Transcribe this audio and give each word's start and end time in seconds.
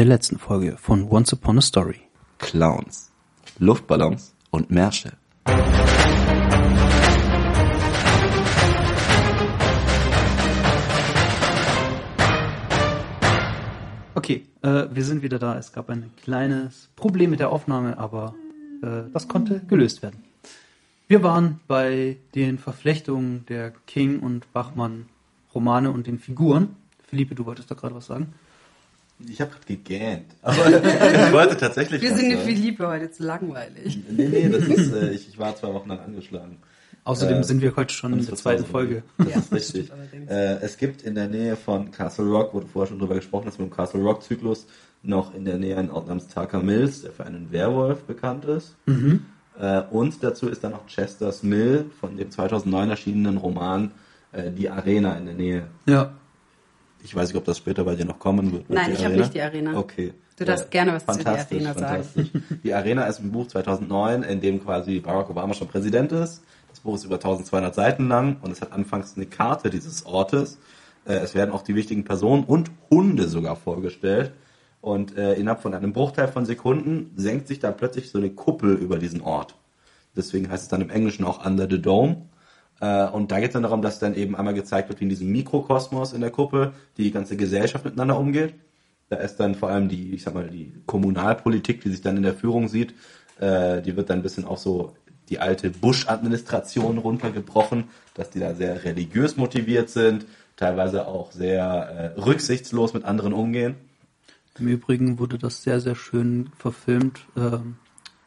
der 0.00 0.06
letzten 0.06 0.38
Folge 0.38 0.78
von 0.78 1.10
Once 1.10 1.34
Upon 1.34 1.58
a 1.58 1.60
Story. 1.60 2.00
Clowns, 2.38 3.12
Luftballons 3.58 4.34
und 4.50 4.70
Märsche. 4.70 5.12
Okay, 14.14 14.46
äh, 14.62 14.86
wir 14.90 15.04
sind 15.04 15.20
wieder 15.20 15.38
da. 15.38 15.58
Es 15.58 15.70
gab 15.70 15.90
ein 15.90 16.10
kleines 16.22 16.88
Problem 16.96 17.28
mit 17.28 17.40
der 17.40 17.50
Aufnahme, 17.50 17.98
aber 17.98 18.34
äh, 18.82 19.02
das 19.12 19.28
konnte 19.28 19.60
gelöst 19.68 20.02
werden. 20.02 20.24
Wir 21.08 21.22
waren 21.22 21.60
bei 21.68 22.16
den 22.34 22.56
Verflechtungen 22.56 23.44
der 23.50 23.72
King 23.86 24.20
und 24.20 24.50
Bachmann 24.54 25.10
Romane 25.54 25.90
und 25.90 26.06
den 26.06 26.18
Figuren. 26.18 26.74
Philippe, 27.06 27.34
du 27.34 27.44
wolltest 27.44 27.70
da 27.70 27.74
gerade 27.74 27.94
was 27.94 28.06
sagen? 28.06 28.32
Ich 29.28 29.40
habe 29.40 29.50
gerade 29.50 29.66
gegähnt. 29.66 30.26
Aber 30.42 30.56
ich 31.26 31.32
wollte 31.32 31.56
tatsächlich. 31.56 32.00
Wir 32.02 32.14
sind 32.16 32.30
in 32.30 32.38
sagen. 32.38 32.48
Philippe 32.48 32.86
heute 32.88 33.10
zu 33.10 33.24
langweilig. 33.24 33.98
Nee, 34.10 34.28
nee, 34.28 34.48
das 34.48 34.64
ist, 34.66 34.92
äh, 34.92 35.10
ich, 35.10 35.28
ich 35.28 35.38
war 35.38 35.54
zwei 35.56 35.72
Wochen 35.74 35.88
lang 35.88 36.00
angeschlagen. 36.00 36.58
Außerdem 37.04 37.38
Äh, 37.38 37.44
sind 37.44 37.62
wir 37.62 37.74
heute 37.76 37.94
schon 37.94 38.12
in 38.12 38.24
der 38.24 38.34
zweiten 38.36 38.64
Folge. 38.66 39.02
Das 39.18 39.28
Ja, 39.28 39.38
ist 39.38 39.52
richtig. 39.52 39.92
allerdings. 39.92 40.30
Äh, 40.30 40.58
es 40.62 40.76
gibt 40.76 41.02
in 41.02 41.14
der 41.14 41.28
Nähe 41.28 41.56
von 41.56 41.90
Castle 41.90 42.26
Rock, 42.26 42.52
wo 42.54 42.60
du 42.60 42.66
vorher 42.66 42.88
schon 42.88 42.98
drüber 42.98 43.14
gesprochen 43.14 43.46
hast, 43.46 43.58
mit 43.58 43.70
dem 43.70 43.74
Castle 43.74 44.02
Rock 44.02 44.22
Zyklus, 44.22 44.66
noch 45.02 45.34
in 45.34 45.44
der 45.46 45.56
Nähe 45.58 45.76
einen 45.78 45.90
Ort 45.90 46.08
namens 46.08 46.28
Tucker 46.28 46.60
Mills, 46.62 47.02
der 47.02 47.12
für 47.12 47.24
einen 47.24 47.50
Werwolf 47.52 48.02
bekannt 48.02 48.44
ist. 48.44 48.76
Mhm. 48.86 49.24
Äh, 49.58 49.82
und 49.90 50.22
dazu 50.22 50.48
ist 50.48 50.62
dann 50.62 50.72
noch 50.72 50.86
Chester's 50.86 51.42
Mill 51.42 51.86
von 52.00 52.16
dem 52.18 52.30
2009 52.30 52.90
erschienenen 52.90 53.38
Roman 53.38 53.92
äh, 54.32 54.50
Die 54.50 54.68
Arena 54.68 55.14
in 55.16 55.24
der 55.26 55.34
Nähe. 55.34 55.62
Ja. 55.86 56.12
Ich 57.02 57.14
weiß 57.14 57.28
nicht, 57.28 57.36
ob 57.36 57.44
das 57.44 57.58
später 57.58 57.84
bei 57.84 57.94
dir 57.94 58.04
noch 58.04 58.18
kommen 58.18 58.52
wird. 58.52 58.68
Nein, 58.70 58.92
ich 58.92 59.04
habe 59.04 59.16
nicht 59.16 59.34
die 59.34 59.40
Arena. 59.40 59.76
Okay. 59.76 60.12
Du 60.36 60.44
darfst 60.44 60.66
Äh, 60.66 60.70
gerne 60.70 60.92
was 60.94 61.04
zu 61.06 61.12
fantastisch, 61.12 61.64
Arena 61.66 61.74
sagen. 61.78 62.30
Die 62.64 62.72
Arena 62.74 63.04
ist 63.06 63.20
ein 63.20 63.30
Buch 63.32 63.46
2009, 63.48 64.22
in 64.22 64.40
dem 64.40 64.62
quasi 64.62 65.00
Barack 65.00 65.30
Obama 65.30 65.54
schon 65.54 65.68
Präsident 65.68 66.12
ist. 66.12 66.42
Das 66.70 66.80
Buch 66.80 66.94
ist 66.94 67.04
über 67.04 67.16
1200 67.16 67.74
Seiten 67.74 68.08
lang 68.08 68.36
und 68.42 68.52
es 68.52 68.60
hat 68.60 68.72
anfangs 68.72 69.14
eine 69.16 69.26
Karte 69.26 69.70
dieses 69.70 70.06
Ortes. 70.06 70.58
Äh, 71.04 71.14
Es 71.14 71.34
werden 71.34 71.50
auch 71.52 71.62
die 71.62 71.74
wichtigen 71.74 72.04
Personen 72.04 72.44
und 72.44 72.70
Hunde 72.90 73.28
sogar 73.28 73.56
vorgestellt. 73.56 74.32
Und 74.80 75.16
äh, 75.18 75.34
innerhalb 75.34 75.60
von 75.60 75.74
einem 75.74 75.92
Bruchteil 75.92 76.28
von 76.28 76.46
Sekunden 76.46 77.10
senkt 77.16 77.48
sich 77.48 77.58
da 77.58 77.70
plötzlich 77.70 78.10
so 78.10 78.16
eine 78.18 78.30
Kuppel 78.30 78.74
über 78.76 78.98
diesen 78.98 79.20
Ort. 79.20 79.54
Deswegen 80.16 80.50
heißt 80.50 80.62
es 80.62 80.68
dann 80.68 80.80
im 80.80 80.88
Englischen 80.90 81.24
auch 81.24 81.44
Under 81.44 81.66
the 81.70 81.80
Dome. 81.80 82.22
Äh, 82.80 83.06
und 83.08 83.30
da 83.30 83.38
geht 83.38 83.48
es 83.48 83.52
dann 83.52 83.62
darum, 83.62 83.82
dass 83.82 83.98
dann 83.98 84.14
eben 84.14 84.34
einmal 84.36 84.54
gezeigt 84.54 84.88
wird, 84.88 85.00
wie 85.00 85.04
in 85.04 85.10
diesem 85.10 85.30
Mikrokosmos 85.30 86.12
in 86.12 86.20
der 86.20 86.30
Kuppel 86.30 86.72
die 86.96 87.10
ganze 87.10 87.36
Gesellschaft 87.36 87.84
miteinander 87.84 88.18
umgeht. 88.18 88.54
Da 89.08 89.16
ist 89.16 89.36
dann 89.36 89.54
vor 89.54 89.70
allem 89.70 89.88
die, 89.88 90.14
ich 90.14 90.22
sag 90.22 90.34
mal, 90.34 90.48
die 90.48 90.72
Kommunalpolitik, 90.86 91.80
die 91.80 91.90
sich 91.90 92.00
dann 92.00 92.16
in 92.16 92.22
der 92.22 92.34
Führung 92.34 92.68
sieht, 92.68 92.94
äh, 93.40 93.82
die 93.82 93.96
wird 93.96 94.10
dann 94.10 94.20
ein 94.20 94.22
bisschen 94.22 94.44
auch 94.44 94.58
so 94.58 94.94
die 95.28 95.38
alte 95.38 95.70
Bush-Administration 95.70 96.98
runtergebrochen, 96.98 97.84
dass 98.14 98.30
die 98.30 98.40
da 98.40 98.54
sehr 98.54 98.84
religiös 98.84 99.36
motiviert 99.36 99.90
sind, 99.90 100.26
teilweise 100.56 101.06
auch 101.06 101.32
sehr 101.32 102.14
äh, 102.16 102.20
rücksichtslos 102.20 102.94
mit 102.94 103.04
anderen 103.04 103.32
umgehen. 103.32 103.76
Im 104.58 104.68
Übrigen 104.68 105.18
wurde 105.18 105.38
das 105.38 105.62
sehr, 105.62 105.80
sehr 105.80 105.94
schön 105.94 106.50
verfilmt 106.58 107.20
ähm, 107.36 107.76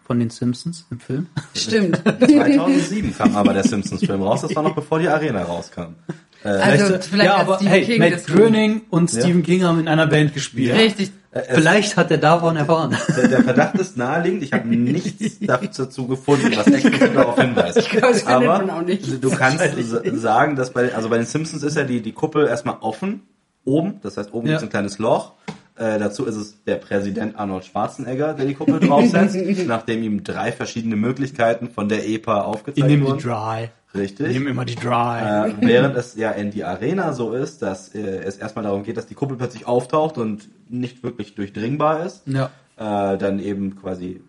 von 0.06 0.20
den 0.20 0.30
Simpsons 0.30 0.86
im 0.92 1.00
Film. 1.00 1.28
Stimmt. 1.56 2.02
2007 2.04 3.16
kam 3.18 3.36
aber 3.36 3.54
der 3.54 3.64
Simpsons-Film 3.64 4.22
raus, 4.22 4.42
das 4.42 4.56
war 4.56 4.64
noch 4.64 4.76
bevor 4.76 5.00
die 5.00 5.08
Arena 5.08 5.44
rauskam. 5.44 5.96
Also 6.44 6.98
vielleicht 7.00 7.12
ja, 7.30 7.38
hat 7.38 7.40
aber 7.48 7.56
Stephen 7.56 7.72
hey, 7.72 7.86
King 7.86 8.00
Matt 8.00 8.14
das 8.14 8.26
Groening 8.26 8.82
und 8.90 9.14
Ja. 9.14 9.22
Stephen 9.22 9.44
King 9.44 9.64
haben 9.64 9.80
in 9.80 9.88
einer 9.88 10.08
Band 10.08 10.34
gespielt. 10.34 10.76
Richtig. 10.78 11.12
Vielleicht 11.50 11.96
hat 11.98 12.12
er 12.12 12.18
davon 12.20 12.58
erfahren. 12.58 12.96
Der, 13.18 13.28
der 13.30 13.44
Verdacht 13.44 13.76
ist 13.76 13.98
naheliegend. 13.98 14.44
Ich 14.44 14.52
habe 14.54 14.68
nichts 14.68 15.40
dazu 15.78 16.06
gefunden, 16.08 16.52
was 16.56 16.68
explizit 16.68 17.16
darauf 17.16 17.40
hinweist. 17.40 17.78
Ich 17.78 17.90
glaube, 17.90 18.08
das 18.14 18.22
findet 18.24 18.50
Aber 18.50 18.58
man 18.66 18.70
auch 18.70 18.82
nicht. 18.84 19.24
du 19.24 19.30
kannst 19.32 19.60
sa- 19.90 20.02
sagen, 20.16 20.56
dass 20.58 20.72
bei, 20.74 20.94
also 20.94 21.10
bei 21.10 21.18
den 21.18 21.26
Simpsons 21.26 21.64
ist 21.64 21.76
ja 21.78 21.86
die, 21.86 22.02
die 22.02 22.12
Kuppel 22.12 22.46
erstmal 22.46 22.76
offen, 22.82 23.22
oben. 23.66 24.00
Das 24.04 24.18
heißt, 24.18 24.32
oben 24.34 24.48
Ja. 24.50 24.58
ist 24.58 24.64
ein 24.64 24.70
kleines 24.70 25.00
Loch. 25.00 25.34
Äh, 25.76 25.98
dazu 25.98 26.26
ist 26.26 26.36
es 26.36 26.64
der 26.66 26.76
Präsident 26.76 27.36
Arnold 27.38 27.66
Schwarzenegger, 27.66 28.34
der 28.34 28.46
die 28.46 28.54
Kuppel 28.54 28.80
draufsetzt, 28.80 29.36
nachdem 29.68 30.04
ihm 30.04 30.24
drei 30.24 30.52
verschiedene 30.52 30.96
Möglichkeiten 30.96 31.70
von 31.70 31.90
der 31.90 32.08
EPA 32.08 32.42
Ich 32.42 32.46
aufgezeigt 32.46 32.88
nehme 32.88 33.06
die 33.06 33.12
wurden. 33.12 33.20
Dry. 33.20 33.70
Richtig. 33.96 34.28
Ich 34.28 34.34
nehme 34.34 34.50
immer 34.52 34.66
die 34.66 34.76
Dry. 34.76 35.50
Äh, 35.50 35.54
während 35.62 35.96
es 35.96 36.16
ja 36.16 36.32
in 36.32 36.52
die 36.52 36.64
Arena 36.64 37.14
so 37.14 37.34
ist, 37.34 37.64
dass 37.64 37.94
äh, 37.96 38.00
es 38.00 38.38
erstmal 38.38 38.64
darum 38.66 38.84
geht, 38.84 38.98
dass 38.98 39.08
die 39.08 39.16
Kuppel 39.16 39.36
plötzlich 39.36 39.68
auftaucht 39.68 40.18
und 40.18 40.48
nicht 40.70 41.02
wirklich 41.04 41.34
durchdringbar 41.34 42.06
ist. 42.06 42.24
Ja. 42.28 42.52
Äh, 42.78 43.18
dann 43.18 43.40
eben 43.40 43.76
quasi 43.76 44.22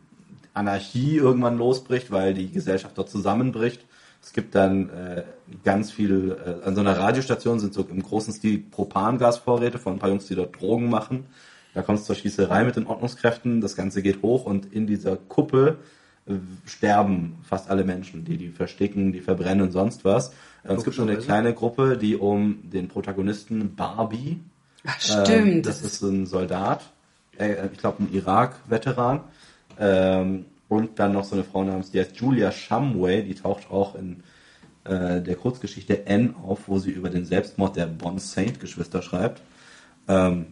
Anarchie 0.55 1.17
irgendwann 1.17 1.59
losbricht, 1.59 2.11
weil 2.11 2.33
die 2.33 2.51
Gesellschaft 2.51 2.97
dort 2.97 3.11
zusammenbricht. 3.11 3.85
Es 4.23 4.33
gibt 4.33 4.55
dann 4.55 4.89
äh, 4.89 5.23
ganz 5.63 5.91
viel, 5.91 6.37
äh, 6.45 6.67
an 6.67 6.75
so 6.75 6.81
einer 6.81 6.99
Radiostation 6.99 7.61
sind 7.61 7.75
so 7.75 7.87
im 7.89 8.03
großen 8.03 8.33
Stil 8.33 8.59
Propangasvorräte 8.71 9.79
von 9.79 9.95
ein 9.95 9.99
paar 9.99 10.11
Jungs, 10.11 10.27
die 10.27 10.35
dort 10.35 10.61
Drogen 10.61 10.89
machen. 10.89 11.27
Da 11.75 11.83
kommt 11.83 11.99
es 11.99 12.05
zur 12.05 12.15
Schießerei 12.15 12.65
mit 12.65 12.77
den 12.77 12.87
Ordnungskräften, 12.87 13.61
das 13.61 13.77
Ganze 13.77 14.01
geht 14.03 14.23
hoch 14.23 14.45
und 14.45 14.73
in 14.73 14.87
dieser 14.87 15.17
Kuppel 15.17 15.79
äh, 16.27 16.35
sterben 16.67 17.39
fast 17.43 17.69
alle 17.69 17.85
Menschen, 17.85 18.25
die 18.25 18.37
die 18.37 18.49
versticken, 18.49 19.13
die 19.13 19.21
verbrennen 19.21 19.63
und 19.63 19.73
sonst 19.73 20.05
was. 20.05 20.31
Äh, 20.63 20.69
und 20.71 20.79
es 20.79 20.85
gibt 20.85 20.97
so 20.97 21.03
eine 21.03 21.17
kleine 21.17 21.53
Gruppe, 21.53 21.99
die 21.99 22.17
um 22.17 22.71
den 22.71 22.89
Protagonisten 22.89 23.75
Barbie, 23.75 24.41
Ach, 24.87 24.99
ähm, 25.11 25.25
stimmt. 25.25 25.67
das 25.67 25.83
ist 25.83 26.03
ein 26.03 26.27
Soldat, 26.27 26.93
äh, 27.39 27.69
ich 27.73 27.79
glaube 27.79 28.05
ein 28.05 28.13
Irak-Veteran. 28.13 29.21
Ähm, 29.79 30.47
und 30.69 30.99
dann 30.99 31.13
noch 31.13 31.25
so 31.25 31.35
eine 31.35 31.45
Frau 31.45 31.63
namens, 31.63 31.91
die 31.91 32.01
heißt 32.01 32.17
Julia 32.17 32.51
Shumway, 32.51 33.23
die 33.23 33.35
taucht 33.35 33.71
auch 33.71 33.95
in 33.95 34.23
äh, 34.85 35.21
der 35.21 35.37
Kurzgeschichte 35.37 36.07
N 36.07 36.35
auf, 36.43 36.69
wo 36.69 36.79
sie 36.79 36.91
über 36.91 37.11
den 37.11 37.25
Selbstmord 37.25 37.77
der 37.77 37.87
Bon 37.87 38.19
Saint-Geschwister 38.19 39.03
schreibt. 39.03 39.43
Ähm, 40.09 40.47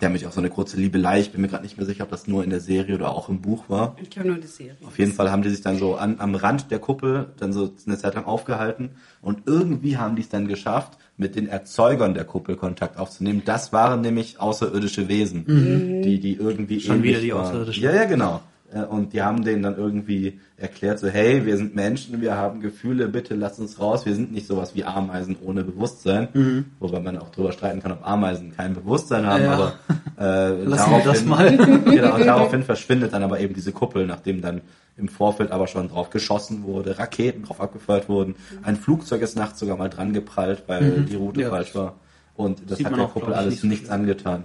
die 0.00 0.06
haben 0.06 0.12
mich 0.14 0.26
auch 0.26 0.32
so 0.32 0.40
eine 0.40 0.50
kurze 0.50 0.78
Liebelei, 0.78 1.20
ich 1.20 1.30
bin 1.30 1.42
mir 1.42 1.48
gerade 1.48 1.62
nicht 1.62 1.76
mehr 1.76 1.86
sicher, 1.86 2.02
ob 2.04 2.10
das 2.10 2.26
nur 2.26 2.42
in 2.42 2.50
der 2.50 2.58
Serie 2.60 2.96
oder 2.96 3.10
auch 3.14 3.28
im 3.28 3.40
Buch 3.40 3.68
war. 3.68 3.94
ich 4.02 4.18
habe 4.18 4.26
nur 4.26 4.38
die 4.38 4.48
Serie. 4.48 4.74
Auf 4.84 4.98
jeden 4.98 5.12
Fall 5.12 5.30
haben 5.30 5.42
die 5.42 5.50
sich 5.50 5.60
dann 5.60 5.78
so 5.78 5.94
an, 5.94 6.16
am 6.18 6.34
Rand 6.34 6.72
der 6.72 6.80
Kuppel 6.80 7.26
dann 7.38 7.52
so 7.52 7.72
eine 7.86 7.98
Zeit 7.98 8.14
lang 8.16 8.24
aufgehalten 8.24 8.90
und 9.20 9.42
irgendwie 9.46 9.98
haben 9.98 10.16
die 10.16 10.22
es 10.22 10.28
dann 10.28 10.48
geschafft, 10.48 10.98
mit 11.18 11.36
den 11.36 11.46
Erzeugern 11.46 12.14
der 12.14 12.24
Kuppel 12.24 12.56
Kontakt 12.56 12.98
aufzunehmen. 12.98 13.42
Das 13.44 13.72
waren 13.72 14.00
nämlich 14.00 14.40
außerirdische 14.40 15.06
Wesen, 15.08 16.02
die, 16.02 16.18
die 16.18 16.34
irgendwie 16.34 16.76
Mhm. 16.76 16.80
Schon 16.80 17.02
wieder 17.04 17.20
die 17.20 17.32
waren. 17.32 17.46
Außerirdischen. 17.46 17.82
Ja, 17.84 17.94
ja, 17.94 18.04
genau. 18.06 18.40
Äh, 18.74 18.84
Und 18.84 19.12
die 19.12 19.22
haben 19.22 19.44
denen 19.44 19.62
dann 19.62 19.76
irgendwie 19.76 20.40
erklärt, 20.56 20.98
so, 20.98 21.08
hey, 21.08 21.44
wir 21.46 21.56
sind 21.56 21.74
Menschen, 21.74 22.20
wir 22.20 22.36
haben 22.36 22.60
Gefühle, 22.60 23.08
bitte 23.08 23.34
lasst 23.34 23.58
uns 23.58 23.78
raus. 23.80 24.06
Wir 24.06 24.14
sind 24.14 24.32
nicht 24.32 24.46
sowas 24.46 24.74
wie 24.74 24.84
Ameisen 24.84 25.36
ohne 25.44 25.64
Bewusstsein. 25.64 26.28
Mhm. 26.32 26.64
Wobei 26.80 27.00
man 27.00 27.18
auch 27.18 27.30
drüber 27.30 27.52
streiten 27.52 27.80
kann, 27.82 27.92
ob 27.92 28.06
Ameisen 28.06 28.54
kein 28.56 28.74
Bewusstsein 28.74 29.26
haben, 29.26 29.42
Ja. 29.44 29.52
aber 29.52 29.72
äh, 30.16 30.66
daraufhin- 30.66 31.26
mal. 31.26 31.56
genau, 31.84 32.14
und 32.16 32.26
daraufhin 32.26 32.62
verschwindet 32.62 33.12
dann 33.12 33.22
aber 33.22 33.40
eben 33.40 33.54
diese 33.54 33.72
Kuppel, 33.72 34.06
nachdem 34.06 34.40
dann 34.40 34.60
im 34.96 35.08
Vorfeld 35.08 35.50
aber 35.52 35.66
schon 35.68 35.88
drauf 35.88 36.10
geschossen 36.10 36.64
wurde, 36.64 36.98
Raketen 36.98 37.44
drauf 37.44 37.60
abgefeuert 37.60 38.08
wurden. 38.08 38.34
Ein 38.62 38.76
Flugzeug 38.76 39.22
ist 39.22 39.36
nachts 39.36 39.58
sogar 39.58 39.76
mal 39.78 39.88
dran 39.88 40.12
geprallt, 40.12 40.64
weil 40.66 41.02
die 41.08 41.16
Route 41.16 41.40
Mhm. 41.40 41.44
Ja. 41.44 41.50
falsch 41.50 41.74
war. 41.74 41.94
Und 42.36 42.62
das 42.70 42.78
Sieht 42.78 42.86
hat 42.86 42.96
der 42.96 43.04
auch, 43.04 43.12
Kuppel 43.14 43.34
alles 43.34 43.50
nicht 43.52 43.60
so 43.62 43.66
nichts 43.68 43.90
angetan. 43.90 44.44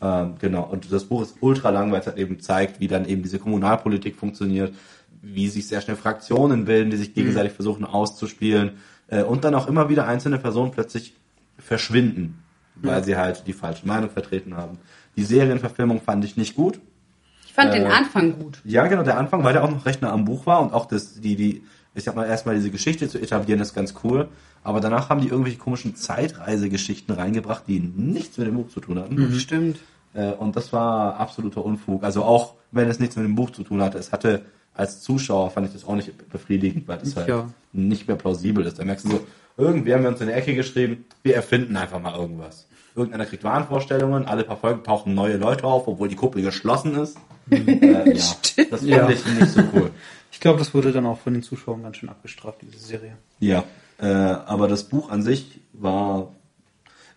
Ähm, 0.00 0.34
genau. 0.38 0.64
Und 0.64 0.92
das 0.92 1.04
Buch 1.04 1.22
ist 1.22 1.36
ultra 1.40 1.70
lang, 1.70 1.90
weil 1.90 2.00
es 2.00 2.06
halt 2.06 2.18
eben 2.18 2.40
zeigt, 2.40 2.80
wie 2.80 2.88
dann 2.88 3.04
eben 3.06 3.22
diese 3.22 3.38
Kommunalpolitik 3.38 4.16
funktioniert, 4.16 4.74
wie 5.22 5.48
sich 5.48 5.66
sehr 5.66 5.80
schnell 5.80 5.96
Fraktionen 5.96 6.64
bilden, 6.64 6.90
die 6.90 6.96
sich 6.96 7.14
gegenseitig 7.14 7.52
versuchen 7.52 7.84
auszuspielen 7.84 8.78
äh, 9.08 9.22
und 9.22 9.44
dann 9.44 9.54
auch 9.54 9.66
immer 9.66 9.88
wieder 9.88 10.06
einzelne 10.06 10.38
Personen 10.38 10.70
plötzlich 10.70 11.14
verschwinden, 11.58 12.42
weil 12.76 13.02
sie 13.02 13.16
halt 13.16 13.46
die 13.48 13.52
falsche 13.52 13.86
Meinung 13.86 14.10
vertreten 14.10 14.56
haben. 14.56 14.78
Die 15.16 15.24
Serienverfilmung 15.24 16.00
fand 16.00 16.24
ich 16.24 16.36
nicht 16.36 16.54
gut. 16.54 16.78
Ich 17.44 17.52
fand 17.52 17.74
den 17.74 17.86
Äh, 17.86 17.90
Anfang 17.90 18.38
gut. 18.38 18.60
Ja, 18.64 18.86
genau, 18.86 19.02
der 19.02 19.18
Anfang, 19.18 19.42
weil 19.42 19.52
der 19.52 19.64
auch 19.64 19.70
noch 19.70 19.84
recht 19.84 20.00
nah 20.00 20.12
am 20.12 20.24
Buch 20.24 20.46
war 20.46 20.62
und 20.62 20.72
auch 20.72 20.86
das, 20.86 21.20
die, 21.20 21.34
die, 21.34 21.64
ich 21.98 22.04
sag 22.04 22.16
mal, 22.16 22.26
erstmal 22.26 22.54
diese 22.54 22.70
Geschichte 22.70 23.08
zu 23.08 23.18
etablieren, 23.18 23.60
ist 23.60 23.74
ganz 23.74 23.94
cool. 24.04 24.28
Aber 24.64 24.80
danach 24.80 25.08
haben 25.10 25.20
die 25.20 25.28
irgendwelche 25.28 25.58
komischen 25.58 25.94
Zeitreisegeschichten 25.96 27.14
reingebracht, 27.14 27.64
die 27.68 27.80
nichts 27.80 28.38
mit 28.38 28.46
dem 28.46 28.54
Buch 28.56 28.68
zu 28.68 28.80
tun 28.80 28.98
hatten. 28.98 29.32
Stimmt. 29.38 29.78
Äh, 30.14 30.30
und 30.32 30.56
das 30.56 30.72
war 30.72 31.16
absoluter 31.18 31.64
Unfug. 31.64 32.02
Also 32.04 32.22
auch 32.24 32.54
wenn 32.72 32.88
es 32.88 32.98
nichts 32.98 33.16
mit 33.16 33.24
dem 33.24 33.34
Buch 33.34 33.50
zu 33.50 33.62
tun 33.62 33.82
hatte, 33.82 33.98
es 33.98 34.12
hatte 34.12 34.42
als 34.74 35.00
Zuschauer 35.00 35.50
fand 35.50 35.66
ich 35.66 35.72
das 35.72 35.84
auch 35.84 35.96
nicht 35.96 36.12
befriedigend, 36.30 36.86
weil 36.86 36.98
das 36.98 37.16
halt 37.16 37.28
Ja. 37.28 37.48
nicht 37.72 38.06
mehr 38.06 38.16
plausibel 38.16 38.64
ist. 38.64 38.78
Da 38.78 38.84
merkst 38.84 39.06
du 39.06 39.10
so, 39.10 39.26
irgendwie 39.56 39.92
haben 39.92 40.02
wir 40.02 40.10
uns 40.10 40.20
in 40.20 40.28
die 40.28 40.32
Ecke 40.32 40.54
geschrieben, 40.54 41.04
wir 41.24 41.34
erfinden 41.34 41.76
einfach 41.76 42.00
mal 42.00 42.14
irgendwas. 42.14 42.68
Irgendeiner 42.94 43.26
kriegt 43.26 43.42
Wahnvorstellungen, 43.42 44.26
alle 44.26 44.44
paar 44.44 44.56
Folgen 44.56 44.84
tauchen 44.84 45.14
neue 45.14 45.36
Leute 45.36 45.64
auf, 45.64 45.88
obwohl 45.88 46.08
die 46.08 46.14
Kuppel 46.14 46.42
geschlossen 46.42 46.94
ist. 46.96 47.16
äh, 47.50 48.12
ja, 48.14 48.26
das 48.70 48.80
fand 48.80 48.82
Ja. 48.82 49.08
ich 49.08 49.24
nicht 49.26 49.48
so 49.50 49.62
cool. 49.74 49.90
Ich 50.30 50.40
glaube, 50.40 50.58
das 50.58 50.74
wurde 50.74 50.92
dann 50.92 51.06
auch 51.06 51.18
von 51.18 51.32
den 51.34 51.42
Zuschauern 51.42 51.82
ganz 51.82 51.96
schön 51.96 52.08
abgestraft, 52.08 52.58
diese 52.62 52.78
Serie. 52.78 53.16
Ja, 53.40 53.64
äh, 54.00 54.06
aber 54.06 54.68
das 54.68 54.84
Buch 54.84 55.10
an 55.10 55.22
sich 55.22 55.60
war 55.72 56.32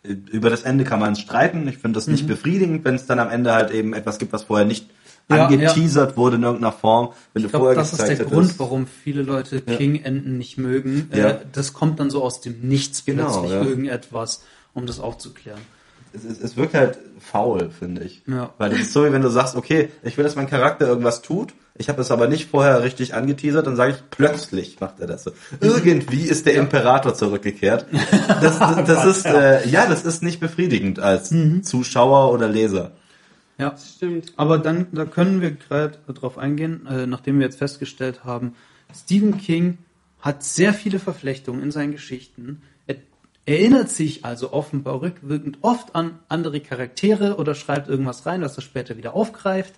Über 0.04 0.50
das 0.50 0.64
Ende 0.64 0.84
kann 0.84 1.00
man 1.00 1.16
streiten. 1.16 1.68
Ich 1.68 1.78
finde 1.78 1.98
das 1.98 2.08
nicht 2.08 2.26
befriedigend, 2.26 2.84
wenn 2.86 2.96
es 2.96 3.06
dann 3.06 3.20
am 3.20 3.30
Ende 3.30 3.54
halt 3.54 3.70
eben 3.70 3.94
etwas 3.94 4.18
gibt, 4.18 4.34
was 4.34 4.44
vorher 4.44 4.66
nicht 4.66 4.90
Ja, 5.30 5.46
angeteasert 5.46 6.18
wurde 6.18 6.38
in 6.38 6.44
irgendeiner 6.44 6.72
Form. 6.72 7.14
Wenn 7.34 7.46
Ich 7.46 7.52
glaube, 7.52 7.76
das 7.76 7.92
ist 7.94 8.02
der 8.02 8.10
gezeigt 8.10 8.30
Grund, 8.32 8.46
hättest- 8.46 8.60
warum 8.60 8.88
viele 8.88 9.22
Leute 9.22 9.62
King-Enden 9.62 10.40
nicht 10.40 10.58
mögen. 10.58 11.08
Ja. 11.14 11.30
Äh, 11.30 11.40
das 11.52 11.74
kommt 11.74 12.00
dann 12.00 12.10
so 12.10 12.24
aus 12.24 12.42
dem 12.42 12.62
Nichts 12.62 13.06
Genau, 13.06 13.26
plötzlich 13.32 13.52
ja. 13.52 13.62
irgendetwas, 13.64 14.44
um 14.74 14.88
das 14.88 15.00
aufzuklären. 15.00 15.62
es, 16.14 16.24
es, 16.26 16.40
es 16.42 16.58
wirkt 16.58 16.74
halt 16.74 16.98
faul, 17.20 17.70
finde 17.70 18.04
ich. 18.04 18.24
Ja. 18.26 18.56
Weil 18.58 18.72
das 18.72 18.80
ist 18.80 18.94
so, 18.94 19.06
wie 19.06 19.12
wenn 19.14 19.22
du 19.22 19.30
sagst, 19.30 19.56
okay, 19.56 19.90
ich 20.02 20.18
will, 20.18 20.24
dass 20.24 20.36
mein 20.36 20.50
Charakter 20.50 20.88
irgendwas 20.88 21.22
tut, 21.22 21.54
ich 21.76 21.90
habe 21.90 22.02
es 22.02 22.12
aber 22.12 22.28
nicht 22.28 22.50
vorher 22.50 22.84
richtig 22.84 23.14
angeteasert, 23.14 23.66
dann 23.66 23.76
sage 23.76 23.94
ich, 23.94 24.10
plötzlich 24.10 24.80
macht 24.80 25.00
er 25.00 25.08
das 25.08 25.24
so. 25.24 25.32
Irgendwie 25.62 26.22
ist 26.24 26.46
der 26.46 26.56
Imperator 26.56 27.14
zurückgekehrt. 27.14 27.86
Das, 28.42 28.58
das, 28.60 28.86
das 28.88 29.06
ist, 29.06 29.26
äh, 29.26 29.68
ja, 29.68 29.86
das 29.88 30.04
ist 30.04 30.24
nicht 30.24 30.40
befriedigend 30.40 31.00
als 31.00 31.32
Mhm. 31.32 31.64
Zuschauer 31.64 32.32
oder 32.34 32.48
Leser. 32.48 32.92
Ja. 33.58 33.76
Stimmt. 33.78 34.34
Aber 34.36 34.58
dann, 34.58 34.88
da 34.92 35.06
können 35.06 35.42
wir 35.42 35.52
gerade 35.52 36.00
drauf 36.08 36.38
eingehen, 36.38 36.88
äh, 36.88 37.06
nachdem 37.06 37.38
wir 37.40 37.46
jetzt 37.46 37.60
festgestellt 37.60 38.24
haben, 38.24 38.56
Stephen 38.96 39.38
King 39.38 39.78
hat 40.20 40.44
sehr 40.44 40.74
viele 40.74 41.00
Verflechtungen 41.00 41.62
in 41.62 41.72
seinen 41.72 41.92
Geschichten. 41.92 42.62
Er 42.88 42.96
erinnert 43.46 43.90
sich 43.90 44.26
also 44.26 44.54
offenbar 44.54 45.02
rückwirkend 45.02 45.60
oft 45.62 45.96
an 45.96 46.20
andere 46.30 46.60
Charaktere 46.60 47.38
oder 47.38 47.56
schreibt 47.56 47.88
irgendwas 47.90 48.26
rein, 48.26 48.42
was 48.42 48.56
er 48.56 48.62
später 48.62 48.98
wieder 48.98 49.16
aufgreift. 49.16 49.76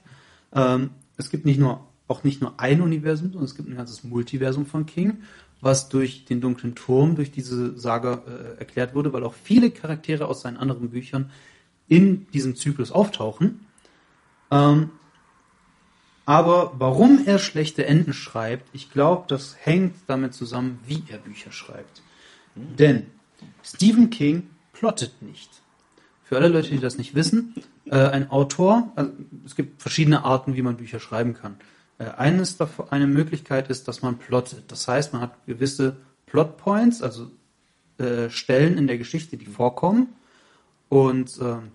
Ähm, 0.54 0.92
es 1.18 1.30
gibt 1.30 1.46
nicht 1.46 1.60
nur, 1.60 1.88
auch 2.08 2.24
nicht 2.24 2.42
nur 2.42 2.60
ein 2.60 2.82
Universum, 2.82 3.28
sondern 3.28 3.46
es 3.46 3.56
gibt 3.56 3.70
ein 3.70 3.76
ganzes 3.76 4.04
Multiversum 4.04 4.66
von 4.66 4.86
King, 4.86 5.24
was 5.62 5.90
durch 5.90 6.26
den 6.26 6.42
dunklen 6.42 6.76
Turm, 6.76 7.16
durch 7.16 7.32
diese 7.32 7.78
Saga 7.78 8.24
äh, 8.28 8.60
erklärt 8.60 8.96
wurde, 8.96 9.14
weil 9.14 9.24
auch 9.24 9.34
viele 9.34 9.72
Charaktere 9.72 10.28
aus 10.28 10.42
seinen 10.42 10.58
anderen 10.58 10.90
Büchern 10.90 11.32
in 11.88 12.28
diesem 12.32 12.56
Zyklus 12.56 12.92
auftauchen. 12.92 13.66
Ähm, 14.52 14.90
aber 16.26 16.74
warum 16.78 17.24
er 17.26 17.40
schlechte 17.40 17.86
Enden 17.86 18.14
schreibt, 18.14 18.70
ich 18.74 18.92
glaube, 18.92 19.26
das 19.28 19.56
hängt 19.60 19.96
damit 20.08 20.34
zusammen, 20.34 20.80
wie 20.86 21.04
er 21.10 21.18
Bücher 21.18 21.52
schreibt. 21.52 22.02
Denn 22.56 23.08
Stephen 23.64 24.10
King 24.10 24.50
plottet 24.72 25.22
nicht. 25.22 25.63
Für 26.24 26.38
alle 26.38 26.48
Leute, 26.48 26.70
die 26.70 26.80
das 26.80 26.98
nicht 26.98 27.16
wissen, 27.16 27.54
äh, 27.86 27.96
ein 27.96 28.30
Autor, 28.32 28.92
also 28.96 29.12
es 29.46 29.56
gibt 29.56 29.82
verschiedene 29.82 30.24
Arten, 30.24 30.56
wie 30.56 30.62
man 30.62 30.78
Bücher 30.78 31.00
schreiben 31.00 31.34
kann. 31.34 31.58
Äh, 32.00 32.06
eines 32.06 32.58
eine 32.90 33.08
Möglichkeit 33.08 33.70
ist, 33.70 33.88
dass 33.88 34.02
man 34.02 34.18
plottet. 34.18 34.72
Das 34.72 34.88
heißt, 34.88 35.14
man 35.14 35.22
hat 35.22 35.46
gewisse 35.46 35.98
Plotpoints, 36.26 37.04
also 37.04 37.30
äh, 38.00 38.30
Stellen 38.30 38.78
in 38.78 38.88
der 38.88 38.98
Geschichte, 38.98 39.38
die 39.38 39.46
vorkommen. 39.46 40.08
Und 40.90 41.38
ähm, 41.42 41.72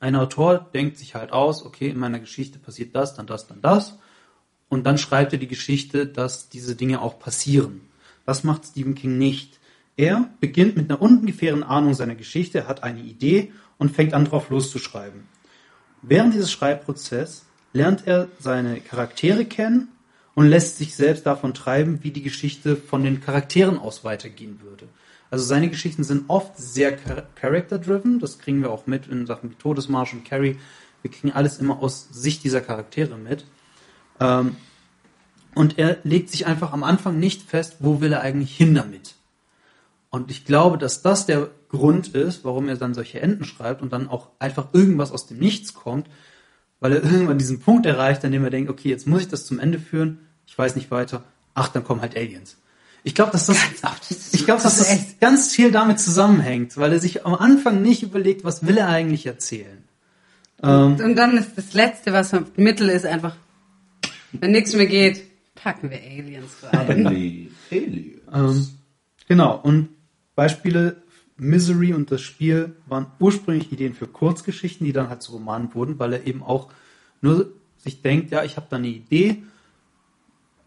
ein 0.00 0.16
Autor 0.16 0.58
denkt 0.72 0.96
sich 0.96 1.14
halt 1.14 1.32
aus, 1.32 1.64
okay, 1.64 1.88
in 1.88 1.98
meiner 1.98 2.18
Geschichte 2.18 2.58
passiert 2.58 2.96
das, 2.96 3.14
dann 3.14 3.26
das, 3.26 3.46
dann 3.46 3.60
das. 3.60 3.98
Und 4.68 4.84
dann 4.84 4.98
schreibt 4.98 5.32
er 5.32 5.38
die 5.38 5.46
Geschichte, 5.46 6.06
dass 6.06 6.48
diese 6.48 6.74
Dinge 6.74 7.00
auch 7.00 7.18
passieren. 7.18 7.82
Das 8.24 8.42
macht 8.42 8.64
Stephen 8.64 8.94
King 8.94 9.18
nicht. 9.18 9.59
Er 9.96 10.30
beginnt 10.40 10.76
mit 10.76 10.90
einer 10.90 11.02
ungefähren 11.02 11.62
Ahnung 11.62 11.94
seiner 11.94 12.14
Geschichte, 12.14 12.66
hat 12.66 12.82
eine 12.82 13.00
Idee 13.00 13.52
und 13.78 13.90
fängt 13.90 14.14
an, 14.14 14.24
drauf 14.24 14.50
loszuschreiben. 14.50 15.24
Während 16.02 16.34
dieses 16.34 16.50
Schreibprozess 16.50 17.44
lernt 17.72 18.06
er 18.06 18.28
seine 18.38 18.80
Charaktere 18.80 19.44
kennen 19.44 19.88
und 20.34 20.48
lässt 20.48 20.78
sich 20.78 20.94
selbst 20.94 21.26
davon 21.26 21.54
treiben, 21.54 22.00
wie 22.02 22.10
die 22.10 22.22
Geschichte 22.22 22.76
von 22.76 23.02
den 23.02 23.20
Charakteren 23.20 23.78
aus 23.78 24.04
weitergehen 24.04 24.60
würde. 24.62 24.88
Also 25.30 25.44
seine 25.44 25.68
Geschichten 25.68 26.02
sind 26.02 26.24
oft 26.28 26.56
sehr 26.56 26.96
char- 26.98 27.26
character-driven, 27.36 28.18
das 28.18 28.38
kriegen 28.38 28.62
wir 28.62 28.70
auch 28.70 28.86
mit 28.86 29.06
in 29.06 29.26
Sachen 29.26 29.50
wie 29.50 29.54
Todesmarsch 29.54 30.12
und 30.12 30.24
Carrie. 30.24 30.56
Wir 31.02 31.10
kriegen 31.10 31.32
alles 31.32 31.58
immer 31.58 31.80
aus 31.80 32.08
Sicht 32.10 32.42
dieser 32.42 32.60
Charaktere 32.60 33.16
mit. 33.16 33.44
Ähm, 34.18 34.56
und 35.54 35.78
er 35.78 35.98
legt 36.04 36.30
sich 36.30 36.46
einfach 36.46 36.72
am 36.72 36.82
Anfang 36.82 37.18
nicht 37.18 37.42
fest, 37.42 37.76
wo 37.80 38.00
will 38.00 38.12
er 38.12 38.22
eigentlich 38.22 38.56
hin 38.56 38.74
damit. 38.74 39.14
Und 40.10 40.30
ich 40.30 40.44
glaube, 40.44 40.76
dass 40.76 41.02
das 41.02 41.26
der 41.26 41.50
Grund 41.68 42.08
ist, 42.08 42.44
warum 42.44 42.68
er 42.68 42.76
dann 42.76 42.94
solche 42.94 43.20
Enden 43.20 43.44
schreibt 43.44 43.80
und 43.80 43.92
dann 43.92 44.08
auch 44.08 44.30
einfach 44.40 44.68
irgendwas 44.72 45.12
aus 45.12 45.26
dem 45.26 45.38
Nichts 45.38 45.72
kommt, 45.72 46.08
weil 46.80 46.92
er 46.92 47.02
irgendwann 47.04 47.38
diesen 47.38 47.60
Punkt 47.60 47.86
erreicht, 47.86 48.24
an 48.24 48.32
dem 48.32 48.44
er 48.44 48.50
denkt, 48.50 48.70
okay, 48.70 48.88
jetzt 48.88 49.06
muss 49.06 49.22
ich 49.22 49.28
das 49.28 49.46
zum 49.46 49.60
Ende 49.60 49.78
führen, 49.78 50.18
ich 50.46 50.58
weiß 50.58 50.74
nicht 50.74 50.90
weiter, 50.90 51.22
ach, 51.54 51.68
dann 51.68 51.84
kommen 51.84 52.00
halt 52.00 52.16
Aliens. 52.16 52.56
Ich 53.04 53.14
glaube, 53.14 53.30
dass 53.32 53.46
das, 53.46 53.56
ich 54.32 54.44
glaube, 54.44 54.62
dass 54.62 54.78
das 54.78 54.90
echt. 54.90 55.20
ganz 55.20 55.52
viel 55.54 55.70
damit 55.70 56.00
zusammenhängt, 56.00 56.76
weil 56.76 56.92
er 56.92 57.00
sich 57.00 57.24
am 57.24 57.34
Anfang 57.34 57.80
nicht 57.80 58.02
überlegt, 58.02 58.44
was 58.44 58.66
will 58.66 58.76
er 58.76 58.88
eigentlich 58.88 59.26
erzählen. 59.26 59.84
Ähm, 60.62 60.96
Und 61.02 61.16
dann 61.16 61.36
ist 61.38 61.52
das 61.56 61.72
Letzte, 61.72 62.12
was 62.12 62.32
im 62.32 62.46
Mittel 62.56 62.88
ist, 62.88 63.06
einfach, 63.06 63.36
wenn 64.32 64.50
nichts 64.50 64.74
mehr 64.74 64.86
geht, 64.86 65.22
packen 65.54 65.90
wir 65.90 65.98
Aliens 65.98 66.50
rein. 66.62 67.04
Die 67.10 67.50
Aliens. 67.70 68.18
Ähm, 68.32 68.68
genau, 69.28 69.58
und 69.62 69.88
Beispiele 70.40 70.96
Misery 71.36 71.92
und 71.92 72.10
das 72.10 72.22
Spiel 72.22 72.74
waren 72.86 73.08
ursprünglich 73.18 73.70
Ideen 73.72 73.92
für 73.92 74.06
Kurzgeschichten, 74.06 74.86
die 74.86 74.94
dann 74.94 75.10
halt 75.10 75.20
zu 75.20 75.32
Romanen 75.32 75.74
wurden, 75.74 75.98
weil 75.98 76.14
er 76.14 76.26
eben 76.26 76.42
auch 76.42 76.68
nur 77.20 77.50
sich 77.76 78.00
denkt, 78.00 78.30
ja, 78.30 78.42
ich 78.42 78.56
habe 78.56 78.66
da 78.70 78.76
eine 78.76 78.88
Idee. 78.88 79.42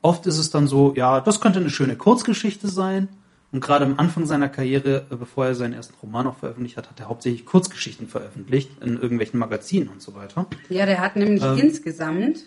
Oft 0.03 0.27
ist 0.27 0.37
es 0.37 0.51
dann 0.51 0.67
so, 0.67 0.93
ja, 0.95 1.21
das 1.21 1.41
könnte 1.41 1.57
eine 1.57 1.71
schöne 1.71 1.95
Kurzgeschichte 1.95 2.67
sein. 2.67 3.07
Und 3.51 3.61
gerade 3.61 3.85
am 3.85 3.97
Anfang 3.97 4.27
seiner 4.27 4.47
Karriere, 4.47 5.07
äh, 5.09 5.15
bevor 5.15 5.47
er 5.47 5.55
seinen 5.55 5.73
ersten 5.73 5.95
Roman 6.03 6.27
auch 6.27 6.37
veröffentlicht 6.37 6.77
hat, 6.77 6.91
hat 6.91 6.99
er 6.99 7.09
hauptsächlich 7.09 7.43
Kurzgeschichten 7.43 8.07
veröffentlicht 8.07 8.69
in 8.79 8.99
irgendwelchen 9.01 9.39
Magazinen 9.39 9.87
und 9.87 10.03
so 10.03 10.13
weiter. 10.13 10.45
Ja, 10.69 10.85
der 10.85 10.99
hat 10.99 11.15
nämlich 11.15 11.41
Ähm. 11.41 11.57
insgesamt 11.57 12.43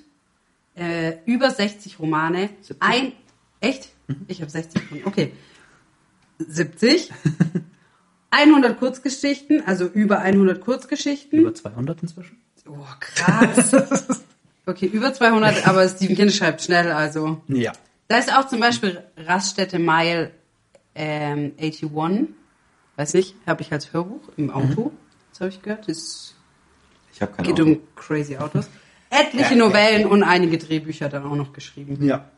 äh, 0.77 1.15
über 1.25 1.51
60 1.51 1.99
Romane. 1.99 2.51
70? 2.61 2.77
Ein, 2.79 3.13
echt? 3.59 3.89
Mhm. 4.07 4.27
Ich 4.29 4.41
habe 4.43 4.51
60 4.53 4.81
gefunden. 4.81 5.09
Okay. 5.09 5.33
70. 6.39 7.11
100 8.31 8.79
Kurzgeschichten, 8.79 9.63
also 9.67 9.87
über 9.87 10.19
100 10.21 10.61
Kurzgeschichten. 10.61 11.41
Über 11.41 11.55
200 11.55 12.03
inzwischen. 12.03 12.39
Oh, 12.69 12.77
krass. 13.01 14.23
Okay, 14.69 14.87
über 14.87 15.15
200, 15.15 15.69
aber 15.69 15.89
Stephen 15.89 16.17
King 16.17 16.29
schreibt 16.31 16.61
schnell, 16.61 16.91
also. 16.91 17.41
Ja. 17.47 17.71
Da 18.09 18.19
ist 18.19 18.37
auch 18.37 18.49
zum 18.49 18.59
Beispiel 18.59 19.01
Raststätte 19.17 19.79
Mile 19.79 20.33
ähm, 20.97 21.53
81. 21.61 22.31
Weiß 22.97 23.15
nicht, 23.15 23.37
habe 23.47 23.63
ich 23.63 23.71
als 23.73 23.93
Hörbuch 23.93 24.23
im 24.37 24.51
Auto. 24.51 24.91
Das 25.31 25.41
habe 25.41 25.51
ich 25.51 25.63
gehört. 25.63 25.89
Das 25.89 26.35
Ich 27.13 27.23
habe 27.23 27.33
keine 27.35 27.47
geht 27.47 27.61
Ahnung. 27.61 27.77
um 27.77 27.81
crazy 27.95 28.37
Autos. 28.39 28.69
Etliche 29.09 29.55
Novellen 29.55 30.05
und 30.07 30.25
einige 30.25 30.59
Drehbücher 30.59 31.09
dann 31.09 31.25
auch 31.27 31.37
noch 31.37 31.53
geschrieben. 31.53 32.05
Ja. 32.05 32.29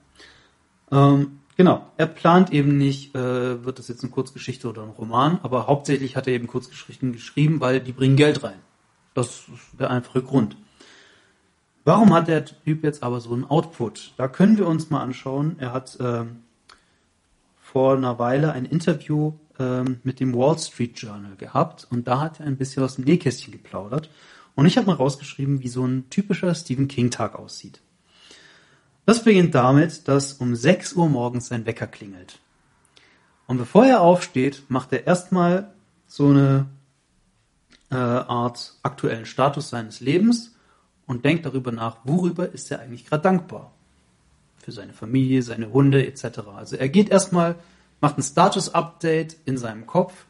Ähm, 0.93 1.41
genau. 1.59 1.87
Er 1.99 2.07
plant 2.07 2.51
eben 2.55 2.79
nicht, 2.79 3.15
äh, 3.15 3.63
wird 3.65 3.79
das 3.79 3.89
jetzt 3.89 4.03
eine 4.03 4.11
Kurzgeschichte 4.11 4.67
oder 4.67 4.83
ein 4.83 4.89
Roman, 4.89 5.39
aber 5.43 5.67
hauptsächlich 5.67 6.17
hat 6.17 6.27
er 6.27 6.33
eben 6.33 6.47
Kurzgeschichten 6.47 7.13
geschrieben, 7.13 7.61
weil 7.61 7.81
die 7.81 7.93
bringen 7.93 8.17
Geld 8.17 8.43
rein. 8.43 8.59
Das 9.13 9.49
ist 9.49 9.79
der 9.79 9.91
einfache 9.91 10.23
Grund. 10.23 10.57
Warum 11.85 12.13
hat 12.13 12.29
der 12.29 12.45
Typ 12.45 12.85
jetzt 12.85 13.03
aber 13.03 13.21
so 13.21 13.33
einen 13.33 13.45
Output? 13.45 14.13
Da 14.17 14.29
können 14.29 14.59
wir 14.59 14.67
uns 14.67 14.91
mal 14.91 15.03
anschauen. 15.03 15.57
Er 15.59 15.73
hat 15.73 15.97
ähm, 16.01 16.45
vor 17.61 17.97
einer 17.97 18.19
Weile 18.19 18.53
ein 18.53 18.65
Interview 18.65 19.33
ähm, 19.59 20.01
mit 20.05 20.21
dem 20.21 20.35
Wall 20.35 20.59
Street 20.59 20.99
Journal 20.99 21.37
gehabt 21.37 21.87
und 21.91 22.07
da 22.07 22.21
hat 22.21 22.41
er 22.41 22.47
ein 22.47 22.57
bisschen 22.57 22.83
aus 22.83 22.97
dem 22.97 23.05
Nähkästchen 23.05 23.53
geplaudert. 23.53 24.11
Und 24.55 24.67
ich 24.67 24.77
habe 24.77 24.87
mal 24.87 24.95
rausgeschrieben, 24.95 25.63
wie 25.63 25.69
so 25.69 25.85
ein 25.85 26.11
typischer 26.11 26.55
Stephen 26.55 26.89
King-Tag 26.89 27.37
aussieht. 27.37 27.81
Das 29.09 29.25
beginnt 29.25 29.55
damit, 29.55 30.07
dass 30.07 30.35
um 30.35 30.55
6 30.55 30.93
Uhr 30.93 31.09
morgens 31.09 31.49
sein 31.49 31.65
Wecker 31.65 31.87
klingelt. 31.87 32.41
Und 33.47 33.57
bevor 33.57 33.87
er 33.87 34.03
aufsteht, 34.03 34.65
macht 34.69 34.93
er 34.93 35.07
erstmal 35.07 35.73
so 36.07 36.27
eine 36.27 36.67
äh, 37.91 37.95
Art 37.95 38.75
aktuellen 38.83 39.25
Status 39.25 39.71
seines 39.71 40.01
Lebens 40.01 40.55
und 41.07 41.25
denkt 41.25 41.47
darüber 41.47 41.73
nach, 41.73 41.97
worüber 42.05 42.53
ist 42.53 42.71
er 42.71 42.81
eigentlich 42.81 43.07
gerade 43.07 43.23
dankbar. 43.23 43.73
Für 44.59 44.73
seine 44.73 44.93
Familie, 44.93 45.43
seine 45.43 45.73
Hunde 45.73 46.07
etc. 46.07 46.41
Also 46.55 46.77
er 46.77 46.91
geht 46.91 47.09
erstmal, 47.09 47.55
macht 48.03 48.19
ein 48.19 48.23
Status-Update 48.23 49.39
in 49.47 49.57
seinem 49.57 49.87
Kopf, 49.87 50.27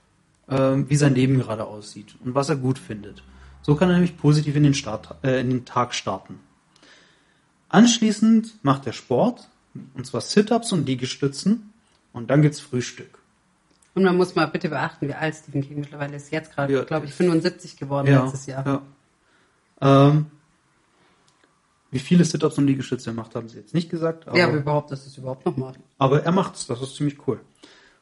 ähm, 0.48 0.88
wie 0.88 0.94
sein 0.94 1.16
Leben 1.16 1.40
gerade 1.40 1.64
aussieht 1.64 2.14
und 2.24 2.36
was 2.36 2.48
er 2.48 2.54
gut 2.54 2.78
findet. 2.78 3.24
So 3.60 3.74
kann 3.74 3.88
er 3.88 3.94
nämlich 3.94 4.16
positiv 4.16 4.54
in 4.54 4.62
den, 4.62 4.74
Start, 4.74 5.16
äh, 5.24 5.40
in 5.40 5.50
den 5.50 5.64
Tag 5.64 5.96
starten. 5.96 6.38
Anschließend 7.68 8.62
macht 8.64 8.86
er 8.86 8.92
Sport, 8.92 9.48
und 9.94 10.06
zwar 10.06 10.20
Sit-Ups 10.20 10.72
und 10.72 10.86
Liegestützen, 10.86 11.72
und 12.12 12.30
dann 12.30 12.42
gibt's 12.42 12.60
Frühstück. 12.60 13.18
Und 13.94 14.04
man 14.04 14.16
muss 14.16 14.34
mal 14.34 14.46
bitte 14.46 14.68
beachten, 14.68 15.08
wie 15.08 15.14
alt 15.14 15.34
Stephen 15.34 15.62
King 15.62 15.80
mittlerweile 15.80 16.16
ist. 16.16 16.30
Jetzt 16.30 16.54
gerade, 16.54 16.72
Ja. 16.72 16.84
glaube 16.84 17.06
ich, 17.06 17.12
75 17.14 17.76
geworden 17.76 18.06
letztes 18.06 18.46
Jahr. 18.46 18.82
Ja. 19.80 20.08
Ähm, 20.10 20.26
wie 21.90 21.98
viele 21.98 22.24
Sit-Ups 22.24 22.58
und 22.58 22.66
Liegestütze 22.66 23.10
er 23.10 23.14
macht, 23.14 23.34
haben 23.34 23.48
sie 23.48 23.56
jetzt 23.58 23.74
nicht 23.74 23.90
gesagt. 23.90 24.28
Aber, 24.28 24.38
Ja, 24.38 24.46
aber 24.48 24.58
überhaupt, 24.58 24.90
das 24.90 25.06
ist 25.06 25.16
überhaupt 25.18 25.44
noch 25.46 25.56
mal. 25.56 25.74
aber 25.98 26.22
er 26.22 26.32
macht's, 26.32 26.66
das 26.66 26.80
ist 26.82 26.96
ziemlich 26.96 27.26
cool. 27.26 27.40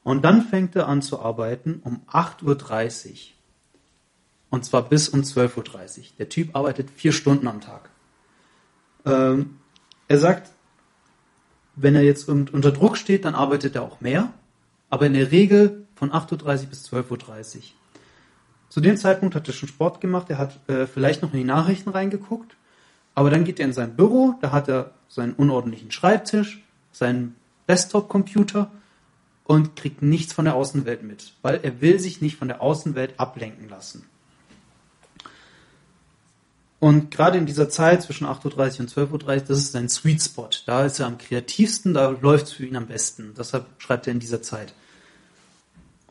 Und 0.02 0.24
dann 0.24 0.42
fängt 0.42 0.76
er 0.76 0.86
an 0.88 1.02
zu 1.02 1.20
arbeiten 1.20 1.80
um 1.82 2.00
8.30 2.12 3.10
Uhr. 3.10 3.16
Und 4.50 4.64
zwar 4.64 4.82
bis 4.88 5.08
um 5.08 5.20
12.30 5.22 5.98
Uhr. 5.98 6.04
Der 6.18 6.28
Typ 6.28 6.54
arbeitet 6.54 6.90
vier 6.90 7.12
Stunden 7.12 7.48
am 7.48 7.60
Tag. 7.60 7.90
Ähm, 9.06 9.56
er 10.08 10.18
sagt, 10.18 10.50
wenn 11.76 11.94
er 11.94 12.02
jetzt 12.02 12.28
un- 12.28 12.48
unter 12.52 12.72
Druck 12.72 12.96
steht, 12.96 13.24
dann 13.24 13.34
arbeitet 13.34 13.74
er 13.76 13.82
auch 13.82 14.00
mehr. 14.00 14.32
Aber 14.90 15.06
in 15.06 15.14
der 15.14 15.30
Regel 15.30 15.86
von 15.94 16.10
8.30 16.12 16.62
Uhr 16.62 16.66
bis 16.66 16.88
12.30 16.92 17.56
Uhr. 17.56 17.62
Zu 18.68 18.80
dem 18.80 18.96
Zeitpunkt 18.96 19.34
hat 19.34 19.46
er 19.48 19.54
schon 19.54 19.68
Sport 19.68 20.00
gemacht. 20.00 20.28
Er 20.30 20.38
hat 20.38 20.58
äh, 20.68 20.86
vielleicht 20.86 21.22
noch 21.22 21.32
in 21.32 21.38
die 21.38 21.44
Nachrichten 21.44 21.90
reingeguckt. 21.90 22.56
Aber 23.14 23.30
dann 23.30 23.44
geht 23.44 23.58
er 23.60 23.66
in 23.66 23.72
sein 23.72 23.96
Büro. 23.96 24.34
Da 24.42 24.52
hat 24.52 24.68
er 24.68 24.92
seinen 25.08 25.32
unordentlichen 25.32 25.90
Schreibtisch, 25.90 26.62
seinen 26.92 27.36
Desktop-Computer 27.68 28.70
und 29.44 29.76
kriegt 29.76 30.02
nichts 30.02 30.32
von 30.32 30.44
der 30.44 30.54
Außenwelt 30.54 31.02
mit, 31.04 31.32
weil 31.42 31.60
er 31.62 31.80
will 31.80 32.00
sich 32.00 32.20
nicht 32.20 32.36
von 32.36 32.48
der 32.48 32.60
Außenwelt 32.60 33.18
ablenken 33.18 33.68
lassen. 33.68 34.04
Und 36.78 37.10
gerade 37.10 37.38
in 37.38 37.46
dieser 37.46 37.68
Zeit 37.70 38.02
zwischen 38.02 38.26
8.30 38.26 38.80
und 38.80 38.90
12.30 38.92 39.12
Uhr, 39.12 39.18
das 39.48 39.58
ist 39.58 39.72
sein 39.72 39.88
Sweet 39.88 40.22
Spot. 40.22 40.50
Da 40.66 40.84
ist 40.84 41.00
er 41.00 41.06
am 41.06 41.16
kreativsten, 41.18 41.94
da 41.94 42.10
läuft 42.10 42.46
es 42.46 42.52
für 42.52 42.66
ihn 42.66 42.76
am 42.76 42.86
besten. 42.86 43.34
Deshalb 43.36 43.66
schreibt 43.78 44.06
er 44.06 44.12
in 44.12 44.20
dieser 44.20 44.42
Zeit. 44.42 44.74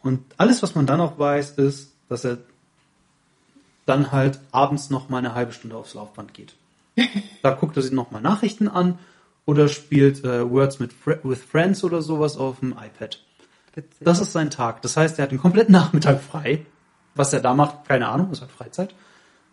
Und 0.02 0.24
alles, 0.38 0.64
was 0.64 0.76
man 0.76 0.86
dann 0.88 1.02
auch 1.02 1.20
weiß, 1.20 1.52
ist, 1.52 1.92
dass 2.10 2.26
er 2.26 2.40
dann 3.86 4.12
halt 4.12 4.40
abends 4.52 4.90
noch 4.90 5.10
mal 5.10 5.20
eine 5.20 5.36
halbe 5.36 5.54
Stunde 5.54 5.76
aufs 5.78 5.94
Laufband 5.94 6.34
geht. 6.34 6.56
Da 7.44 7.52
guckt 7.52 7.78
er 7.78 7.84
sich 7.84 7.92
noch 7.92 8.10
mal 8.10 8.22
Nachrichten 8.22 8.68
an 8.68 8.98
oder 9.46 9.68
spielt 9.68 10.24
äh, 10.24 10.50
Words 10.50 10.80
with, 10.80 10.90
Fri- 11.06 11.20
with 11.24 11.44
Friends 11.44 11.84
oder 11.84 12.02
sowas 12.02 12.38
auf 12.38 12.62
dem 12.62 12.72
iPad. 12.72 13.20
Witzig. 13.76 14.00
Das 14.00 14.20
ist 14.20 14.32
sein 14.32 14.50
Tag. 14.50 14.82
Das 14.82 14.98
heißt, 14.98 15.20
er 15.20 15.24
hat 15.24 15.32
den 15.32 15.40
kompletten 15.40 15.72
Nachmittag 15.74 16.22
frei. 16.22 16.66
Was 17.14 17.34
er 17.34 17.42
da 17.42 17.54
macht, 17.54 17.88
keine 17.88 18.08
Ahnung, 18.08 18.32
ist 18.32 18.42
halt 18.42 18.52
Freizeit. 18.52 18.96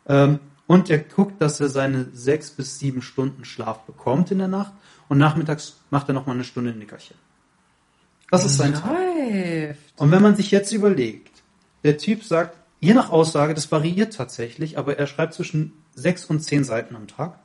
Ähm, 0.08 0.38
und 0.66 0.90
er 0.90 0.98
guckt, 0.98 1.40
dass 1.40 1.60
er 1.60 1.68
seine 1.68 2.08
sechs 2.12 2.50
bis 2.50 2.78
sieben 2.78 3.02
Stunden 3.02 3.44
Schlaf 3.44 3.80
bekommt 3.80 4.30
in 4.30 4.38
der 4.38 4.48
Nacht. 4.48 4.72
Und 5.08 5.18
nachmittags 5.18 5.76
macht 5.90 6.08
er 6.08 6.14
noch 6.14 6.26
mal 6.26 6.32
eine 6.32 6.44
Stunde 6.44 6.70
ein 6.70 6.78
Nickerchen. 6.78 7.16
Das 8.30 8.46
ist 8.46 8.56
sein 8.56 8.72
Tag. 8.72 9.76
Und 9.96 10.10
wenn 10.10 10.22
man 10.22 10.36
sich 10.36 10.50
jetzt 10.50 10.72
überlegt, 10.72 11.42
der 11.84 11.98
Typ 11.98 12.24
sagt, 12.24 12.56
je 12.80 12.94
nach 12.94 13.10
Aussage, 13.10 13.52
das 13.52 13.70
variiert 13.70 14.14
tatsächlich, 14.14 14.78
aber 14.78 14.98
er 14.98 15.06
schreibt 15.06 15.34
zwischen 15.34 15.72
sechs 15.94 16.24
und 16.24 16.40
zehn 16.40 16.64
Seiten 16.64 16.96
am 16.96 17.08
Tag, 17.08 17.38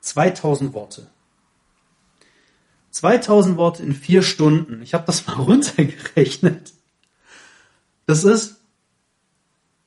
2000 0.00 0.74
Worte. 0.74 1.06
2000 2.90 3.56
Worte 3.56 3.82
in 3.82 3.92
vier 3.92 4.22
Stunden. 4.22 4.82
Ich 4.82 4.94
habe 4.94 5.06
das 5.06 5.26
mal 5.26 5.34
runtergerechnet. 5.38 6.72
Das 8.06 8.24
ist 8.24 8.60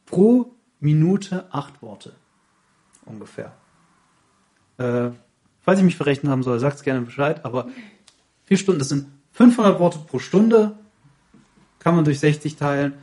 pro 0.05 0.53
Minute 0.79 1.47
acht 1.51 1.81
Worte. 1.81 2.13
Ungefähr. 3.07 3.53
Äh, 4.77 5.09
falls 5.61 5.79
ich 5.79 5.85
mich 5.85 5.95
verrechnet 5.95 6.31
haben 6.31 6.43
soll, 6.43 6.59
sagt 6.59 6.83
gerne 6.83 7.01
Bescheid, 7.01 7.43
aber 7.45 7.67
vier 8.43 8.57
Stunden, 8.57 8.79
das 8.79 8.89
sind 8.89 9.07
500 9.31 9.79
Worte 9.79 9.99
pro 9.99 10.19
Stunde, 10.19 10.77
kann 11.79 11.95
man 11.95 12.05
durch 12.05 12.19
60 12.19 12.55
teilen. 12.55 12.93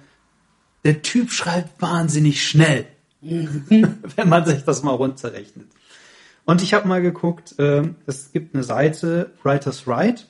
Der 0.85 1.03
Typ 1.03 1.31
schreibt 1.31 1.81
wahnsinnig 1.81 2.47
schnell, 2.47 2.87
wenn 3.21 4.29
man 4.29 4.45
sich 4.45 4.65
das 4.65 4.83
mal 4.83 4.93
runterrechnet. 4.93 5.69
Und 6.45 6.63
ich 6.63 6.75
habe 6.75 6.87
mal 6.87 7.01
geguckt, 7.01 7.55
ähm, 7.59 7.97
es 8.07 8.33
gibt 8.33 8.55
eine 8.55 8.65
Seite, 8.65 9.33
Writers 9.43 9.87
Write, 9.87 10.25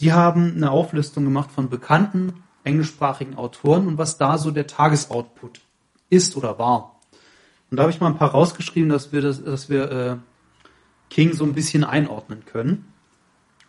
die 0.00 0.12
haben 0.12 0.54
eine 0.56 0.70
Auflistung 0.70 1.24
gemacht 1.24 1.52
von 1.52 1.68
bekannten 1.68 2.42
englischsprachigen 2.64 3.36
Autoren 3.36 3.86
und 3.86 3.98
was 3.98 4.16
da 4.16 4.38
so 4.38 4.50
der 4.50 4.66
Tagesoutput 4.66 5.60
ist 6.08 6.36
oder 6.36 6.58
war. 6.58 6.99
Und 7.70 7.76
da 7.76 7.84
habe 7.84 7.92
ich 7.92 8.00
mal 8.00 8.08
ein 8.08 8.18
paar 8.18 8.30
rausgeschrieben, 8.30 8.88
dass 8.88 9.12
wir, 9.12 9.22
das, 9.22 9.42
dass 9.44 9.68
wir 9.68 9.90
äh, 9.90 10.16
King 11.08 11.32
so 11.34 11.44
ein 11.44 11.54
bisschen 11.54 11.84
einordnen 11.84 12.44
können. 12.44 12.92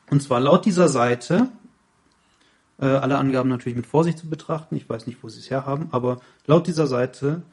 Und 0.09 0.21
zwar 0.21 0.39
laut 0.39 0.65
dieser 0.65 0.87
Seite, 0.87 1.49
äh, 2.79 2.85
alle 2.85 3.17
Angaben 3.17 3.49
natürlich 3.49 3.75
mit 3.75 3.85
Vorsicht 3.85 4.17
zu 4.17 4.29
betrachten, 4.29 4.75
ich 4.75 4.89
weiß 4.89 5.07
nicht, 5.07 5.23
wo 5.23 5.29
sie 5.29 5.39
es 5.39 5.49
herhaben, 5.49 5.89
aber 5.91 6.19
laut 6.47 6.67
dieser 6.67 6.87
Seite 6.87 7.43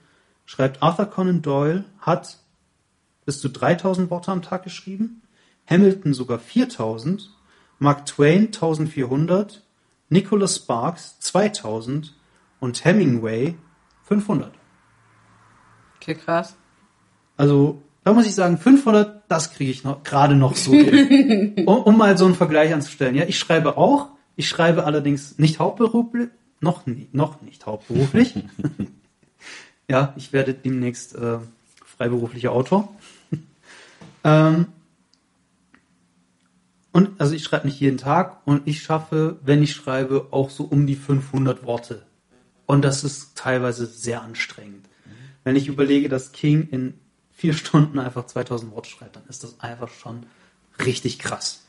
schreibt 0.46 0.82
Arthur 0.82 1.06
Conan 1.06 1.42
Doyle, 1.42 1.84
hat 2.00 2.38
bis 3.26 3.40
zu 3.40 3.50
3000 3.50 4.10
Worte 4.10 4.32
am 4.32 4.42
Tag 4.42 4.64
geschrieben, 4.64 5.22
Hamilton 5.68 6.14
sogar 6.14 6.38
4000, 6.38 7.30
Mark 7.78 8.06
Twain 8.06 8.46
1400, 8.46 9.62
Nicholas 10.08 10.56
Sparks 10.56 11.20
2000 11.20 12.14
und 12.58 12.84
Hemingway 12.84 13.56
500. 14.04 14.57
Okay, 16.00 16.14
krass. 16.14 16.54
Also, 17.36 17.82
da 18.04 18.12
muss 18.12 18.26
ich 18.26 18.34
sagen, 18.34 18.58
500, 18.58 19.22
das 19.28 19.52
kriege 19.52 19.70
ich 19.70 19.84
noch, 19.84 20.02
gerade 20.02 20.34
noch 20.34 20.56
so 20.56 20.72
hin. 20.72 21.54
um, 21.66 21.82
um 21.82 21.96
mal 21.98 22.16
so 22.16 22.24
einen 22.24 22.34
Vergleich 22.34 22.72
anzustellen. 22.72 23.14
Ja, 23.14 23.24
ich 23.24 23.38
schreibe 23.38 23.76
auch, 23.76 24.08
ich 24.36 24.48
schreibe 24.48 24.84
allerdings 24.84 25.38
nicht 25.38 25.58
hauptberuflich, 25.58 26.28
noch, 26.60 26.86
nie, 26.86 27.08
noch 27.12 27.40
nicht 27.42 27.66
hauptberuflich. 27.66 28.34
ja, 29.88 30.14
ich 30.16 30.32
werde 30.32 30.54
demnächst 30.54 31.14
äh, 31.14 31.38
freiberuflicher 31.84 32.52
Autor. 32.52 32.94
ähm, 34.24 34.66
und 36.92 37.20
also 37.20 37.34
ich 37.34 37.44
schreibe 37.44 37.66
nicht 37.66 37.78
jeden 37.78 37.98
Tag 37.98 38.38
und 38.44 38.66
ich 38.66 38.82
schaffe, 38.82 39.36
wenn 39.44 39.62
ich 39.62 39.72
schreibe, 39.72 40.28
auch 40.30 40.50
so 40.50 40.64
um 40.64 40.86
die 40.86 40.96
500 40.96 41.64
Worte. 41.64 42.02
Und 42.66 42.84
das 42.84 43.04
ist 43.04 43.36
teilweise 43.36 43.86
sehr 43.86 44.22
anstrengend. 44.22 44.87
Wenn 45.48 45.56
ich 45.56 45.66
überlege, 45.66 46.10
dass 46.10 46.32
King 46.32 46.68
in 46.70 46.92
vier 47.32 47.54
Stunden 47.54 47.98
einfach 47.98 48.26
2000 48.26 48.70
Worte 48.70 48.90
schreibt, 48.90 49.16
dann 49.16 49.22
ist 49.30 49.44
das 49.44 49.58
einfach 49.60 49.88
schon 49.88 50.26
richtig 50.84 51.18
krass. 51.18 51.62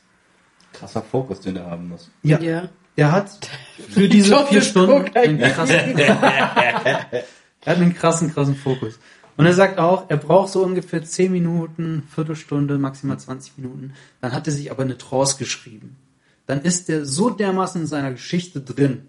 Krasser 0.74 1.00
Fokus, 1.00 1.40
den 1.40 1.56
er 1.56 1.64
haben 1.64 1.88
muss. 1.88 2.10
Ja. 2.22 2.38
Ja. 2.40 2.68
Er 2.94 3.10
hat 3.10 3.48
für 3.88 4.06
diese 4.06 4.30
Doch, 4.32 4.48
vier 4.48 4.60
Stunden 4.60 5.16
einen 5.16 5.38
krassen, 5.38 5.76
er 5.98 7.24
hat 7.64 7.78
einen 7.78 7.94
krassen, 7.94 8.34
krassen 8.34 8.54
Fokus. 8.54 8.98
Und 9.38 9.46
er 9.46 9.54
sagt 9.54 9.78
auch, 9.78 10.10
er 10.10 10.18
braucht 10.18 10.52
so 10.52 10.62
ungefähr 10.62 11.02
10 11.02 11.32
Minuten, 11.32 12.02
Viertelstunde, 12.14 12.76
maximal 12.76 13.18
20 13.18 13.56
Minuten. 13.56 13.94
Dann 14.20 14.34
hat 14.34 14.46
er 14.46 14.52
sich 14.52 14.70
aber 14.70 14.82
eine 14.82 14.98
Trance 14.98 15.38
geschrieben. 15.38 15.96
Dann 16.44 16.60
ist 16.60 16.90
er 16.90 17.06
so 17.06 17.30
dermaßen 17.30 17.80
in 17.80 17.86
seiner 17.86 18.10
Geschichte 18.10 18.60
drin, 18.60 19.06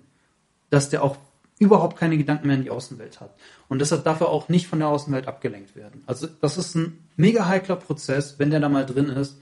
dass 0.70 0.90
der 0.90 1.04
auch 1.04 1.18
überhaupt 1.62 1.96
keine 1.98 2.18
Gedanken 2.18 2.48
mehr 2.48 2.56
in 2.58 2.63
die 2.63 2.72
Außenwelt 2.72 3.22
hat. 3.22 3.36
Und 3.70 3.80
deshalb 3.80 4.03
darf 4.03 4.20
er 4.20 4.30
auch 4.30 4.50
nicht 4.50 4.68
von 4.68 4.80
der 4.80 4.88
Außenwelt 4.88 5.27
abgelenkt 5.27 5.75
werden. 5.75 6.03
Also 6.08 6.27
das 6.41 6.58
ist 6.58 6.75
ein 6.75 6.98
mega 7.18 7.48
heikler 7.48 7.75
Prozess. 7.75 8.36
Wenn 8.39 8.50
der 8.50 8.60
da 8.60 8.68
mal 8.68 8.86
drin 8.86 9.10
ist, 9.10 9.38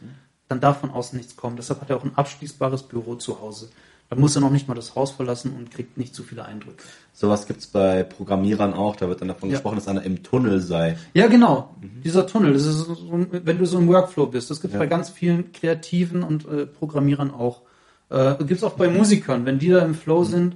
dann 0.49 0.59
darf 0.59 0.81
von 0.81 0.91
außen 0.91 1.17
nichts 1.17 1.38
kommen. 1.38 1.55
Deshalb 1.55 1.79
hat 1.81 1.89
er 1.89 1.95
auch 1.97 2.03
ein 2.03 2.11
abschließbares 2.15 2.83
Büro 2.83 3.15
zu 3.15 3.39
Hause. 3.39 3.69
Da 4.09 4.15
muss 4.15 4.35
er 4.35 4.41
noch 4.41 4.49
nicht 4.49 4.67
mal 4.67 4.73
das 4.73 4.95
Haus 4.95 5.11
verlassen 5.11 5.53
und 5.55 5.71
kriegt 5.71 5.97
nicht 5.97 6.13
zu 6.15 6.23
viele 6.23 6.43
Eindrücke. 6.43 6.83
Sowas 7.13 7.45
gibt's 7.47 7.67
bei 7.67 8.03
Programmierern 8.03 8.73
auch. 8.73 8.95
Da 8.97 9.07
wird 9.07 9.21
dann 9.21 9.27
davon 9.29 9.49
Ja. 9.49 9.55
gesprochen, 9.55 9.75
dass 9.75 9.88
einer 9.88 10.01
im 10.03 10.23
Tunnel 10.23 10.59
sei. 10.59 10.97
Ja, 11.13 11.27
genau. 11.27 11.75
Dieser 12.03 12.27
Tunnel, 12.27 12.51
das 12.53 12.65
ist 12.65 12.79
so, 12.79 13.27
wenn 13.31 13.57
du 13.59 13.65
so 13.65 13.77
im 13.77 13.88
Workflow 13.88 14.25
bist. 14.25 14.49
Das 14.49 14.59
gibt 14.61 14.73
es 14.73 14.77
Ja. 14.77 14.79
bei 14.79 14.88
ganz 14.88 15.09
vielen 15.09 15.51
Kreativen 15.53 16.23
und 16.23 16.45
äh, 16.47 16.65
Programmierern 16.65 17.31
auch. 17.31 17.61
Äh, 18.09 18.35
gibt 18.39 18.51
es 18.59 18.63
auch 18.63 18.73
bei 18.73 18.89
Musikern. 18.89 19.45
Wenn 19.45 19.59
die 19.59 19.69
da 19.69 19.79
im 19.85 19.93
Flow 19.93 20.23
sind, 20.23 20.55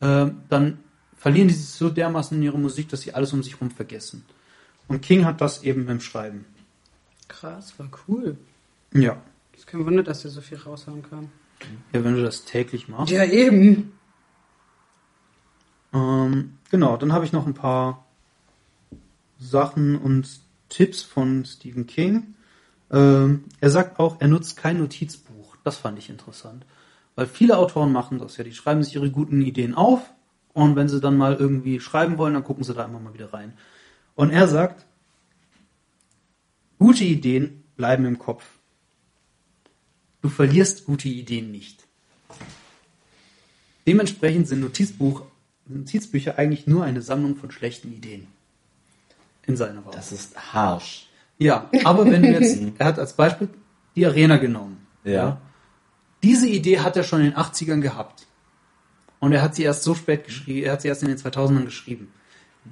äh, 0.00 0.26
dann 0.48 0.78
verlieren 1.22 1.46
die 1.46 1.54
sich 1.54 1.68
so 1.68 1.88
dermaßen 1.88 2.36
in 2.36 2.42
ihre 2.42 2.58
Musik, 2.58 2.88
dass 2.88 3.02
sie 3.02 3.14
alles 3.14 3.32
um 3.32 3.44
sich 3.44 3.52
herum 3.52 3.70
vergessen. 3.70 4.24
Und 4.88 5.02
King 5.02 5.24
hat 5.24 5.40
das 5.40 5.62
eben 5.62 5.86
beim 5.86 6.00
Schreiben. 6.00 6.46
Krass, 7.28 7.78
war 7.78 7.88
cool. 8.08 8.36
Ja. 8.92 9.22
Ist 9.56 9.68
kein 9.68 9.86
Wunder, 9.86 10.02
dass 10.02 10.24
er 10.24 10.32
so 10.32 10.40
viel 10.40 10.58
raushauen 10.58 11.08
kann. 11.08 11.30
Ja, 11.92 12.02
wenn 12.02 12.16
du 12.16 12.24
das 12.24 12.44
täglich 12.44 12.88
machst. 12.88 13.12
Ja, 13.12 13.22
eben. 13.22 13.92
Ähm, 15.92 16.58
genau, 16.72 16.96
dann 16.96 17.12
habe 17.12 17.24
ich 17.24 17.32
noch 17.32 17.46
ein 17.46 17.54
paar 17.54 18.04
Sachen 19.38 19.96
und 19.96 20.28
Tipps 20.70 21.02
von 21.02 21.44
Stephen 21.44 21.86
King. 21.86 22.34
Ähm, 22.90 23.44
er 23.60 23.70
sagt 23.70 24.00
auch, 24.00 24.16
er 24.18 24.26
nutzt 24.26 24.56
kein 24.56 24.78
Notizbuch. 24.78 25.54
Das 25.62 25.76
fand 25.76 26.00
ich 26.00 26.10
interessant. 26.10 26.66
Weil 27.14 27.26
viele 27.26 27.58
Autoren 27.58 27.92
machen 27.92 28.18
das 28.18 28.36
ja. 28.38 28.42
Die 28.42 28.52
schreiben 28.52 28.82
sich 28.82 28.96
ihre 28.96 29.12
guten 29.12 29.40
Ideen 29.40 29.76
auf 29.76 30.10
und 30.54 30.76
wenn 30.76 30.88
sie 30.88 31.00
dann 31.00 31.16
mal 31.16 31.34
irgendwie 31.36 31.80
schreiben 31.80 32.18
wollen, 32.18 32.34
dann 32.34 32.44
gucken 32.44 32.64
sie 32.64 32.74
da 32.74 32.84
immer 32.84 33.00
mal 33.00 33.14
wieder 33.14 33.32
rein. 33.32 33.54
Und 34.14 34.30
er 34.30 34.46
sagt, 34.48 34.84
gute 36.78 37.04
Ideen 37.04 37.64
bleiben 37.76 38.04
im 38.04 38.18
Kopf. 38.18 38.44
Du 40.20 40.28
verlierst 40.28 40.84
gute 40.84 41.08
Ideen 41.08 41.50
nicht. 41.50 41.84
Dementsprechend 43.86 44.46
sind 44.46 44.60
Notizbuch, 44.60 45.22
Notizbücher 45.66 46.38
eigentlich 46.38 46.66
nur 46.66 46.84
eine 46.84 47.02
Sammlung 47.02 47.36
von 47.36 47.50
schlechten 47.50 47.92
Ideen. 47.92 48.28
In 49.46 49.56
seiner 49.56 49.84
Wahl. 49.84 49.92
Das 49.92 50.12
ist 50.12 50.52
harsch. 50.52 51.08
Ja, 51.38 51.68
aber 51.82 52.04
wenn 52.08 52.22
du 52.22 52.30
jetzt, 52.30 52.62
er 52.78 52.86
hat 52.86 52.98
als 52.98 53.14
Beispiel 53.14 53.48
die 53.96 54.06
Arena 54.06 54.36
genommen. 54.36 54.86
Ja. 55.02 55.40
Diese 56.22 56.46
Idee 56.46 56.78
hat 56.78 56.96
er 56.96 57.02
schon 57.02 57.20
in 57.20 57.30
den 57.30 57.36
80ern 57.36 57.80
gehabt. 57.80 58.26
Und 59.22 59.30
er 59.30 59.40
hat 59.40 59.54
sie 59.54 59.62
erst 59.62 59.84
so 59.84 59.94
spät 59.94 60.24
geschrieben, 60.24 60.66
er 60.66 60.72
hat 60.72 60.82
sie 60.82 60.88
erst 60.88 61.04
in 61.04 61.08
den 61.08 61.16
2000ern 61.16 61.64
geschrieben. 61.64 62.12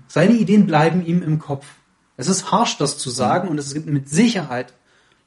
Seine 0.08 0.32
Ideen 0.32 0.66
bleiben 0.66 1.06
ihm 1.06 1.22
im 1.22 1.38
Kopf. 1.38 1.64
Es 2.16 2.26
ist 2.26 2.50
harsch, 2.50 2.76
das 2.76 2.98
zu 2.98 3.08
sagen, 3.08 3.46
und 3.48 3.56
es 3.56 3.72
gibt 3.72 3.86
mit 3.86 4.08
Sicherheit 4.08 4.74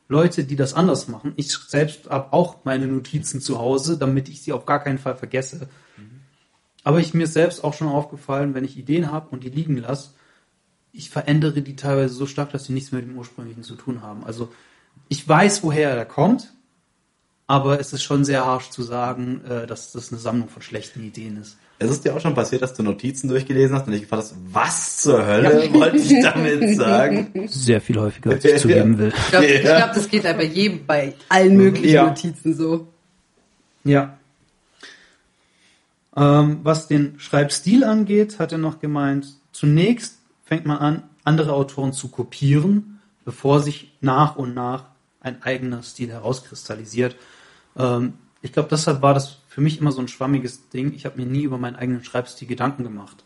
Leute, 0.10 0.44
die 0.44 0.58
das 0.58 0.74
anders 0.74 1.08
machen. 1.08 1.32
Ich 1.38 1.58
selbst 1.58 2.10
habe 2.10 2.34
auch 2.34 2.66
meine 2.66 2.88
Notizen 2.88 3.40
zu 3.40 3.58
Hause, 3.58 3.98
damit 3.98 4.28
ich 4.28 4.42
sie 4.42 4.52
auf 4.52 4.66
gar 4.66 4.84
keinen 4.84 4.98
Fall 4.98 5.16
vergesse. 5.16 5.70
Aber 6.84 7.00
ich 7.00 7.14
mir 7.14 7.28
selbst 7.28 7.64
auch 7.64 7.74
schon 7.74 7.88
aufgefallen, 7.88 8.54
wenn 8.54 8.66
ich 8.66 8.78
Ideen 8.78 9.10
habe 9.10 9.30
und 9.30 9.46
die 9.46 9.50
liegen 9.50 9.78
lasse, 9.78 10.10
ich 10.92 11.10
verändere 11.10 11.62
die 11.62 11.78
teilweise 11.78 12.14
so 12.14 12.26
stark, 12.26 12.52
dass 12.52 12.66
sie 12.66 12.74
nichts 12.74 12.92
mehr 12.92 13.02
mit 13.02 13.10
dem 13.10 13.18
ursprünglichen 13.18 13.64
zu 13.64 13.76
tun 13.76 14.02
haben. 14.02 14.26
Also 14.26 14.52
ich 15.08 15.26
weiß, 15.26 15.64
woher 15.64 15.92
er 15.92 16.06
kommt, 16.06 16.54
aber 17.48 17.80
es 17.80 17.94
ist 17.94 18.04
schon 18.04 18.24
sehr 18.26 18.46
harsch 18.46 18.70
zu 18.70 18.84
sagen, 18.84 19.42
äh, 19.46 19.68
dass 19.68 19.92
das 19.92 20.12
eine 20.12 20.20
Sammlung 20.20 20.50
von 20.50 20.62
schlechten 20.62 21.04
Ideen 21.04 21.38
ist. 21.42 21.58
Es 21.80 21.90
ist 21.90 22.06
dir 22.06 22.16
auch 22.16 22.22
schon 22.22 22.34
passiert, 22.36 22.62
dass 22.62 22.74
du 22.76 22.84
Notizen 22.84 23.28
durchgelesen 23.28 23.76
hast 23.76 23.88
und 23.88 23.94
dich 23.94 24.04
gefragt 24.04 24.24
hast, 24.24 24.36
was 24.52 25.02
zur 25.02 25.26
Hölle 25.26 25.74
wollte 25.74 25.98
ich 25.98 26.22
damit 26.22 26.78
sagen? 26.78 27.48
Sehr 27.48 27.82
viel 27.82 28.00
häufiger, 28.00 28.32
als 28.32 28.46
ich 28.46 28.56
zugeben 28.62 28.98
will. 28.98 29.12
Ich 29.16 29.28
glaube, 29.32 29.62
Ja. 29.62 29.78
glaub, 29.80 29.94
das 29.94 30.08
geht 30.10 30.26
aber 30.26 30.44
jedem 30.44 30.86
bei 30.86 31.14
allen 31.30 31.58
möglichen 31.58 31.90
Ja. 31.96 32.06
Notizen 32.08 32.56
so. 32.56 32.88
Ja. 33.84 34.18
Ähm, 36.16 36.60
was 36.64 36.88
den 36.88 37.20
Schreibstil 37.20 37.84
angeht, 37.84 38.40
hat 38.40 38.52
er 38.52 38.60
noch 38.60 38.80
gemeint, 38.80 39.28
zunächst 39.52 40.20
fängt 40.46 40.66
man 40.66 40.78
an, 40.78 41.04
andere 41.24 41.54
Autoren 41.54 41.92
zu 41.92 42.08
kopieren, 42.10 43.00
bevor 43.26 43.60
sich 43.62 43.92
nach 44.00 44.36
und 44.36 44.54
nach 44.54 44.86
ein 45.22 45.42
eigener 45.42 45.82
Stil 45.84 46.10
herauskristallisiert. 46.12 47.16
Ähm, 47.78 48.14
ich 48.42 48.52
glaube, 48.52 48.70
deshalb 48.70 49.02
war 49.02 49.14
das 49.14 49.38
für 49.48 49.62
mich 49.62 49.80
immer 49.80 49.92
so 49.92 50.02
ein 50.02 50.08
schwammiges 50.08 50.70
Ding. 50.70 50.94
Ich 50.94 51.06
habe 51.06 51.18
mir 51.18 51.26
nie 51.26 51.44
über 51.44 51.58
meinen 51.58 51.76
eigenen 51.76 52.04
Schreibstil 52.04 52.48
Gedanken 52.48 52.84
gemacht. 52.84 53.24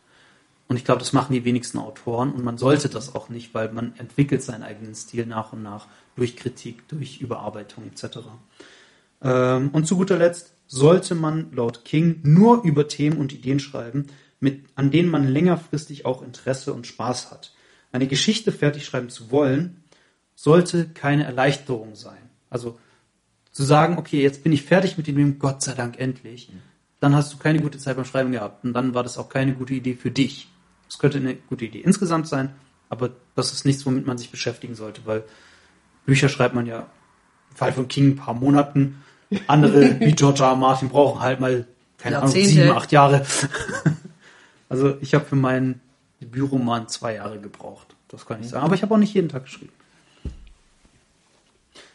Und 0.67 0.75
ich 0.75 0.85
glaube, 0.85 0.99
das 0.99 1.13
machen 1.13 1.33
die 1.33 1.45
wenigsten 1.45 1.77
Autoren 1.77 2.33
und 2.33 2.43
man 2.43 2.57
sollte 2.57 2.89
das 2.89 3.15
auch 3.15 3.29
nicht, 3.29 3.53
weil 3.53 3.71
man 3.71 3.95
entwickelt 3.97 4.43
seinen 4.43 4.63
eigenen 4.63 4.95
Stil 4.95 5.25
nach 5.25 5.53
und 5.53 5.63
nach 5.63 5.87
durch 6.15 6.35
Kritik, 6.35 6.87
durch 6.89 7.21
Überarbeitung 7.21 7.85
etc. 7.85 8.19
Ähm, 9.21 9.69
und 9.71 9.87
zu 9.87 9.95
guter 9.95 10.17
Letzt 10.17 10.53
sollte 10.67 11.15
man 11.15 11.53
laut 11.53 11.85
King 11.85 12.19
nur 12.23 12.63
über 12.63 12.89
Themen 12.89 13.17
und 13.17 13.33
Ideen 13.33 13.59
schreiben, 13.59 14.07
mit, 14.39 14.65
an 14.75 14.91
denen 14.91 15.09
man 15.09 15.27
längerfristig 15.27 16.05
auch 16.05 16.21
Interesse 16.21 16.73
und 16.73 16.85
Spaß 16.85 17.31
hat. 17.31 17.53
Eine 17.93 18.07
Geschichte 18.07 18.51
fertig 18.51 18.85
schreiben 18.85 19.09
zu 19.09 19.31
wollen, 19.31 19.83
sollte 20.35 20.89
keine 20.89 21.23
Erleichterung 21.23 21.95
sein. 21.95 22.29
Also 22.49 22.77
zu 23.57 23.63
sagen, 23.63 23.97
okay, 23.97 24.21
jetzt 24.21 24.43
bin 24.43 24.51
ich 24.51 24.61
fertig 24.61 24.99
mit 24.99 25.07
dem, 25.07 25.39
Gott 25.39 25.63
sei 25.63 25.73
Dank 25.73 25.99
endlich, 25.99 26.51
dann 26.99 27.15
hast 27.15 27.33
du 27.33 27.37
keine 27.37 27.59
gute 27.59 27.79
Zeit 27.79 27.95
beim 27.95 28.05
Schreiben 28.05 28.31
gehabt 28.31 28.63
und 28.63 28.73
dann 28.73 28.93
war 28.93 29.01
das 29.01 29.17
auch 29.17 29.29
keine 29.29 29.55
gute 29.55 29.73
Idee 29.73 29.95
für 29.95 30.11
dich. 30.11 30.47
Es 30.87 30.99
könnte 30.99 31.17
eine 31.17 31.33
gute 31.33 31.65
Idee 31.65 31.79
insgesamt 31.79 32.27
sein, 32.27 32.53
aber 32.87 33.09
das 33.33 33.53
ist 33.53 33.65
nichts, 33.65 33.83
womit 33.87 34.05
man 34.05 34.19
sich 34.19 34.29
beschäftigen 34.29 34.75
sollte, 34.75 35.01
weil 35.05 35.23
Bücher 36.05 36.29
schreibt 36.29 36.53
man 36.53 36.67
ja 36.67 36.85
im 37.49 37.55
Fall 37.55 37.73
von 37.73 37.87
King 37.87 38.09
ein 38.09 38.15
paar 38.15 38.35
Monaten. 38.35 39.01
Andere 39.47 39.99
wie 40.01 40.11
George 40.11 40.43
R. 40.43 40.49
R. 40.49 40.55
Martin 40.55 40.89
brauchen 40.89 41.19
halt 41.19 41.39
mal, 41.39 41.65
keine 41.97 42.17
Ahnung, 42.17 42.35
Jahrzehnte. 42.35 42.61
sieben, 42.61 42.77
acht 42.77 42.91
Jahre. 42.91 43.25
also 44.69 44.97
ich 45.01 45.15
habe 45.15 45.25
für 45.25 45.35
meinen 45.35 45.81
Debütroman 46.21 46.89
zwei 46.89 47.15
Jahre 47.15 47.39
gebraucht. 47.39 47.95
Das 48.07 48.27
kann 48.27 48.39
ich 48.39 48.49
sagen. 48.49 48.63
Aber 48.63 48.75
ich 48.75 48.83
habe 48.83 48.93
auch 48.93 48.99
nicht 48.99 49.15
jeden 49.15 49.29
Tag 49.29 49.45
geschrieben. 49.45 49.73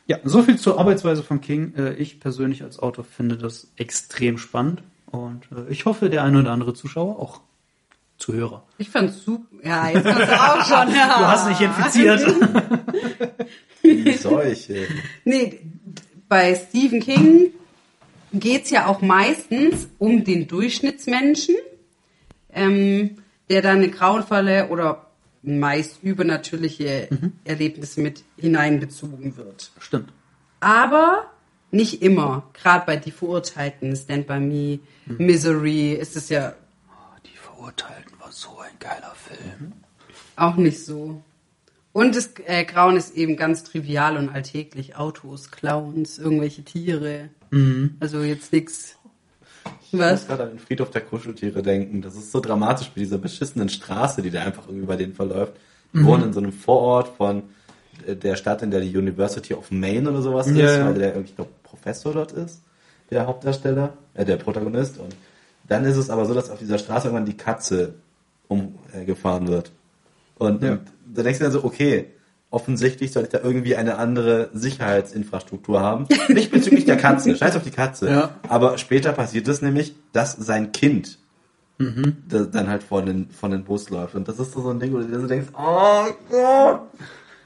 Ja, 0.07 0.19
so 0.25 0.43
viel 0.43 0.59
zur 0.59 0.79
Arbeitsweise 0.79 1.23
von 1.23 1.41
King. 1.41 1.75
Äh, 1.77 1.95
Ich 1.95 2.21
persönlich 2.21 2.63
als 2.63 2.79
Autor 2.79 3.05
finde 3.05 3.37
das 3.37 3.69
extrem 3.77 4.37
spannend 4.39 4.83
und 5.07 5.43
äh, 5.57 5.71
ich 5.71 5.85
hoffe, 5.87 6.11
der 6.11 6.25
eine 6.25 6.41
oder 6.41 6.51
andere 6.51 6.75
Zuschauer 6.75 7.19
auch 7.19 7.41
Zuhörer. 8.19 8.63
Ich 8.79 8.89
fand's 8.91 9.25
super. 9.25 9.45
Ja, 9.65 9.89
jetzt 9.89 10.05
kannst 10.05 10.29
du 10.31 10.41
auch 10.41 10.65
schon. 10.87 10.95
Ja. 10.95 11.19
Du 11.19 11.27
hast 11.27 11.49
mich 11.49 11.61
infiziert. 11.61 12.25
Die 13.83 14.13
Seuche. 14.13 14.87
Nee, 15.25 15.61
bei 16.29 16.55
Stephen 16.55 17.01
King 17.01 17.51
geht's 18.33 18.71
ja 18.71 18.87
auch 18.87 19.01
meistens 19.03 19.89
um 19.99 20.23
den 20.25 20.47
Durchschnittsmenschen, 20.47 21.57
ähm, 22.53 23.17
der 23.51 23.61
dann 23.61 23.79
eine 23.79 23.89
grauenvolle 23.91 24.69
oder 24.69 25.11
meist 25.43 26.03
übernatürliche 26.03 27.09
Erlebnisse 27.45 28.01
mit 28.01 28.23
hineinbezogen 28.37 29.37
wird. 29.37 29.73
Stimmt. 29.79 30.13
Aber 30.61 31.31
nicht 31.71 32.03
immer. 32.03 32.45
Gerade 32.53 32.87
bei 32.87 32.97
Die 32.97 33.11
Verurteilten, 33.11 33.97
Stand 33.97 34.27
By 34.27 34.39
Me, 34.39 34.79
Misery 35.07 35.95
ist 35.95 36.17
es 36.17 36.29
ja 36.29 36.55
Oh, 36.89 37.19
Die 37.25 37.37
Verurteilten 37.37 38.13
war 38.21 38.31
so 38.31 38.59
ein 38.61 38.79
geiler 38.79 39.15
Film. 39.17 39.73
auch 40.37 40.57
nicht 40.57 40.85
so. 40.85 41.23
Und 41.93 42.17
das 42.17 42.31
äh, 42.47 42.65
Grauen 42.65 42.97
ist 42.97 43.15
eben 43.17 43.37
ganz 43.37 43.65
trivial 43.65 44.17
und 44.17 44.31
alltäglich. 44.31 44.97
Autos, 44.97 45.51
Clowns, 45.51 46.19
irgendwelche 46.19 46.63
Tiere. 46.65 47.29
Also 48.01 48.23
jetzt 48.23 48.51
nix. 49.65 49.77
Ich 49.87 49.93
muss 49.93 50.01
Was? 50.03 50.27
gerade 50.27 50.43
an 50.45 50.49
den 50.51 50.59
Friedhof 50.59 50.91
der 50.91 51.03
Kuscheltiere 51.03 51.63
denken. 51.63 52.03
Das 52.03 52.15
ist 52.15 52.33
so 52.33 52.41
dramatisch 52.41 52.89
mit 52.95 53.05
dieser 53.05 53.19
beschissenen 53.19 53.69
Straße, 53.69 54.23
die 54.23 54.31
da 54.31 54.43
einfach 54.43 54.67
irgendwie 54.69 54.87
bei 54.87 54.97
denen 54.97 55.15
verläuft. 55.15 55.53
Die 55.95 56.03
wohnen 56.05 56.25
in 56.25 56.33
so 56.33 56.41
einem 56.41 56.53
Vorort 56.53 57.09
von 57.17 57.43
äh, 58.07 58.17
der 58.17 58.37
Stadt, 58.37 58.63
in 58.63 58.71
der 58.71 58.81
die 58.81 58.97
University 58.97 59.53
of 59.55 59.71
Maine 59.71 60.09
oder 60.11 60.23
sowas 60.23 60.47
Ja, 60.49 60.53
ist, 60.67 60.77
ja. 60.79 60.87
weil 60.87 60.95
der, 60.95 61.11
glaube, 61.23 61.51
Professor 61.63 62.13
dort 62.15 62.33
ist, 62.33 62.63
der 63.11 63.27
Hauptdarsteller, 63.27 63.93
äh, 64.15 64.25
der 64.25 64.37
Protagonist. 64.37 64.99
Und 64.99 65.15
dann 65.69 65.85
ist 65.85 65.97
es 65.99 66.09
aber 66.09 66.25
so, 66.25 66.33
dass 66.33 66.49
auf 66.51 66.59
dieser 66.59 66.79
Straße 66.79 67.09
irgendwann 67.09 67.27
die 67.27 67.37
Katze 67.37 67.95
umgefahren 68.49 69.49
wird. 69.49 69.71
Und, 70.39 70.63
Ja. 70.63 70.73
und 70.73 70.81
da 71.15 71.23
denkst 71.23 71.39
du 71.39 71.45
dann 71.45 71.53
so, 71.53 71.65
okay, 71.65 72.07
offensichtlich 72.53 73.11
soll 73.13 73.25
ich 73.25 73.29
da 73.31 73.41
irgendwie 73.43 73.75
eine 73.77 73.97
andere 73.99 74.51
Sicherheitsinfrastruktur 74.53 75.81
haben. 75.81 76.07
Nicht 76.29 76.53
bezüglich 76.53 76.85
der 76.85 76.97
Katze, 76.97 77.35
scheiß 77.37 77.57
auf 77.57 77.63
die 77.65 77.71
Katze. 77.71 78.09
Ja. 78.09 78.31
Aber 78.49 78.79
später 78.79 79.13
passiert 79.13 79.49
es 79.49 79.63
nämlich, 79.63 79.95
dass 80.13 80.33
sein 80.37 80.71
Kind 80.73 81.19
da- 82.29 82.45
dann 82.45 82.69
halt 82.69 82.83
vor 82.85 83.03
den, 83.03 83.29
vor 83.31 83.49
den 83.49 83.65
Bus 83.65 83.91
läuft. 83.91 84.15
Und 84.15 84.29
das 84.29 84.39
ist 84.39 84.53
so 84.53 84.69
ein 84.71 84.79
Ding, 84.79 84.93
wo 84.93 84.99
du 84.99 85.05
dir 85.07 85.19
so 85.19 85.27
denkst, 85.27 85.49
oh 85.59 86.05
Gott, 86.31 86.81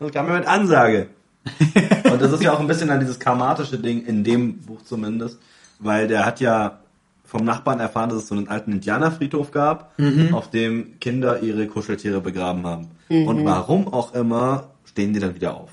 das 0.01 0.13
kam 0.13 0.27
mir 0.27 0.35
mit 0.35 0.47
Ansage. 0.47 1.07
Und 2.13 2.21
das 2.21 2.33
ist 2.33 2.43
ja 2.43 2.53
auch 2.53 2.61
ein 2.61 2.67
bisschen 2.67 2.91
an 2.91 3.01
dieses 3.01 3.19
karmatische 3.19 3.79
Ding, 3.79 4.05
in 4.05 4.25
dem 4.25 4.59
Buch 4.59 4.83
zumindest, 4.83 5.39
weil 5.79 6.09
der 6.09 6.27
hat 6.27 6.41
ja 6.41 6.81
vom 7.25 7.45
Nachbarn 7.45 7.81
erfahren, 7.81 8.11
dass 8.11 8.19
es 8.19 8.29
so 8.29 8.35
einen 8.35 8.49
alten 8.49 8.73
Indianerfriedhof 8.73 9.53
gab, 9.53 9.93
auf 10.33 10.51
dem 10.51 10.99
Kinder 11.01 11.41
ihre 11.41 11.67
Kuscheltiere 11.69 12.21
begraben 12.21 12.67
haben. 12.67 12.89
Und 13.09 13.45
warum 13.45 13.93
auch 13.93 14.13
immer 14.15 14.65
stehen 14.97 15.13
die 15.13 15.21
dann 15.21 15.35
wieder 15.35 15.55
auf. 15.55 15.71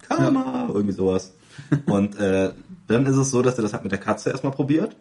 Karma, 0.00 0.70
irgendwie 0.72 0.94
sowas. 0.94 1.34
Und 1.84 2.18
äh, 2.18 2.52
dann 2.86 3.04
ist 3.04 3.16
es 3.16 3.30
so, 3.30 3.42
dass 3.42 3.58
er 3.58 3.62
das 3.62 3.74
halt 3.74 3.82
mit 3.82 3.92
der 3.92 3.98
Katze 4.00 4.30
erstmal 4.30 4.52
probiert 4.52 4.96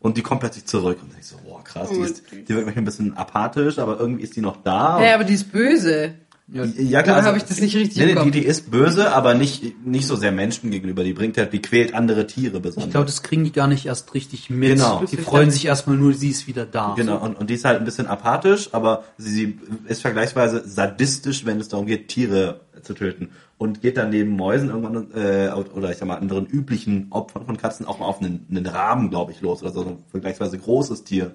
und 0.00 0.18
die 0.18 0.22
kommt 0.22 0.40
plötzlich 0.42 0.66
zurück 0.66 0.98
und 1.00 1.10
ich 1.18 1.26
so, 1.26 1.36
boah 1.46 1.64
krass, 1.64 1.88
die, 1.88 2.00
ist, 2.00 2.24
die 2.30 2.48
wirkt 2.54 2.66
mich 2.66 2.76
ein 2.76 2.84
bisschen 2.84 3.16
apathisch, 3.16 3.78
aber 3.78 3.98
irgendwie 3.98 4.22
ist 4.22 4.36
die 4.36 4.42
noch 4.42 4.58
da. 4.62 5.02
Ja, 5.02 5.14
aber 5.14 5.24
die 5.24 5.32
ist 5.32 5.50
böse. 5.50 6.16
Ja, 6.46 6.64
Ja, 6.64 7.00
Oder 7.00 7.16
also- 7.16 7.28
habe 7.28 7.38
ich 7.38 7.44
das 7.44 7.58
nicht 7.58 7.74
richtig 7.74 7.96
Nee, 7.96 8.14
nee, 8.14 8.22
die, 8.24 8.30
die 8.30 8.44
ist 8.44 8.70
böse, 8.70 9.12
aber 9.14 9.32
nicht, 9.32 9.86
nicht 9.86 10.06
so 10.06 10.14
sehr 10.14 10.30
Menschen 10.30 10.70
gegenüber. 10.70 11.02
Die 11.02 11.14
bringt 11.14 11.38
halt, 11.38 11.54
die 11.54 11.62
quält 11.62 11.94
andere 11.94 12.26
Tiere 12.26 12.60
besonders. 12.60 12.84
ich 12.84 12.90
glaube, 12.90 13.06
das 13.06 13.22
kriegen 13.22 13.44
die 13.44 13.52
gar 13.52 13.66
nicht 13.66 13.86
erst 13.86 14.12
richtig 14.12 14.50
mit. 14.50 14.68
Genau. 14.76 15.02
Die 15.10 15.16
freuen 15.16 15.50
sich 15.50 15.64
erstmal 15.64 15.96
nur, 15.96 16.12
sie 16.12 16.28
ist 16.28 16.46
wieder 16.46 16.66
da. 16.66 16.92
Genau, 16.96 17.16
und, 17.16 17.38
und 17.38 17.48
die 17.48 17.54
ist 17.54 17.64
halt 17.64 17.78
ein 17.78 17.86
bisschen 17.86 18.06
apathisch, 18.06 18.68
aber 18.72 19.04
sie, 19.16 19.30
sie 19.34 19.58
ist 19.86 20.02
vergleichsweise 20.02 20.62
sadistisch, 20.66 21.46
wenn 21.46 21.58
es 21.60 21.68
darum 21.68 21.86
geht, 21.86 22.08
Tiere 22.08 22.60
zu 22.84 22.94
töten. 22.94 23.30
Und 23.58 23.80
geht 23.82 23.96
dann 23.96 24.10
neben 24.10 24.36
Mäusen 24.36 24.68
irgendwann, 24.68 25.10
äh, 25.14 25.50
oder 25.52 25.90
ich 25.90 25.96
sag 25.96 26.06
mal, 26.06 26.16
anderen 26.16 26.46
üblichen 26.46 27.08
Opfern 27.10 27.46
von 27.46 27.56
Katzen 27.56 27.86
auch 27.86 27.98
mal 27.98 28.06
auf 28.06 28.20
einen, 28.20 28.46
einen 28.50 28.66
Raben, 28.66 29.10
glaube 29.10 29.32
ich, 29.32 29.40
los, 29.40 29.62
oder 29.62 29.72
so 29.72 29.80
ein 29.84 29.98
vergleichsweise 30.10 30.58
großes 30.58 31.04
Tier. 31.04 31.34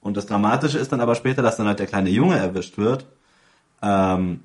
Und 0.00 0.16
das 0.16 0.26
Dramatische 0.26 0.78
ist 0.78 0.92
dann 0.92 1.00
aber 1.00 1.14
später, 1.14 1.42
dass 1.42 1.56
dann 1.56 1.66
halt 1.66 1.78
der 1.78 1.86
kleine 1.86 2.10
Junge 2.10 2.36
erwischt 2.36 2.78
wird, 2.78 3.06
ähm, 3.82 4.40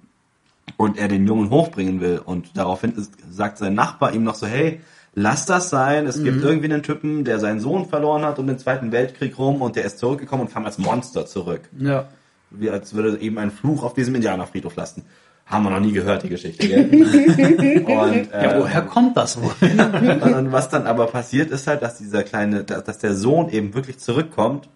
und 0.77 0.97
er 0.97 1.07
den 1.07 1.27
Jungen 1.27 1.49
hochbringen 1.49 2.01
will. 2.01 2.21
Und 2.23 2.57
daraufhin 2.57 2.93
ist, 2.95 3.13
sagt 3.29 3.57
sein 3.57 3.73
Nachbar 3.73 4.13
ihm 4.13 4.23
noch 4.23 4.35
so, 4.35 4.47
hey, 4.47 4.81
lass 5.13 5.45
das 5.45 5.69
sein. 5.69 6.07
Es 6.07 6.23
gibt 6.23 6.43
irgendwie 6.43 6.71
einen 6.71 6.83
Typen, 6.83 7.23
der 7.23 7.39
seinen 7.39 7.59
Sohn 7.59 7.87
verloren 7.87 8.23
hat 8.23 8.39
um 8.39 8.47
den 8.47 8.57
Zweiten 8.57 8.91
Weltkrieg 8.91 9.37
rum 9.37 9.61
und 9.61 9.75
der 9.75 9.85
ist 9.85 9.99
zurückgekommen 9.99 10.43
und 10.43 10.53
kam 10.53 10.65
als 10.65 10.77
Monster 10.77 11.25
zurück. 11.25 11.61
Ja. 11.77 12.07
Wie 12.49 12.69
als 12.69 12.93
würde 12.93 13.19
eben 13.19 13.37
ein 13.37 13.51
Fluch 13.51 13.83
auf 13.83 13.93
diesem 13.93 14.15
Indianerfriedhof 14.15 14.75
lasten. 14.75 15.03
Haben 15.51 15.63
wir 15.65 15.69
noch 15.71 15.79
nie 15.79 15.91
gehört, 15.91 16.23
die 16.23 16.29
Geschichte, 16.29 16.67
gell? 16.67 16.85
und, 17.85 18.33
äh, 18.33 18.43
Ja, 18.43 18.59
woher 18.59 18.81
kommt 18.83 19.17
das 19.17 19.41
wohl? 19.41 19.53
und, 19.61 20.51
was 20.51 20.69
dann 20.69 20.87
aber 20.87 21.07
passiert 21.07 21.51
ist 21.51 21.67
halt, 21.67 21.81
dass 21.81 21.97
dieser 21.97 22.23
kleine, 22.23 22.63
dass, 22.63 22.97
der 22.99 23.13
Sohn 23.15 23.49
eben 23.49 23.73
wirklich 23.73 23.99
zurückkommt 23.99 24.69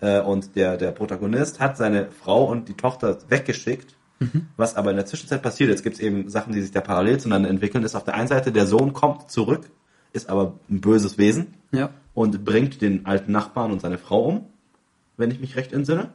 äh, 0.00 0.20
und 0.20 0.54
der, 0.56 0.76
der 0.76 0.92
Protagonist 0.92 1.60
hat 1.60 1.76
seine 1.76 2.08
Frau 2.10 2.44
und 2.44 2.68
die 2.68 2.74
Tochter 2.74 3.18
weggeschickt. 3.28 3.96
Was 4.56 4.74
aber 4.76 4.90
in 4.90 4.96
der 4.96 5.04
Zwischenzeit 5.04 5.42
passiert, 5.42 5.68
jetzt 5.68 5.82
gibt 5.82 5.96
es 5.96 6.00
eben 6.00 6.30
Sachen, 6.30 6.54
die 6.54 6.62
sich 6.62 6.70
da 6.70 6.80
parallel 6.80 7.18
zueinander 7.20 7.50
entwickeln, 7.50 7.84
ist 7.84 7.94
auf 7.94 8.04
der 8.04 8.14
einen 8.14 8.28
Seite, 8.28 8.52
der 8.52 8.66
Sohn 8.66 8.94
kommt 8.94 9.30
zurück, 9.30 9.68
ist 10.14 10.30
aber 10.30 10.54
ein 10.70 10.80
böses 10.80 11.18
Wesen 11.18 11.54
Ja. 11.72 11.90
und 12.14 12.42
bringt 12.42 12.80
den 12.80 13.04
alten 13.04 13.32
Nachbarn 13.32 13.70
und 13.70 13.82
seine 13.82 13.98
Frau 13.98 14.22
um, 14.24 14.46
wenn 15.18 15.30
ich 15.30 15.40
mich 15.40 15.56
recht 15.56 15.74
entsinne. 15.74 16.10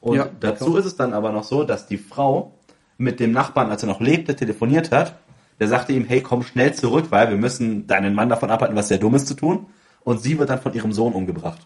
Und 0.00 0.16
Ja, 0.16 0.28
dazu 0.38 0.76
ist 0.76 0.84
es 0.84 0.94
dann 0.94 1.14
aber 1.14 1.32
noch 1.32 1.42
so, 1.42 1.64
dass 1.64 1.86
die 1.88 1.98
Frau 1.98 2.54
mit 2.98 3.20
dem 3.20 3.32
Nachbarn, 3.32 3.70
als 3.70 3.82
er 3.82 3.88
noch 3.88 4.00
lebte, 4.00 4.36
telefoniert 4.36 4.90
hat. 4.92 5.16
Der 5.60 5.68
sagte 5.68 5.92
ihm, 5.92 6.04
hey, 6.04 6.20
komm 6.20 6.42
schnell 6.42 6.74
zurück, 6.74 7.06
weil 7.10 7.28
wir 7.30 7.36
müssen 7.36 7.86
deinen 7.86 8.14
Mann 8.14 8.28
davon 8.28 8.50
abhalten, 8.50 8.76
was 8.76 8.88
sehr 8.88 8.98
Dummes 8.98 9.24
zu 9.26 9.34
tun. 9.34 9.66
Und 10.04 10.20
sie 10.20 10.38
wird 10.38 10.50
dann 10.50 10.60
von 10.60 10.74
ihrem 10.74 10.92
Sohn 10.92 11.12
umgebracht. 11.12 11.60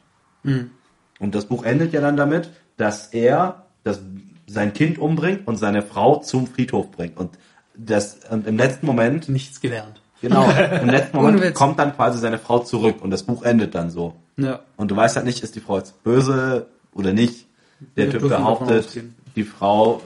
Und 1.19 1.35
das 1.35 1.47
Buch 1.47 1.65
endet 1.65 1.93
ja 1.93 2.01
dann 2.01 2.17
damit, 2.17 2.51
dass 2.77 3.09
er 3.09 3.67
das, 3.85 4.01
sein 4.47 4.73
Kind 4.73 4.99
umbringt 4.99 5.47
und 5.47 5.57
seine 5.57 5.83
Frau 5.83 6.17
zum 6.21 6.47
Friedhof 6.47 6.91
bringt. 6.91 7.17
Und 7.17 7.39
das 7.77 8.19
und 8.31 8.47
im 8.47 8.57
letzten 8.57 8.87
Moment, 8.87 9.29
Nichts 9.29 9.61
gelernt. 9.61 10.01
genau, 10.21 10.49
im 10.83 10.89
letzten 10.89 11.17
Moment 11.17 11.55
kommt 11.55 11.79
dann 11.79 11.95
quasi 11.95 12.19
seine 12.19 12.39
Frau 12.39 12.61
zurück 12.61 12.97
und 13.01 13.11
das 13.11 13.23
Buch 13.23 13.43
endet 13.43 13.75
dann 13.75 13.91
so. 13.91 14.15
Ja. 14.37 14.61
Und 14.77 14.91
du 14.91 14.97
weißt 14.97 15.17
halt 15.17 15.27
nicht, 15.27 15.43
ist 15.43 15.57
die 15.57 15.61
Frau 15.61 15.79
jetzt 15.79 16.03
böse 16.05 16.67
oder 16.95 17.13
nicht. 17.13 17.47
Der 17.97 18.07
Wir 18.13 18.19
Typ 18.19 18.29
behauptet. 18.29 19.03
Die 19.37 19.45
Frau 19.45 20.03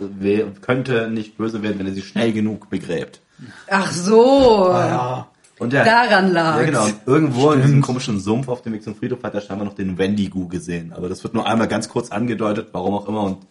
könnte 0.60 1.08
nicht 1.08 1.38
böse 1.38 1.62
werden, 1.62 1.78
wenn 1.78 1.86
er 1.86 1.94
sie 1.94 2.02
schnell 2.02 2.32
genug 2.32 2.68
begräbt. 2.68 3.20
Ach 3.68 3.90
so. 3.92 4.68
Ja. 4.68 5.28
Und 5.58 5.72
der, 5.74 5.84
Daran 5.84 6.32
lag's. 6.32 6.58
Ja, 6.58 6.64
genau. 6.64 6.84
Und 6.84 7.00
irgendwo 7.06 7.52
in 7.52 7.62
diesem 7.62 7.82
komischen 7.82 8.18
Sumpf 8.18 8.48
auf 8.48 8.62
dem 8.62 8.72
Weg 8.72 8.82
zum 8.82 8.94
Friedhof 8.94 9.22
hat 9.22 9.34
er 9.34 9.42
scheinbar 9.42 9.66
noch 9.66 9.74
den 9.74 9.98
Wendigo 9.98 10.46
gesehen. 10.46 10.92
Aber 10.94 11.08
das 11.08 11.22
wird 11.22 11.34
nur 11.34 11.46
einmal 11.46 11.68
ganz 11.68 11.88
kurz 11.88 12.10
angedeutet, 12.10 12.68
warum 12.72 12.94
auch 12.94 13.06
immer, 13.08 13.22
und 13.24 13.46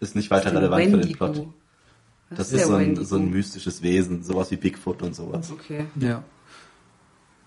ist 0.00 0.16
nicht 0.16 0.30
weiter 0.30 0.52
relevant 0.52 0.84
für 0.84 0.90
den 0.90 1.00
Wendigo. 1.00 1.26
Plot. 1.26 1.46
Das 2.30 2.48
der 2.48 2.60
ist 2.60 2.66
so 2.66 2.74
ein, 2.74 2.80
Wendigo? 2.80 3.04
so 3.04 3.16
ein 3.16 3.30
mystisches 3.30 3.82
Wesen, 3.82 4.22
sowas 4.22 4.50
wie 4.50 4.56
Bigfoot 4.56 5.02
und 5.02 5.14
sowas. 5.14 5.52
Okay. 5.52 5.86
Ja. 6.00 6.24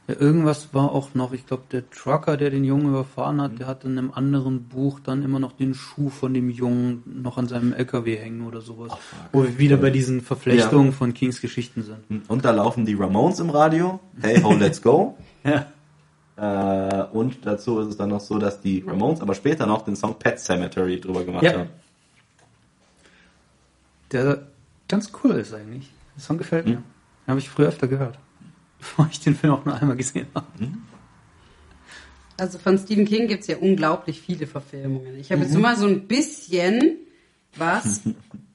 Ja, 0.08 0.16
irgendwas 0.20 0.72
war 0.74 0.92
auch 0.92 1.16
noch, 1.16 1.34
ich 1.34 1.48
glaube, 1.48 1.64
der 1.72 1.90
Trucker, 1.90 2.38
der 2.38 2.52
den 2.52 2.64
Jungen 2.64 2.90
überfahren 2.90 3.42
hat, 3.42 3.58
der 3.58 3.66
hat 3.66 3.86
in 3.86 3.98
einem 3.98 4.12
anderen 4.12 4.66
Buch 4.66 5.00
dann 5.00 5.24
immer 5.24 5.40
noch 5.40 5.54
den 5.54 5.74
Schuh 5.74 6.10
von 6.10 6.32
dem 6.34 6.52
Jungen 6.52 7.02
noch 7.24 7.40
an 7.40 7.48
seinem 7.48 7.74
LKW 7.74 8.16
hängen 8.16 8.46
oder 8.46 8.62
sowas. 8.62 8.92
Wo 9.32 9.42
wir 9.44 9.58
wieder 9.58 9.78
bei 9.78 9.90
diesen 9.90 10.22
Verflechtungen 10.22 10.94
von 10.94 11.16
Kings 11.16 11.42
Geschichten 11.42 11.82
sind. 11.84 12.30
Und 12.30 12.46
da 12.46 12.52
laufen 12.52 12.86
die 12.86 12.94
Ramones 12.94 13.40
im 13.40 13.50
Radio. 13.50 14.00
Hey 14.22 14.40
ho, 14.42 14.54
let's 14.54 14.82
go. 14.82 15.18
Ja. 15.44 15.68
Äh, 16.38 17.04
und 17.14 17.46
dazu 17.46 17.80
ist 17.80 17.88
es 17.90 17.98
dann 17.98 18.10
noch 18.10 18.20
so, 18.20 18.40
dass 18.40 18.60
die 18.60 18.84
Ramones 18.86 19.22
aber 19.22 19.36
später 19.36 19.66
noch 19.68 19.84
den 19.84 19.96
Song 19.96 20.18
Pet 20.20 20.40
Cemetery 20.40 21.00
drüber 21.00 21.24
gemacht 21.24 21.44
Ja. 21.44 21.54
haben. 21.54 21.70
Der 24.12 24.48
ganz 24.88 25.12
cool 25.24 25.32
ist 25.36 25.54
eigentlich. 25.54 25.92
Der 26.16 26.24
Song 26.24 26.38
gefällt 26.38 26.66
mir. 26.66 26.74
Den 26.76 26.84
habe 27.28 27.40
ich 27.40 27.50
früher 27.50 27.68
öfter 27.68 27.88
gehört. 27.88 28.18
Bevor 28.80 29.08
ich 29.12 29.20
den 29.20 29.36
Film 29.36 29.54
auch 29.54 29.66
nur 29.66 29.80
einmal 29.80 29.96
gesehen 29.98 30.28
habe. 30.36 30.48
Also 32.38 32.60
von 32.60 32.78
Stephen 32.78 33.06
King 33.06 33.28
gibt's 33.28 33.48
ja 33.48 33.58
unglaublich 33.58 34.20
viele 34.22 34.46
Verfilmungen. 34.46 35.18
Ich 35.20 35.32
habe 35.32 35.42
jetzt 35.44 35.54
nur 35.54 35.62
mal 35.62 35.78
so 35.78 35.88
ein 35.88 36.08
bisschen 36.08 36.98
was, 37.58 38.02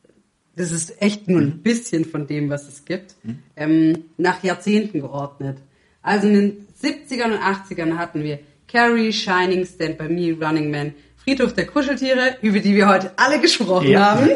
das 0.57 0.71
ist 0.71 1.01
echt 1.01 1.29
nur 1.29 1.41
ein 1.41 1.63
bisschen 1.63 2.05
von 2.05 2.27
dem, 2.27 2.51
was 2.51 2.69
es 2.69 2.85
gibt, 2.85 3.15
ähm, 3.57 4.05
nach 4.19 4.43
Jahrzehnten 4.45 5.01
geordnet. 5.01 5.59
Also 6.03 6.29
in 6.29 6.35
den 6.35 6.67
70ern 6.83 7.33
und 7.33 7.39
80ern 7.41 7.97
hatten 7.97 8.23
wir 8.23 8.39
Carrie, 8.69 9.13
Shining, 9.13 9.65
Stand 9.67 9.97
By 9.99 10.09
Me, 10.09 10.37
Running 10.47 10.71
Man, 10.71 10.95
Friedhof 11.17 11.55
der 11.55 11.67
Kuscheltiere, 11.67 12.37
über 12.43 12.61
die 12.61 12.75
wir 12.75 12.87
heute 12.89 13.13
alle 13.17 13.41
gesprochen 13.41 13.89
Ja. 13.89 14.15
haben. 14.15 14.29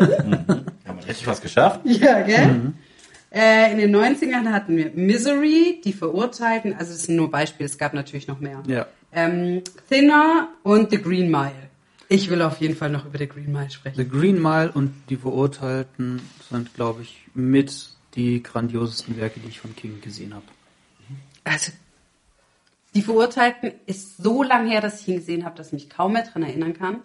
Haben 0.86 0.98
wir 1.00 1.06
richtig 1.08 1.26
was 1.26 1.40
geschafft? 1.40 1.80
Ja, 1.84 2.22
gell? 2.22 2.72
Äh, 3.34 3.72
in 3.72 3.78
den 3.78 3.96
90ern 3.96 4.52
hatten 4.52 4.76
wir 4.76 4.92
Misery, 4.94 5.80
die 5.84 5.92
Verurteilten, 5.92 6.72
also 6.74 6.92
das 6.92 7.02
sind 7.02 7.16
nur 7.16 7.32
Beispiele, 7.32 7.66
es 7.66 7.78
gab 7.78 7.92
natürlich 7.92 8.28
noch 8.28 8.38
mehr. 8.38 8.62
Ja. 8.68 8.86
Ähm, 9.12 9.62
Thinner 9.88 10.50
und 10.62 10.90
The 10.90 11.02
Green 11.02 11.30
Mile. 11.30 11.50
Ich 12.08 12.30
will 12.30 12.42
auf 12.42 12.58
jeden 12.58 12.76
Fall 12.76 12.90
noch 12.90 13.06
über 13.06 13.18
The 13.18 13.26
Green 13.26 13.50
Mile 13.50 13.70
sprechen. 13.70 13.96
The 13.96 14.08
Green 14.08 14.40
Mile 14.40 14.70
und 14.72 14.92
die 15.08 15.16
Verurteilten 15.16 16.22
sind, 16.48 16.74
glaube 16.74 17.02
ich, 17.02 17.22
mit 17.34 17.88
die 18.14 18.40
grandiosesten 18.40 19.16
Werke, 19.16 19.40
die 19.40 19.48
ich 19.48 19.58
von 19.58 19.74
King 19.74 20.00
gesehen 20.00 20.32
habe. 20.32 20.44
Also, 21.42 21.72
die 22.94 23.02
Verurteilten 23.02 23.72
ist 23.86 24.18
so 24.18 24.44
lang 24.44 24.68
her, 24.68 24.80
dass 24.80 25.00
ich 25.00 25.08
ihn 25.08 25.16
gesehen 25.16 25.44
habe, 25.44 25.56
dass 25.56 25.68
ich 25.68 25.72
mich 25.72 25.90
kaum 25.90 26.12
mehr 26.12 26.22
dran 26.22 26.44
erinnern 26.44 26.74
kann. 26.74 26.98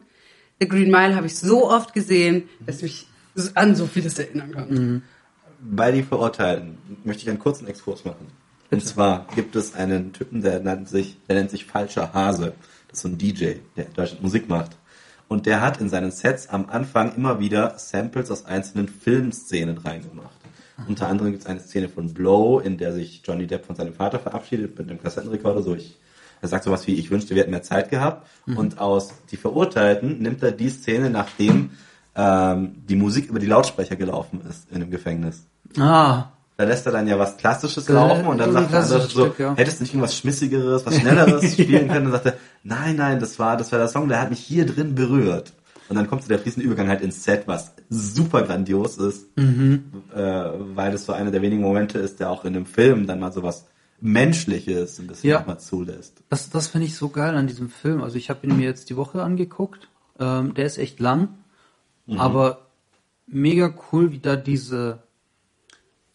The 0.59 0.67
Green 0.67 0.91
Mile 0.91 1.15
habe 1.15 1.25
ich 1.25 1.39
so 1.39 1.67
oft 1.67 1.95
gesehen, 1.95 2.47
dass 2.67 2.83
ich 2.83 3.07
mich 3.33 3.57
an 3.57 3.75
so 3.75 3.87
vieles 3.87 4.19
erinnern 4.19 4.51
kann. 4.51 5.03
Bei 5.61 5.91
die 5.91 6.03
Verurteilten 6.03 6.77
möchte 7.03 7.23
ich 7.23 7.29
einen 7.29 7.39
kurzen 7.39 7.67
Exkurs 7.67 8.05
machen. 8.05 8.27
Und 8.71 8.85
zwar 8.85 9.27
gibt 9.35 9.55
es 9.55 9.73
einen 9.73 10.13
Typen, 10.13 10.41
der 10.41 10.59
nennt 10.59 10.87
sich, 10.87 11.17
der 11.27 11.35
nennt 11.35 11.49
sich 11.51 11.65
Falscher 11.65 12.13
Hase. 12.13 12.53
Das 12.87 12.99
ist 12.99 13.01
so 13.01 13.09
ein 13.09 13.17
DJ, 13.17 13.55
der 13.75 13.87
in 13.87 13.93
Deutschland 13.93 14.23
Musik 14.23 14.47
macht. 14.47 14.77
Und 15.27 15.45
der 15.45 15.61
hat 15.61 15.81
in 15.81 15.89
seinen 15.89 16.11
Sets 16.11 16.49
am 16.49 16.69
Anfang 16.69 17.15
immer 17.15 17.39
wieder 17.39 17.77
Samples 17.77 18.31
aus 18.31 18.45
einzelnen 18.45 18.87
Filmszenen 18.87 19.77
reingemacht. 19.77 20.35
Unter 20.87 21.07
anderem 21.07 21.31
gibt 21.31 21.43
es 21.43 21.49
eine 21.49 21.59
Szene 21.59 21.89
von 21.89 22.13
Blow, 22.13 22.59
in 22.59 22.77
der 22.77 22.93
sich 22.93 23.21
Johnny 23.25 23.45
Depp 23.45 23.65
von 23.65 23.75
seinem 23.75 23.93
Vater 23.93 24.19
verabschiedet 24.19 24.77
mit 24.77 24.89
einem 24.89 25.01
Kassettenrekorder. 25.01 25.61
So 25.61 25.75
ich, 25.75 25.99
er 26.41 26.47
sagt 26.47 26.63
sowas 26.63 26.87
wie, 26.87 26.95
ich 26.95 27.11
wünschte, 27.11 27.35
wir 27.35 27.41
hätten 27.41 27.51
mehr 27.51 27.63
Zeit 27.63 27.89
gehabt. 27.89 28.27
Und 28.47 28.79
aus 28.79 29.13
Die 29.31 29.37
Verurteilten 29.37 30.19
nimmt 30.19 30.41
er 30.41 30.51
die 30.51 30.69
Szene, 30.69 31.09
nachdem 31.09 31.71
ähm, 32.15 32.75
die 32.87 32.95
Musik 32.95 33.29
über 33.29 33.39
die 33.39 33.47
Lautsprecher 33.47 33.95
gelaufen 33.95 34.41
ist 34.49 34.69
in 34.71 34.79
dem 34.81 34.91
Gefängnis. 34.91 35.43
Ah, 35.77 36.25
Da 36.57 36.63
lässt 36.65 36.85
er 36.85 36.91
dann 36.91 37.07
ja 37.07 37.17
was 37.19 37.37
Klassisches 37.37 37.87
laufen 37.87 38.25
und 38.27 38.37
dann 38.39 38.51
sagt 38.51 38.69
klassisches 38.69 39.13
so, 39.13 39.25
Stück, 39.25 39.39
ja. 39.39 39.55
hättest 39.55 39.79
du 39.79 39.83
nicht 39.83 39.93
irgendwas 39.93 40.15
Schmissigeres, 40.15 40.85
was 40.85 40.95
Schnelleres 40.99 41.53
spielen 41.53 41.87
können? 41.87 42.07
Und 42.07 42.11
sagt 42.11 42.25
er, 42.25 42.33
nein, 42.63 42.95
nein, 42.97 43.19
das 43.19 43.39
war, 43.39 43.55
das 43.57 43.71
war 43.71 43.79
der 43.79 43.87
Song, 43.87 44.07
der 44.09 44.19
hat 44.21 44.29
mich 44.29 44.39
hier 44.39 44.65
drin 44.65 44.95
berührt. 44.95 45.53
Und 45.87 45.95
dann 45.95 46.07
kommt 46.07 46.21
so 46.21 46.27
der 46.29 46.37
fließende 46.39 46.65
Übergang 46.67 46.87
halt 46.87 47.01
ins 47.01 47.23
Set, 47.23 47.43
was 47.47 47.71
super 47.89 48.43
grandios 48.43 48.97
ist, 48.97 49.25
Mhm. 49.37 49.85
äh, 50.15 50.19
weil 50.75 50.91
das 50.91 51.05
so 51.05 51.13
einer 51.13 51.31
der 51.31 51.41
wenigen 51.41 51.61
Momente 51.63 51.97
ist, 51.99 52.19
der 52.19 52.29
auch 52.29 52.45
in 52.45 52.55
einem 52.55 52.65
Film 52.67 53.07
dann 53.07 53.19
mal 53.19 53.31
so 53.31 53.41
was 53.41 53.65
Menschliches 54.01 54.99
ein 54.99 55.07
bisschen 55.07 55.29
Ja. 55.31 55.41
auch 55.41 55.45
mal 55.47 55.57
zulässt. 55.59 56.17
das, 56.29 56.49
das 56.49 56.67
finde 56.67 56.87
ich 56.87 56.95
so 56.95 57.09
geil 57.09 57.35
an 57.35 57.47
diesem 57.47 57.69
Film. 57.69 58.01
Also 58.01 58.17
ich 58.17 58.29
habe 58.29 58.45
ihn 58.47 58.57
mir 58.57 58.63
jetzt 58.65 58.89
die 58.89 58.97
Woche 58.97 59.21
angeguckt. 59.23 59.87
Ähm, 60.19 60.53
der 60.53 60.65
ist 60.65 60.77
echt 60.77 60.99
lang, 60.99 61.29
aber 62.17 62.67
mega 63.27 63.73
cool, 63.91 64.11
wie 64.11 64.19
da 64.19 64.35
diese 64.35 65.03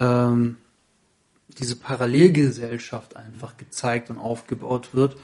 ähm, 0.00 0.57
diese 1.59 1.76
Parallelgesellschaft 1.76 3.16
einfach 3.16 3.57
gezeigt 3.57 4.11
und 4.11 4.18
aufgebaut 4.18 4.90
wird, 4.92 5.16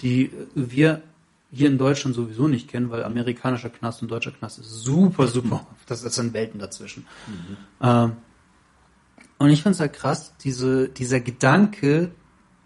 die 0.00 0.30
wir 0.54 1.02
hier 1.50 1.68
in 1.68 1.78
Deutschland 1.78 2.16
sowieso 2.16 2.48
nicht 2.48 2.68
kennen, 2.68 2.90
weil 2.90 3.04
amerikanischer 3.04 3.68
Knast 3.68 4.00
und 4.02 4.10
deutscher 4.10 4.30
Knast 4.30 4.58
ist 4.58 4.70
super, 4.70 5.26
super. 5.26 5.66
Das, 5.86 6.02
das 6.02 6.14
sind 6.14 6.32
Welten 6.32 6.60
dazwischen. 6.60 7.06
Ähm, 7.82 8.12
und 9.38 9.50
ich 9.50 9.62
finde 9.62 9.74
es 9.74 9.80
halt 9.80 9.92
krass, 9.92 10.34
diese, 10.38 10.88
dieser 10.88 11.20
Gedanke, 11.20 12.12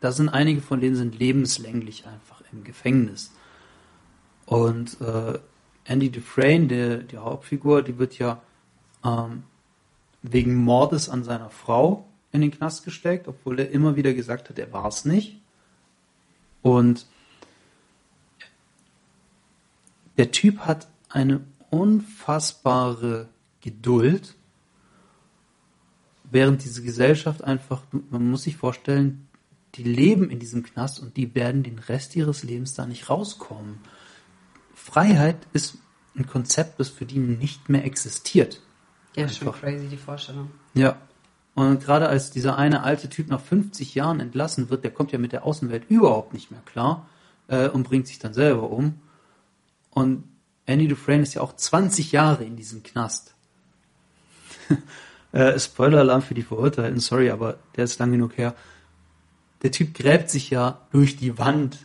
da 0.00 0.12
sind 0.12 0.28
einige 0.28 0.60
von 0.60 0.80
denen 0.80 0.94
sind 0.94 1.18
lebenslänglich 1.18 2.06
einfach 2.06 2.42
im 2.52 2.62
Gefängnis. 2.62 3.32
Und 4.44 5.00
äh, 5.00 5.38
Andy 5.86 6.10
Dufresne, 6.10 6.66
der, 6.66 6.98
die 6.98 7.18
Hauptfigur, 7.18 7.82
die 7.82 7.98
wird 7.98 8.18
ja 8.18 8.42
ähm, 9.04 9.44
wegen 10.22 10.56
Mordes 10.56 11.08
an 11.08 11.24
seiner 11.24 11.50
Frau 11.50 12.06
in 12.32 12.40
den 12.40 12.50
Knast 12.50 12.84
gesteckt, 12.84 13.28
obwohl 13.28 13.60
er 13.60 13.70
immer 13.70 13.96
wieder 13.96 14.12
gesagt 14.12 14.48
hat, 14.48 14.58
er 14.58 14.72
war 14.72 14.86
es 14.86 15.04
nicht. 15.04 15.40
Und 16.62 17.06
der 20.16 20.30
Typ 20.32 20.60
hat 20.60 20.88
eine 21.08 21.40
unfassbare 21.70 23.28
Geduld, 23.60 24.34
während 26.24 26.64
diese 26.64 26.82
Gesellschaft 26.82 27.44
einfach, 27.44 27.82
man 28.10 28.30
muss 28.30 28.42
sich 28.42 28.56
vorstellen, 28.56 29.28
die 29.76 29.84
leben 29.84 30.30
in 30.30 30.38
diesem 30.38 30.62
Knast 30.62 31.00
und 31.00 31.16
die 31.16 31.34
werden 31.34 31.62
den 31.62 31.78
Rest 31.78 32.16
ihres 32.16 32.42
Lebens 32.42 32.74
da 32.74 32.86
nicht 32.86 33.10
rauskommen. 33.10 33.78
Freiheit 34.86 35.36
ist 35.52 35.78
ein 36.16 36.26
Konzept, 36.26 36.78
das 36.78 36.88
für 36.88 37.06
die 37.06 37.18
nicht 37.18 37.68
mehr 37.68 37.84
existiert. 37.84 38.60
Ja, 39.16 39.28
schon 39.28 39.48
Einfach. 39.48 39.60
crazy, 39.60 39.88
die 39.88 39.96
Vorstellung. 39.96 40.50
Ja. 40.74 40.96
Und 41.56 41.82
gerade 41.82 42.08
als 42.08 42.30
dieser 42.30 42.56
eine 42.56 42.84
alte 42.84 43.08
Typ 43.08 43.28
nach 43.28 43.40
50 43.40 43.96
Jahren 43.96 44.20
entlassen 44.20 44.70
wird, 44.70 44.84
der 44.84 44.92
kommt 44.92 45.10
ja 45.10 45.18
mit 45.18 45.32
der 45.32 45.44
Außenwelt 45.44 45.90
überhaupt 45.90 46.34
nicht 46.34 46.52
mehr 46.52 46.60
klar 46.64 47.08
äh, 47.48 47.68
und 47.68 47.82
bringt 47.82 48.06
sich 48.06 48.20
dann 48.20 48.32
selber 48.32 48.70
um. 48.70 49.00
Und 49.90 50.22
Andy 50.66 50.86
Dufresne 50.86 51.24
ist 51.24 51.34
ja 51.34 51.42
auch 51.42 51.56
20 51.56 52.12
Jahre 52.12 52.44
in 52.44 52.56
diesem 52.56 52.84
Knast. 52.84 53.34
äh, 55.32 55.58
Spoiler-Alarm 55.58 56.22
für 56.22 56.34
die 56.34 56.42
Verurteilten, 56.42 57.00
sorry, 57.00 57.30
aber 57.30 57.58
der 57.76 57.84
ist 57.84 57.98
lang 57.98 58.12
genug 58.12 58.38
her. 58.38 58.54
Der 59.62 59.72
Typ 59.72 59.94
gräbt 59.94 60.30
sich 60.30 60.50
ja 60.50 60.80
durch 60.92 61.16
die 61.16 61.38
Wand 61.38 61.78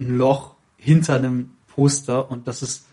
ein 0.00 0.16
Loch 0.16 0.56
hinter 0.76 1.14
einem 1.14 1.50
Poster 1.80 2.30
und 2.30 2.46
das 2.46 2.62
ist, 2.62 2.84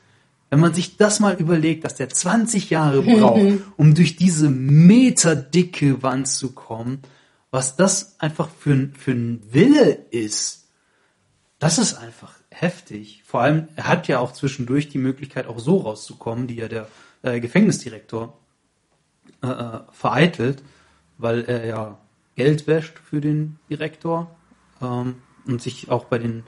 wenn 0.49 0.61
man 0.61 0.73
sich 0.73 0.95
das 0.95 1.19
mal 1.19 1.35
überlegt, 1.35 1.83
dass 1.83 1.95
der 1.95 2.07
20 2.07 2.69
Jahre 2.69 3.01
braucht, 3.01 3.41
um 3.77 3.93
durch 3.93 4.15
diese 4.15 4.49
meterdicke 4.49 6.01
Wand 6.03 6.29
zu 6.29 6.53
kommen, 6.53 7.01
was 7.51 7.75
das 7.75 8.17
einfach 8.21 8.47
für, 8.49 8.71
ein- 8.71 8.93
für 8.97 9.11
ein 9.11 9.41
Wille 9.51 9.91
ist. 10.11 10.69
das 11.59 11.77
ist 11.79 11.95
einfach 11.95 12.33
heftig. 12.49 13.23
Vor 13.25 13.41
allem, 13.41 13.67
er 13.75 13.87
hat 13.87 14.07
ja 14.07 14.19
auch 14.19 14.31
zwischendurch 14.31 14.87
die 14.89 14.99
Möglichkeit, 14.99 15.47
auch 15.47 15.59
so 15.59 15.77
rauszukommen, 15.79 16.47
die 16.47 16.55
ja 16.55 16.67
der 16.69 16.87
äh, 17.23 17.39
Gefängnisdirektor 17.41 18.37
äh, 19.43 19.47
äh, 19.47 19.79
vereitelt, 19.91 20.63
weil 21.17 21.43
er 21.45 21.65
ja 21.65 21.97
Geld 22.35 22.67
wäscht 22.67 22.99
für 22.99 23.19
den 23.19 23.59
Direktor 23.69 24.33
ähm, 24.81 25.15
und 25.45 25.61
sich 25.61 25.89
auch 25.91 26.05
bei 26.05 26.19
den 26.19 26.43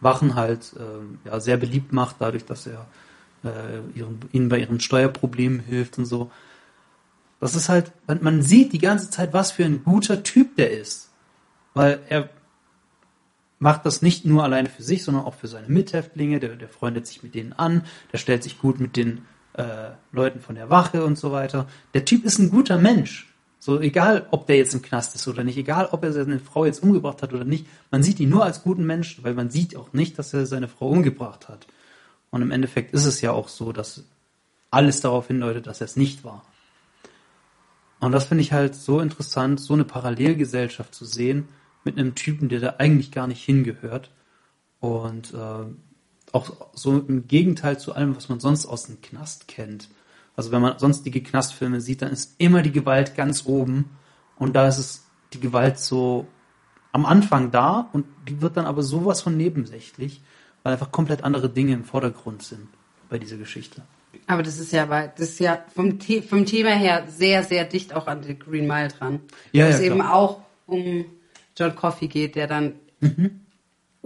Wachen 0.00 0.34
halt 0.34 0.74
äh, 0.76 1.28
ja, 1.28 1.40
sehr 1.40 1.56
beliebt 1.56 1.92
macht, 1.92 2.16
dadurch, 2.18 2.44
dass 2.44 2.66
er 2.66 2.86
äh, 3.44 3.80
ihren, 3.94 4.20
ihnen 4.32 4.48
bei 4.48 4.58
ihren 4.58 4.80
Steuerproblemen 4.80 5.60
hilft 5.60 5.98
und 5.98 6.06
so. 6.06 6.30
Das 7.40 7.54
ist 7.54 7.68
halt, 7.68 7.92
man, 8.06 8.22
man 8.22 8.42
sieht 8.42 8.72
die 8.72 8.78
ganze 8.78 9.10
Zeit, 9.10 9.32
was 9.32 9.52
für 9.52 9.64
ein 9.64 9.84
guter 9.84 10.22
Typ 10.22 10.56
der 10.56 10.70
ist. 10.70 11.10
Weil 11.74 12.00
er 12.08 12.30
macht 13.58 13.86
das 13.86 14.02
nicht 14.02 14.24
nur 14.24 14.44
alleine 14.44 14.68
für 14.68 14.82
sich, 14.82 15.04
sondern 15.04 15.24
auch 15.24 15.34
für 15.34 15.48
seine 15.48 15.68
Mithäftlinge. 15.68 16.40
Der, 16.40 16.56
der 16.56 16.68
freundet 16.68 17.06
sich 17.06 17.22
mit 17.22 17.34
denen 17.34 17.52
an, 17.52 17.84
der 18.12 18.18
stellt 18.18 18.42
sich 18.42 18.58
gut 18.58 18.80
mit 18.80 18.96
den 18.96 19.26
äh, 19.54 19.90
Leuten 20.12 20.40
von 20.40 20.54
der 20.54 20.70
Wache 20.70 21.04
und 21.04 21.18
so 21.18 21.32
weiter. 21.32 21.66
Der 21.94 22.04
Typ 22.04 22.24
ist 22.24 22.38
ein 22.38 22.50
guter 22.50 22.78
Mensch. 22.78 23.32
So 23.58 23.80
egal, 23.80 24.26
ob 24.30 24.46
der 24.46 24.56
jetzt 24.56 24.74
im 24.74 24.82
Knast 24.82 25.14
ist 25.14 25.26
oder 25.26 25.42
nicht, 25.42 25.56
egal, 25.56 25.88
ob 25.90 26.04
er 26.04 26.12
seine 26.12 26.38
Frau 26.38 26.64
jetzt 26.64 26.82
umgebracht 26.82 27.22
hat 27.22 27.32
oder 27.32 27.44
nicht, 27.44 27.66
man 27.90 28.02
sieht 28.02 28.20
ihn 28.20 28.28
nur 28.28 28.44
als 28.44 28.62
guten 28.62 28.84
Menschen, 28.84 29.24
weil 29.24 29.34
man 29.34 29.50
sieht 29.50 29.76
auch 29.76 29.92
nicht, 29.92 30.18
dass 30.18 30.34
er 30.34 30.46
seine 30.46 30.68
Frau 30.68 30.88
umgebracht 30.88 31.48
hat. 31.48 31.66
Und 32.30 32.42
im 32.42 32.50
Endeffekt 32.50 32.92
ist 32.92 33.06
es 33.06 33.20
ja 33.20 33.32
auch 33.32 33.48
so, 33.48 33.72
dass 33.72 34.04
alles 34.70 35.00
darauf 35.00 35.28
hindeutet, 35.28 35.66
dass 35.66 35.80
er 35.80 35.86
es 35.86 35.96
nicht 35.96 36.22
war. 36.22 36.44
Und 37.98 38.12
das 38.12 38.26
finde 38.26 38.42
ich 38.42 38.52
halt 38.52 38.74
so 38.74 39.00
interessant, 39.00 39.58
so 39.58 39.74
eine 39.74 39.84
Parallelgesellschaft 39.84 40.94
zu 40.94 41.04
sehen 41.04 41.48
mit 41.84 41.98
einem 41.98 42.14
Typen, 42.14 42.48
der 42.48 42.60
da 42.60 42.74
eigentlich 42.78 43.10
gar 43.10 43.26
nicht 43.26 43.42
hingehört. 43.42 44.10
Und 44.80 45.32
äh, 45.32 45.64
auch 46.32 46.68
so 46.74 46.98
im 46.98 47.26
Gegenteil 47.26 47.78
zu 47.78 47.94
allem, 47.94 48.14
was 48.14 48.28
man 48.28 48.40
sonst 48.40 48.66
aus 48.66 48.84
dem 48.84 49.00
Knast 49.00 49.48
kennt. 49.48 49.88
Also 50.36 50.52
wenn 50.52 50.60
man 50.60 50.78
sonstige 50.78 51.22
Knastfilme 51.22 51.80
sieht, 51.80 52.02
dann 52.02 52.12
ist 52.12 52.34
immer 52.38 52.62
die 52.62 52.72
Gewalt 52.72 53.14
ganz 53.16 53.46
oben. 53.46 53.96
Und 54.38 54.54
da 54.54 54.68
ist 54.68 54.78
es 54.78 55.06
die 55.32 55.40
Gewalt 55.40 55.78
so 55.78 56.26
am 56.92 57.06
Anfang 57.06 57.50
da 57.50 57.88
und 57.92 58.06
die 58.28 58.40
wird 58.40 58.56
dann 58.56 58.66
aber 58.66 58.82
sowas 58.82 59.22
von 59.22 59.36
nebensächlich, 59.36 60.22
weil 60.62 60.72
einfach 60.72 60.92
komplett 60.92 61.24
andere 61.24 61.48
Dinge 61.48 61.72
im 61.72 61.84
Vordergrund 61.84 62.42
sind 62.42 62.68
bei 63.08 63.18
dieser 63.18 63.36
Geschichte. 63.36 63.82
Aber 64.26 64.42
das 64.42 64.58
ist 64.58 64.72
ja, 64.72 64.88
weil 64.88 65.12
das 65.16 65.30
ist 65.30 65.40
ja 65.40 65.62
vom, 65.74 66.00
The 66.00 66.22
vom 66.22 66.46
Thema 66.46 66.70
her 66.70 67.04
sehr, 67.08 67.44
sehr 67.44 67.64
dicht 67.64 67.94
auch 67.94 68.06
an 68.06 68.22
The 68.22 68.38
Green 68.38 68.66
Mile 68.66 68.88
dran. 68.88 69.20
Ja, 69.52 69.66
Wo 69.66 69.70
ja, 69.70 69.74
es 69.74 69.80
eben 69.80 69.96
klar. 69.96 70.14
auch 70.14 70.40
um 70.66 71.04
John 71.56 71.74
Coffey 71.76 72.08
geht, 72.08 72.34
der 72.34 72.46
dann 72.46 72.74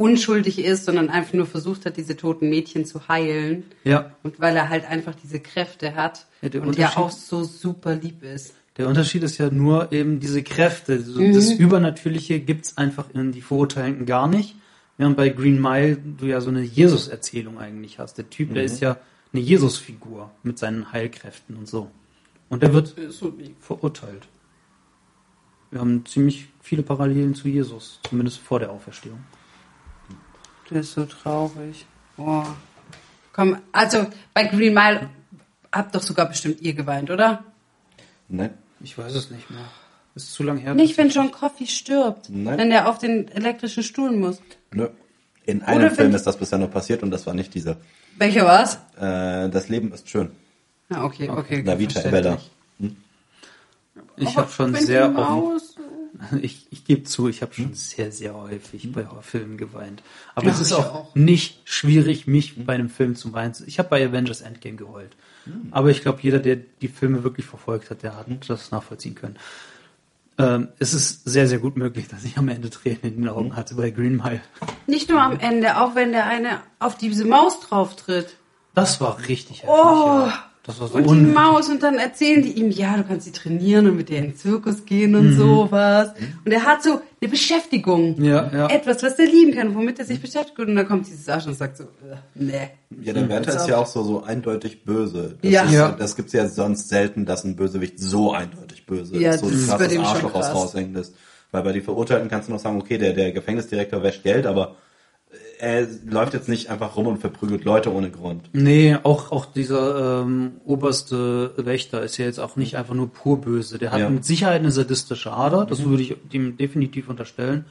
unschuldig 0.00 0.58
ist, 0.58 0.86
sondern 0.86 1.10
einfach 1.10 1.34
nur 1.34 1.44
versucht 1.46 1.84
hat, 1.84 1.98
diese 1.98 2.16
toten 2.16 2.48
Mädchen 2.48 2.86
zu 2.86 3.06
heilen. 3.08 3.64
Ja, 3.84 4.12
Und 4.22 4.40
weil 4.40 4.56
er 4.56 4.70
halt 4.70 4.88
einfach 4.88 5.14
diese 5.14 5.40
Kräfte 5.40 5.94
hat 5.94 6.26
Ja, 6.40 6.48
der 6.48 6.62
und 6.62 6.78
ja 6.78 6.96
auch 6.96 7.10
so 7.10 7.44
super 7.44 7.94
lieb 7.94 8.22
ist. 8.22 8.54
der 8.78 8.88
Unterschied 8.88 9.22
ist 9.22 9.36
ja 9.36 9.50
nur 9.50 9.92
eben 9.92 10.18
diese 10.18 10.42
Kräfte. 10.42 11.02
So, 11.02 11.20
Das 11.20 11.52
Übernatürliche 11.52 12.40
gibt's 12.40 12.78
einfach 12.78 13.10
in 13.12 13.32
die 13.32 13.42
Verurteilten 13.42 14.06
gar 14.06 14.26
nicht. 14.26 14.56
Während 14.96 15.18
bei 15.18 15.28
Green 15.28 15.60
Mile 15.60 15.96
du 15.96 16.26
ja 16.26 16.40
so 16.40 16.48
eine 16.50 16.62
Jesus-Erzählung 16.62 17.58
eigentlich 17.58 17.98
hast. 17.98 18.16
Der 18.16 18.30
Typ, 18.30 18.54
der 18.54 18.64
ist 18.64 18.80
ja 18.80 18.96
eine 19.32 19.42
Jesus-Figur 19.42 20.30
mit 20.42 20.58
seinen 20.58 20.92
Heilkräften 20.92 21.56
und 21.56 21.68
so. 21.68 21.90
Und 22.48 22.62
der 22.62 22.72
wird 22.72 22.96
verurteilt. 23.60 24.28
Wir 25.70 25.80
haben 25.80 26.04
ziemlich 26.06 26.48
viele 26.60 26.82
Parallelen 26.82 27.34
zu 27.34 27.48
Jesus, 27.48 28.00
zumindest 28.08 28.38
vor 28.38 28.58
der 28.60 28.70
Auferstehung. 28.72 29.20
Der 30.70 30.80
ist 30.80 30.92
so 30.92 31.04
traurig. 31.04 31.87
Oh. 32.16 32.44
Komm, 33.33 33.59
also 33.72 34.06
bei 34.35 34.44
Green 34.44 34.74
Mile 34.74 35.11
habt 35.72 35.94
doch 35.94 36.02
sogar 36.02 36.26
bestimmt 36.28 36.61
ihr 36.61 36.74
geweint, 36.74 37.11
oder? 37.11 37.44
Nein. 38.28 38.54
Ich 38.80 38.96
weiß 38.96 39.14
es 39.14 39.30
nicht 39.30 39.50
mehr. 39.50 39.64
Ist 40.14 40.33
zu 40.33 40.42
lang 40.42 40.59
her. 40.59 40.74
Nicht, 40.74 40.96
wenn 40.98 41.11
John 41.11 41.30
Coffey 41.30 41.66
stirbt. 41.66 42.28
Nein. 42.28 42.59
Wenn 42.59 42.70
der 42.70 42.88
auf 42.88 42.98
den 42.98 43.28
elektrischen 43.28 43.83
Stuhl 43.83 44.11
muss. 44.12 44.40
Nö. 44.72 44.88
In 45.46 45.62
einem 45.62 45.87
Oder 45.87 45.90
Film 45.94 46.14
ist 46.14 46.26
das 46.26 46.37
bisher 46.37 46.59
nur 46.59 46.68
passiert 46.68 47.02
und 47.02 47.11
das 47.11 47.26
war 47.26 47.35
nicht 47.35 47.54
dieser. 47.54 47.76
Welcher 48.16 48.44
war's? 48.44 48.78
Äh, 48.96 49.48
das 49.48 49.68
Leben 49.68 49.92
ist 49.92 50.09
schön. 50.09 50.30
Ah, 50.90 51.04
okay, 51.04 51.28
okay. 51.28 51.38
okay 51.40 51.62
Davita. 51.62 52.00
Ebella. 52.02 52.38
Ich 54.16 54.37
habe 54.37 54.50
schon 54.50 54.74
sehr 54.74 55.04
offen, 55.06 55.14
Maus- 55.14 55.69
ich, 56.42 56.66
ich 56.70 56.85
gebe 56.85 57.04
zu, 57.04 57.28
ich 57.28 57.42
habe 57.42 57.54
schon 57.54 57.74
sehr, 57.74 58.12
sehr 58.12 58.35
häufig 58.35 58.90
bei 58.92 59.06
Horrorfilmen 59.06 59.56
geweint. 59.56 60.02
Aber 60.35 60.46
Ja, 60.46 60.52
es 60.52 60.61
ist 60.61 60.72
auch, 60.72 60.94
auch. 60.94 61.14
nicht 61.14 61.61
schwierig, 61.64 62.26
mich 62.26 62.64
bei 62.64 62.74
einem 62.74 62.90
Film 62.90 63.16
zu 63.16 63.33
weinen. 63.33 63.54
Ich 63.66 63.78
habe 63.78 63.88
bei 63.88 64.06
Avengers 64.06 64.40
Endgame 64.40 64.76
geheult. 64.76 65.16
Aber 65.70 65.88
ich 65.88 66.02
glaube, 66.02 66.18
jeder, 66.22 66.38
der 66.38 66.56
die 66.56 66.88
Filme 66.88 67.24
wirklich 67.24 67.46
verfolgt 67.46 67.90
hat, 67.90 68.02
der 68.02 68.16
hat 68.16 68.26
das 68.48 68.70
nachvollziehen 68.70 69.14
können. 69.14 69.37
Ähm, 70.38 70.68
es 70.78 70.94
ist 70.94 71.24
sehr, 71.24 71.46
sehr 71.48 71.59
gut 71.59 71.76
möglich, 71.76 72.09
dass 72.09 72.24
ich 72.24 72.37
am 72.37 72.48
Ende 72.48 72.70
Tränen 72.70 73.02
in 73.02 73.16
den 73.16 73.28
Augen 73.28 73.56
hatte 73.56 73.74
bei 73.74 73.90
Green 73.90 74.16
Mile. 74.16 74.40
Nicht 74.87 75.09
nur 75.09 75.20
am 75.20 75.38
Ende, 75.40 75.80
auch 75.80 75.94
wenn 75.94 76.12
der 76.12 76.26
eine 76.26 76.61
auf 76.78 76.96
diese 76.96 77.24
Maus 77.24 77.61
drauf 77.61 77.96
tritt. 77.96 78.37
Das 78.74 79.00
war 79.00 79.18
richtig 79.28 79.62
heftig. 79.62 79.70
Oh! 79.70 80.26
ja. 80.26 80.49
Das 80.62 80.79
war 80.79 80.88
so 80.88 80.99
Und 80.99 81.18
die 81.27 81.33
Maus 81.33 81.68
und 81.70 81.83
dann 81.83 81.94
erzählen 81.96 82.42
die 82.42 82.53
ihm, 82.53 82.70
ja, 82.70 82.96
du 82.96 83.05
kannst 83.05 83.25
sie 83.25 83.33
trainieren 83.33 83.88
und 83.88 83.96
mit 83.96 84.11
der 84.11 84.18
in 84.18 84.25
den 84.25 84.37
Zirkus 84.37 84.85
gehen 84.85 85.14
und 85.14 85.33
sowas. 85.35 86.11
Und 86.44 86.53
er 86.53 86.64
hat 86.66 86.83
so 86.83 87.01
eine 87.20 87.31
Beschäftigung. 87.31 88.23
Ja, 88.23 88.51
ja. 88.53 88.66
Etwas, 88.68 89.03
was 89.03 89.18
er 89.18 89.25
lieben 89.27 89.55
kann, 89.55 89.75
womit 89.75 89.99
er 89.99 90.05
sich 90.05 90.20
beschäftigt. 90.20 90.59
Und 90.59 90.77
dann 90.77 90.87
kommt 90.87 91.07
dieses 91.07 91.27
Arsch 91.31 91.46
und 91.46 91.55
sagt 91.55 91.79
so, 91.79 91.85
äh, 91.85 92.16
nee. 92.35 92.68
Ja, 93.03 93.14
der 93.14 93.27
Wärter 93.29 93.57
ist 93.57 93.68
ja 93.68 93.79
auch 93.79 93.87
so, 93.87 94.03
so 94.03 94.23
eindeutig 94.23 94.85
böse. 94.85 95.38
Das 95.42 95.51
Ja. 95.51 95.62
Ist, 95.64 95.73
Ja. 95.73 95.92
Das 95.99 96.14
gibt's 96.14 96.35
ja 96.35 96.46
sonst 96.46 96.90
selten, 96.90 97.25
dass 97.25 97.42
ein 97.44 97.57
Bösewicht 97.57 97.99
so 97.99 98.33
eindeutig 98.33 98.85
böse 98.85 99.16
Ja, 99.18 99.31
ist. 99.31 99.40
So 99.40 99.46
das 99.46 99.57
ist 99.61 99.68
krass 99.68 99.79
bei 99.79 99.85
das 99.85 99.92
dem 99.94 100.03
schon 100.05 100.12
Arschloch 100.12 100.35
aus 100.35 100.44
krass. 100.46 100.55
raushängen 100.55 100.94
lässt. 100.94 101.14
Weil 101.53 101.62
bei 101.62 101.73
den 101.73 101.83
Verurteilten 101.83 102.29
kannst 102.29 102.49
du 102.49 102.53
noch 102.53 102.61
sagen, 102.61 102.79
okay, 102.79 102.99
der, 102.99 103.14
der 103.14 103.33
Gefängnisdirektor 103.33 104.03
wäscht 104.03 104.23
Geld, 104.23 104.46
aber 104.46 104.77
er 105.61 105.87
läuft 106.07 106.33
jetzt 106.35 106.49
nicht 106.49 106.70
einfach 106.70 106.96
rum 106.96 107.07
und 107.07 107.18
verprügelt 107.18 107.64
Leute 107.64 107.92
ohne 107.92 108.11
Grund. 108.11 108.49
Nee, 108.53 108.96
auch, 109.03 109.31
auch 109.31 109.46
dieser 109.46 110.23
ähm, 110.23 110.53
oberste 110.64 111.53
Wächter 111.57 112.03
ist 112.03 112.16
ja 112.16 112.25
jetzt 112.25 112.40
auch 112.40 112.57
nicht 112.57 112.77
einfach 112.77 112.94
nur 112.94 113.12
pur 113.12 113.40
böse. 113.40 113.79
Der 113.79 113.92
hat 113.92 114.01
Ja. 114.01 114.09
mit 114.09 114.25
Sicherheit 114.25 114.61
eine 114.61 114.70
sadistische 114.73 115.33
Ader, 115.33 115.66
das 115.66 115.85
würde 115.85 116.03
ich 116.03 116.16
ihm 116.33 116.57
definitiv 116.57 117.09
unterstellen. 117.09 117.66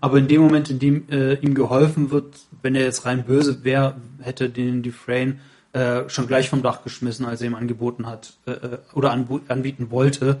Aber 0.00 0.18
in 0.18 0.28
dem 0.28 0.40
Moment, 0.40 0.70
in 0.70 0.78
dem 0.78 1.08
äh, 1.10 1.34
ihm 1.34 1.54
geholfen 1.54 2.10
wird, 2.10 2.34
wenn 2.62 2.74
er 2.74 2.82
jetzt 2.82 3.04
rein 3.04 3.24
böse 3.24 3.64
wäre, 3.64 3.96
hätte 4.20 4.48
den 4.48 4.82
Dufresne 4.82 5.36
äh, 5.72 6.08
schon 6.08 6.26
gleich 6.26 6.48
vom 6.48 6.62
Dach 6.62 6.82
geschmissen, 6.82 7.26
als 7.26 7.42
er 7.42 7.48
ihm 7.48 7.54
angeboten 7.54 8.06
hat 8.06 8.32
äh, 8.46 8.52
äh, 8.52 8.78
oder 8.94 9.12
anbieten 9.12 9.90
wollte, 9.90 10.40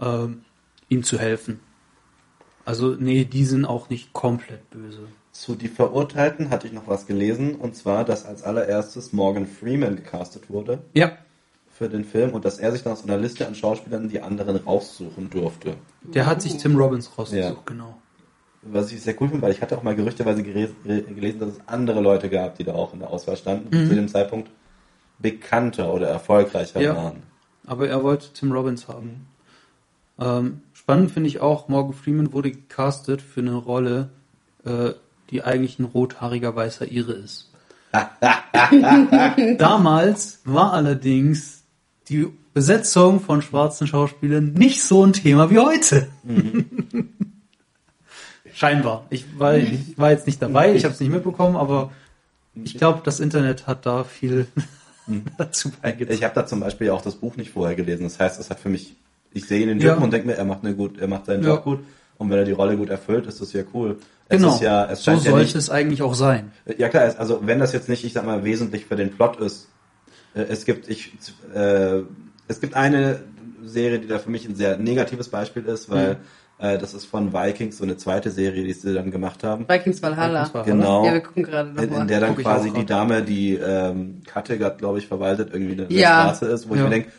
ähm, 0.00 0.42
ihm 0.88 1.02
zu 1.02 1.18
helfen. 1.18 1.60
Also 2.64 2.96
nee, 2.98 3.24
die 3.24 3.44
sind 3.44 3.64
auch 3.64 3.88
nicht 3.90 4.12
komplett 4.12 4.68
böse. 4.70 4.98
Zu 5.38 5.54
die 5.54 5.68
Verurteilten 5.68 6.48
hatte 6.48 6.66
ich 6.66 6.72
noch 6.72 6.88
was 6.88 7.06
gelesen, 7.06 7.56
und 7.56 7.76
zwar, 7.76 8.04
dass 8.04 8.24
als 8.24 8.42
allererstes 8.42 9.12
Morgan 9.12 9.46
Freeman 9.46 9.96
gecastet 9.96 10.48
wurde 10.48 10.78
Ja, 10.94 11.12
für 11.70 11.90
den 11.90 12.04
Film 12.06 12.30
und 12.32 12.46
dass 12.46 12.58
er 12.58 12.72
sich 12.72 12.82
dann 12.82 12.94
aus 12.94 13.04
einer 13.04 13.18
Liste 13.18 13.46
an 13.46 13.54
Schauspielern 13.54 14.08
die 14.08 14.22
anderen 14.22 14.56
raussuchen 14.56 15.28
durfte. 15.28 15.74
der 16.02 16.24
hat 16.24 16.40
sich 16.40 16.56
Tim 16.56 16.74
Robbins 16.76 17.10
rausgesucht, 17.18 17.54
Ja. 17.54 17.62
genau. 17.66 17.98
Was 18.62 18.90
ich 18.90 19.02
sehr 19.02 19.14
cool 19.20 19.28
finde, 19.28 19.42
weil 19.42 19.52
ich 19.52 19.60
hatte 19.60 19.76
auch 19.76 19.82
mal 19.82 19.94
gerüchteweise 19.94 20.42
gelesen, 20.42 21.38
dass 21.38 21.50
es 21.50 21.60
andere 21.66 22.00
Leute 22.00 22.30
gab, 22.30 22.56
die 22.56 22.64
da 22.64 22.72
auch 22.72 22.94
in 22.94 23.00
der 23.00 23.10
Auswahl 23.10 23.36
standen, 23.36 23.70
die 23.70 23.88
zu 23.88 23.94
dem 23.94 24.08
Zeitpunkt 24.08 24.50
bekannter 25.18 25.92
oder 25.92 26.08
erfolgreicher 26.08 26.80
Ja. 26.80 26.96
waren. 26.96 27.22
Aber 27.66 27.86
er 27.88 28.02
wollte 28.02 28.32
Tim 28.32 28.52
Robbins 28.52 28.88
haben. 28.88 29.26
Ähm, 30.18 30.62
spannend 30.72 31.10
finde 31.10 31.28
ich 31.28 31.40
auch, 31.40 31.68
Morgan 31.68 31.92
Freeman 31.92 32.32
wurde 32.32 32.50
gecastet 32.52 33.20
für 33.20 33.40
eine 33.40 33.54
Rolle, 33.54 34.08
äh, 34.64 34.92
die 35.30 35.42
eigentlich 35.42 35.78
ein 35.78 35.84
rothaariger 35.84 36.54
weißer 36.54 36.90
Ire 36.90 37.12
ist. 37.12 37.50
Damals 39.58 40.40
war 40.44 40.72
allerdings 40.72 41.62
die 42.08 42.26
Besetzung 42.54 43.20
von 43.20 43.42
schwarzen 43.42 43.86
Schauspielern 43.86 44.52
nicht 44.52 44.82
so 44.82 45.04
ein 45.04 45.12
Thema 45.12 45.50
wie 45.50 45.58
heute. 45.58 46.08
Scheinbar. 48.54 49.04
Ich 49.10 49.24
war, 49.38 49.56
ich 49.56 49.98
war 49.98 50.10
jetzt 50.10 50.26
nicht 50.26 50.40
dabei, 50.40 50.74
ich 50.74 50.84
habe 50.84 50.94
es 50.94 51.00
nicht 51.00 51.10
mitbekommen, 51.12 51.56
aber 51.56 51.90
ich 52.54 52.78
glaube, 52.78 53.00
das 53.04 53.20
Internet 53.20 53.66
hat 53.66 53.84
da 53.84 54.04
viel 54.04 54.46
dazu 55.38 55.70
beigetragen. 55.82 56.16
Ich 56.18 56.24
habe 56.24 56.34
da 56.34 56.46
zum 56.46 56.60
Beispiel 56.60 56.90
auch 56.90 57.02
das 57.02 57.16
Buch 57.16 57.36
nicht 57.36 57.50
vorher 57.50 57.76
gelesen. 57.76 58.04
Das 58.04 58.18
heißt, 58.18 58.40
es 58.40 58.48
hat 58.48 58.58
für 58.60 58.70
mich, 58.70 58.96
ich 59.32 59.46
sehe 59.46 59.66
den 59.66 59.78
Ja. 59.80 59.90
Typen 59.92 60.04
und 60.04 60.12
denke 60.12 60.26
mir, 60.26 60.34
er 60.34 60.46
macht 60.46 60.64
eine 60.64 60.74
gut, 60.74 60.98
er 60.98 61.08
macht 61.08 61.26
seinen 61.26 61.42
Ja. 61.42 61.50
Job 61.50 61.64
gut. 61.64 61.80
Und 62.18 62.30
wenn 62.30 62.38
er 62.38 62.44
die 62.44 62.52
Rolle 62.52 62.76
gut 62.76 62.88
erfüllt, 62.90 63.26
ist 63.26 63.40
das 63.40 63.52
ja 63.52 63.62
cool. 63.74 63.98
Es 64.28 64.38
Genau. 64.38 64.54
ist 64.54 64.62
ja, 64.62 64.86
es 64.90 65.00
so 65.00 65.10
scheint 65.10 65.24
ja 65.24 65.30
sollte 65.30 65.44
nicht, 65.44 65.54
es 65.56 65.70
eigentlich 65.70 66.02
auch 66.02 66.14
sein. 66.14 66.50
Ja 66.78 66.88
klar, 66.88 67.14
also 67.18 67.40
wenn 67.44 67.58
das 67.58 67.72
jetzt 67.72 67.88
nicht, 67.88 68.04
ich 68.04 68.12
sag 68.14 68.24
mal, 68.24 68.42
wesentlich 68.44 68.86
für 68.86 68.96
den 68.96 69.10
Plot 69.12 69.36
ist, 69.40 69.68
äh, 70.34 70.42
es 70.48 70.64
gibt, 70.64 70.88
ich, 70.88 71.12
äh, 71.54 72.00
es 72.48 72.60
gibt 72.60 72.74
eine 72.74 73.20
Serie, 73.64 73.98
die 73.98 74.06
da 74.08 74.18
für 74.18 74.30
mich 74.30 74.48
ein 74.48 74.54
sehr 74.54 74.78
negatives 74.78 75.28
Beispiel 75.28 75.64
ist, 75.64 75.90
weil 75.90 76.16
äh, 76.58 76.78
das 76.78 76.94
ist 76.94 77.04
von 77.04 77.34
Vikings 77.34 77.76
so 77.76 77.84
eine 77.84 77.98
zweite 77.98 78.30
Serie, 78.30 78.64
die 78.64 78.72
sie 78.72 78.94
dann 78.94 79.10
gemacht 79.10 79.44
haben. 79.44 79.68
Vikings 79.68 80.02
Valhalla. 80.02 80.44
Vikings 80.46 80.54
Valhalla. 80.54 80.72
Genau. 80.76 81.04
Ja, 81.06 81.12
wir 81.12 81.20
gucken 81.20 81.42
gerade 81.42 81.68
In, 81.70 81.76
in 81.78 81.88
nochmal. 81.90 82.06
der 82.06 82.20
dann 82.20 82.30
Guck 82.30 82.38
ich 82.38 82.44
quasi 82.46 82.70
die. 82.72 82.86
Dame, 82.86 83.22
die 83.22 83.54
ähm, 83.54 84.22
Kattegat, 84.26 84.78
glaube 84.78 84.98
ich, 84.98 85.06
verwaltet, 85.06 85.50
irgendwie 85.52 85.82
eine, 85.82 85.92
Ja. 85.92 86.22
Straße 86.34 86.46
ist, 86.46 86.68
wo 86.68 86.74
ich 86.74 86.78
Ja. 86.80 86.84
mir 86.86 86.90
denke, 86.90 87.10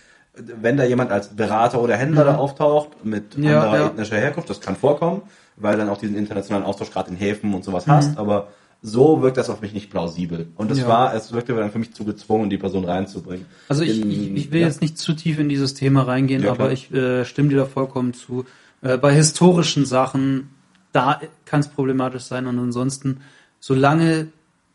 wenn 0.61 0.77
da 0.77 0.83
jemand 0.83 1.11
als 1.11 1.29
Berater 1.35 1.81
oder 1.81 1.95
Händler 1.97 2.23
da 2.25 2.35
auftaucht 2.35 3.03
mit 3.05 3.37
Mhm. 3.37 3.43
Ja, 3.43 3.61
anderer 3.63 3.79
ja. 3.79 3.87
ethnischer 3.87 4.17
Herkunft, 4.17 4.49
das 4.49 4.59
kann 4.61 4.75
vorkommen, 4.75 5.21
weil 5.55 5.77
dann 5.77 5.89
auch 5.89 5.97
diesen 5.97 6.15
internationalen 6.15 6.65
Austausch 6.65 6.91
gerade 6.91 7.09
in 7.09 7.15
Häfen 7.15 7.53
und 7.53 7.59
Mhm. 7.61 7.63
sowas 7.63 7.87
hast, 7.87 8.17
aber 8.17 8.49
so 8.83 9.21
wirkt 9.23 9.37
das 9.37 9.49
auf 9.49 9.61
mich 9.61 9.73
nicht 9.73 9.89
plausibel. 9.89 10.47
Und 10.55 10.69
es 10.69 10.79
Ja. 10.79 10.87
war, 10.87 11.13
es 11.15 11.31
wirkte 11.33 11.55
dann 11.55 11.71
für 11.71 11.79
mich 11.79 11.93
zu 11.93 12.05
gezwungen, 12.05 12.49
die 12.51 12.57
Person 12.59 12.85
reinzubringen. 12.85 13.45
Also 13.69 13.81
ich, 13.83 14.01
In- 14.01 14.11
ich, 14.11 14.35
ich 14.45 14.51
will 14.51 14.61
jetzt 14.61 14.81
nicht 14.81 14.97
zu 14.99 15.13
tief 15.13 15.39
in 15.39 15.49
dieses 15.49 15.73
Thema 15.73 16.03
reingehen, 16.03 16.47
aber 16.47 16.71
ich 16.71 16.93
äh, 16.93 17.25
stimme 17.25 17.49
dir 17.49 17.57
da 17.57 17.65
vollkommen 17.65 18.13
zu. 18.13 18.45
Äh, 18.83 18.97
bei 18.97 19.13
historischen 19.15 19.85
Sachen, 19.87 20.49
da 20.91 21.19
kann 21.45 21.61
es 21.61 21.67
problematisch 21.67 22.23
sein 22.23 22.45
und 22.45 22.59
ansonsten, 22.59 23.21
solange 23.59 24.27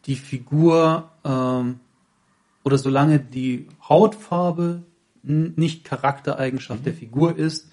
die 0.07 0.17
Figur 0.17 1.09
ähm, 1.25 1.79
oder 2.65 2.79
solange 2.79 3.21
die 3.21 3.69
Hautfarbe 3.89 4.83
nicht 5.23 5.85
Charaktereigenschaft 5.85 6.81
Mhm. 6.81 6.85
der 6.85 6.95
Figur 6.95 7.37
ist, 7.37 7.69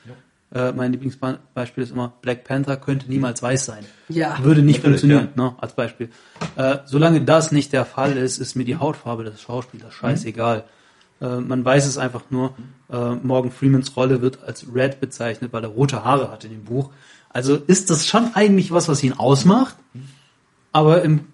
äh, 0.54 0.72
mein 0.72 0.92
Lieblingsbeispiel 0.92 1.84
ist 1.84 1.92
immer, 1.92 2.14
Black 2.22 2.44
Panther 2.44 2.78
könnte 2.78 3.08
niemals 3.10 3.42
weiß 3.42 3.66
sein. 3.66 3.86
Ja. 4.08 4.38
Würde 4.44 4.62
nicht 4.62 4.78
Natürlich, 4.78 5.02
funktionieren, 5.02 5.30
ne, 5.36 5.56
als 5.60 5.74
Beispiel. 5.74 6.10
Äh, 6.56 6.78
solange 6.86 7.22
das 7.22 7.52
nicht 7.52 7.72
der 7.74 7.86
Fall 7.86 8.18
ist, 8.18 8.40
ist 8.40 8.56
mir 8.56 8.66
die 8.66 8.78
Hautfarbe 8.78 9.24
des 9.24 9.42
Schauspielers 9.42 9.94
scheißegal. 9.94 10.64
Äh, 11.22 11.38
man 11.38 11.64
weiß 11.66 11.86
es 11.86 11.98
einfach 11.98 12.24
nur, 12.30 12.56
äh, 12.92 13.16
Morgan 13.16 13.52
Freemans 13.52 13.96
Rolle 13.96 14.22
wird 14.22 14.44
als 14.44 14.66
Red 14.74 15.00
bezeichnet, 15.00 15.54
weil 15.54 15.64
er 15.64 15.70
rote 15.70 16.04
Haare 16.04 16.32
hat 16.32 16.46
in 16.46 16.52
dem 16.52 16.64
Buch. 16.64 16.90
Also 17.30 17.56
ist 17.56 17.90
das 17.92 18.08
schon 18.08 18.32
eigentlich 18.34 18.72
was, 18.72 18.88
was 18.88 19.04
ihn 19.04 19.14
ausmacht, 19.14 19.76
aber 20.72 21.04
im, 21.04 21.26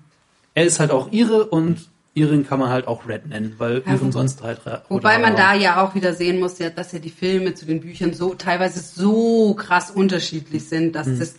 er 0.55 0.65
ist 0.65 0.79
halt 0.79 0.91
auch 0.91 1.11
ihre 1.11 1.45
und 1.45 1.87
ihren 2.15 2.47
kann 2.47 2.59
man 2.59 2.69
halt 2.69 2.87
auch 2.87 3.07
Red 3.07 3.27
nennen, 3.27 3.53
weil 3.59 3.83
Ja, 3.85 4.01
wo- 4.01 4.09
sonst 4.11 4.41
halt 4.41 4.61
Wobei 4.89 5.19
man 5.19 5.35
da 5.35 5.53
ja 5.53 5.83
auch 5.83 5.93
wieder 5.95 6.13
sehen 6.13 6.39
muss, 6.39 6.57
ja, 6.59 6.69
dass 6.69 6.91
ja 6.93 6.99
die 6.99 7.09
Filme 7.09 7.53
zu 7.53 7.65
den 7.65 7.81
Büchern 7.81 8.13
so 8.13 8.33
teilweise 8.33 8.79
so 8.79 9.53
krass 9.53 9.91
unterschiedlich 9.91 10.67
sind, 10.67 10.95
dass 10.95 11.07
das 11.19 11.35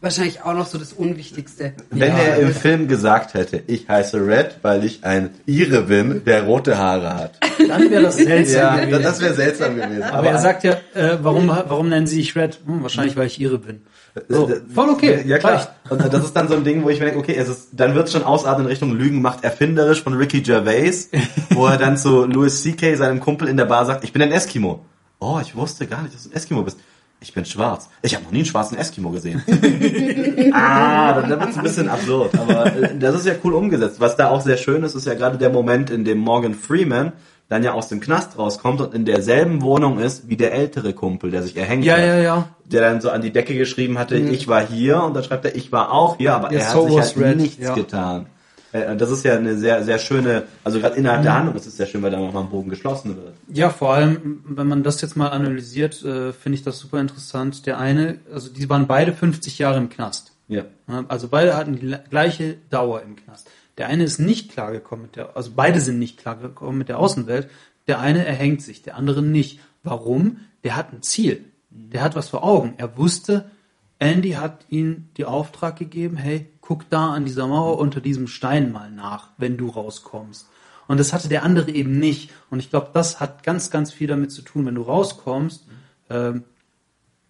wahrscheinlich 0.00 0.42
auch 0.42 0.54
noch 0.54 0.66
so 0.66 0.76
das 0.78 0.92
Unwichtigste. 0.92 1.72
Wenn 1.90 2.10
Ja. 2.12 2.18
er 2.18 2.36
im 2.38 2.52
Film 2.52 2.86
gesagt 2.88 3.34
hätte, 3.34 3.62
ich 3.66 3.88
heiße 3.88 4.26
Red, 4.26 4.58
weil 4.62 4.84
ich 4.84 5.04
ein 5.04 5.30
Ire 5.46 5.82
bin, 5.82 6.24
der 6.24 6.42
rote 6.44 6.76
Haare 6.78 7.14
hat. 7.14 7.38
Dann 7.68 7.90
wäre 7.90 8.02
das 8.02 8.16
seltsam 8.16 8.60
Ja, 8.60 8.84
gewesen. 8.84 9.02
das 9.02 9.20
wäre 9.20 9.34
seltsam 9.34 9.76
gewesen. 9.76 10.02
Aber 10.02 10.28
er 10.30 10.38
sagt 10.38 10.64
ja, 10.64 10.72
äh, 10.94 11.18
warum, 11.22 11.48
warum 11.48 11.88
nennen 11.88 12.06
sie 12.06 12.16
sich 12.16 12.36
Red? 12.36 12.58
Hm, 12.66 12.82
wahrscheinlich, 12.82 13.16
weil 13.16 13.26
ich 13.28 13.40
ihre 13.40 13.58
bin. 13.58 13.82
So, 14.28 14.50
voll 14.74 14.88
okay. 14.90 15.22
Ja 15.26 15.38
klar. 15.38 15.74
Und 15.90 16.00
das 16.00 16.24
ist 16.24 16.34
dann 16.34 16.48
so 16.48 16.54
ein 16.54 16.64
Ding, 16.64 16.84
wo 16.84 16.88
ich 16.88 16.98
mir 16.98 17.06
denke, 17.06 17.20
okay, 17.20 17.34
es 17.34 17.48
ist, 17.48 17.68
dann 17.72 17.94
wird 17.94 18.06
es 18.06 18.12
schon 18.12 18.24
ausarten 18.24 18.64
in 18.64 18.68
Richtung 18.68 18.92
Lügen 18.92 19.20
macht 19.20 19.44
erfinderisch 19.44 20.02
von 20.02 20.14
Ricky 20.14 20.40
Gervais, 20.40 21.10
wo 21.50 21.66
er 21.66 21.76
dann 21.76 21.96
zu 21.96 22.24
Louis 22.24 22.62
C.K., 22.62 22.96
seinem 22.96 23.20
Kumpel 23.20 23.48
in 23.48 23.56
der 23.56 23.66
Bar 23.66 23.84
sagt, 23.84 24.04
ich 24.04 24.12
bin 24.12 24.22
ein 24.22 24.32
Eskimo. 24.32 24.84
Oh, 25.18 25.38
ich 25.40 25.54
wusste 25.54 25.86
gar 25.86 26.02
nicht, 26.02 26.14
dass 26.14 26.24
du 26.24 26.30
ein 26.30 26.36
Eskimo 26.36 26.62
bist. 26.62 26.78
Ich 27.20 27.32
bin 27.32 27.44
schwarz. 27.44 27.88
Ich 28.02 28.14
habe 28.14 28.24
noch 28.24 28.30
nie 28.30 28.38
einen 28.38 28.46
schwarzen 28.46 28.76
Eskimo 28.76 29.10
gesehen. 29.10 29.42
ah, 30.52 31.14
dann, 31.14 31.30
dann 31.30 31.40
wird 31.40 31.50
es 31.50 31.56
ein 31.56 31.62
bisschen 31.62 31.88
absurd. 31.88 32.38
Aber 32.38 32.66
äh, 32.76 32.96
das 32.98 33.16
ist 33.16 33.26
ja 33.26 33.34
cool 33.42 33.54
umgesetzt. 33.54 34.00
Was 34.00 34.16
da 34.16 34.28
auch 34.28 34.42
sehr 34.42 34.58
schön 34.58 34.82
ist, 34.82 34.94
ist 34.94 35.06
ja 35.06 35.14
gerade 35.14 35.38
der 35.38 35.50
Moment, 35.50 35.90
in 35.90 36.04
dem 36.04 36.18
Morgan 36.18 36.54
Freeman 36.54 37.12
dann 37.48 37.62
ja 37.62 37.72
aus 37.72 37.88
dem 37.88 38.00
Knast 38.00 38.38
rauskommt 38.38 38.80
und 38.80 38.92
in 38.94 39.04
derselben 39.04 39.62
Wohnung 39.62 39.98
ist 40.00 40.28
wie 40.28 40.36
der 40.36 40.52
ältere 40.52 40.92
Kumpel, 40.94 41.30
der 41.30 41.42
sich 41.42 41.56
erhängt 41.56 41.84
Ja, 41.84 41.94
hat 41.94 42.00
ja, 42.00 42.18
ja. 42.18 42.48
der 42.64 42.80
dann 42.80 43.00
so 43.00 43.10
an 43.10 43.22
die 43.22 43.30
Decke 43.32 43.54
geschrieben 43.56 43.98
hatte, 43.98 44.16
ich 44.16 44.48
war 44.48 44.66
hier 44.66 45.02
und 45.02 45.14
dann 45.14 45.22
schreibt 45.22 45.44
er, 45.44 45.54
ich 45.54 45.70
war 45.70 45.92
auch 45.92 46.16
hier, 46.18 46.34
aber 46.34 46.52
Ja, 46.52 46.58
er 46.60 46.70
so 46.72 46.98
hat 46.98 47.04
sich 47.06 47.16
halt 47.16 47.26
red, 47.28 47.36
nichts 47.36 47.62
ja. 47.64 47.74
getan. 47.74 48.26
Äh, 48.72 48.96
Das 48.96 49.12
ist 49.12 49.24
ja 49.24 49.36
eine 49.36 49.56
sehr, 49.56 49.84
sehr 49.84 50.00
schöne, 50.00 50.42
also 50.64 50.80
gerade 50.80 50.96
innerhalb 50.96 51.20
Mhm. 51.20 51.24
der 51.24 51.34
Handlung 51.34 51.54
ist 51.54 51.66
es 51.66 51.76
sehr 51.76 51.86
schön, 51.86 52.02
weil 52.02 52.10
da 52.10 52.18
nochmal 52.18 52.42
ein 52.42 52.50
Bogen 52.50 52.68
geschlossen 52.68 53.16
wird. 53.16 53.34
Ja, 53.52 53.70
vor 53.70 53.94
allem, 53.94 54.42
wenn 54.48 54.66
man 54.66 54.82
das 54.82 55.00
jetzt 55.00 55.16
mal 55.16 55.28
analysiert, 55.28 56.02
äh, 56.04 56.32
finde 56.32 56.56
ich 56.58 56.64
das 56.64 56.80
super 56.80 56.98
interessant. 57.00 57.64
Der 57.66 57.78
eine, 57.78 58.18
also 58.34 58.48
die 58.52 58.68
waren 58.68 58.88
beide 58.88 59.12
50 59.12 59.58
Jahre 59.60 59.78
im 59.78 59.88
Knast. 59.88 60.32
Ja. 60.48 60.62
Ja, 60.88 61.04
Also 61.06 61.28
beide 61.28 61.56
hatten 61.56 61.76
die 61.76 61.86
le- 61.86 62.02
gleiche 62.10 62.56
Dauer 62.70 63.02
im 63.02 63.14
Knast. 63.16 63.48
Der 63.78 63.88
eine 63.88 64.04
ist 64.04 64.18
nicht 64.18 64.50
klargekommen 64.52 65.06
mit 65.06 65.16
der, 65.16 65.36
also 65.36 65.52
beide 65.54 65.80
sind 65.80 65.98
nicht 65.98 66.18
klargekommen 66.18 66.78
mit 66.78 66.88
der 66.88 66.98
Außenwelt. 66.98 67.50
Der 67.86 68.00
eine 68.00 68.24
erhängt 68.24 68.62
sich, 68.62 68.82
der 68.82 68.96
andere 68.96 69.22
nicht. 69.22 69.60
Warum? 69.82 70.38
Der 70.64 70.76
hat 70.76 70.92
ein 70.92 71.02
Ziel. 71.02 71.44
Der 71.70 72.02
hat 72.02 72.16
was 72.16 72.28
vor 72.28 72.42
Augen. 72.42 72.74
Er 72.78 72.96
wusste, 72.96 73.50
Andy 73.98 74.32
hat 74.32 74.66
ihm 74.68 75.08
die 75.16 75.24
Auftrag 75.24 75.76
gegeben, 75.76 76.16
hey, 76.16 76.50
guck 76.60 76.88
da 76.90 77.12
an 77.12 77.24
dieser 77.24 77.46
Mauer 77.46 77.78
unter 77.78 78.00
diesem 78.00 78.26
Stein 78.26 78.72
mal 78.72 78.90
nach, 78.90 79.30
wenn 79.38 79.56
du 79.56 79.68
rauskommst. 79.68 80.48
Und 80.88 80.98
das 80.98 81.12
hatte 81.12 81.28
der 81.28 81.42
andere 81.42 81.70
eben 81.70 81.98
nicht. 81.98 82.30
Und 82.50 82.58
ich 82.58 82.70
glaube, 82.70 82.90
das 82.92 83.20
hat 83.20 83.42
ganz, 83.42 83.70
ganz 83.70 83.92
viel 83.92 84.06
damit 84.06 84.32
zu 84.32 84.42
tun, 84.42 84.66
wenn 84.66 84.74
du 84.74 84.82
rauskommst, 84.82 85.66
ähm, 86.10 86.44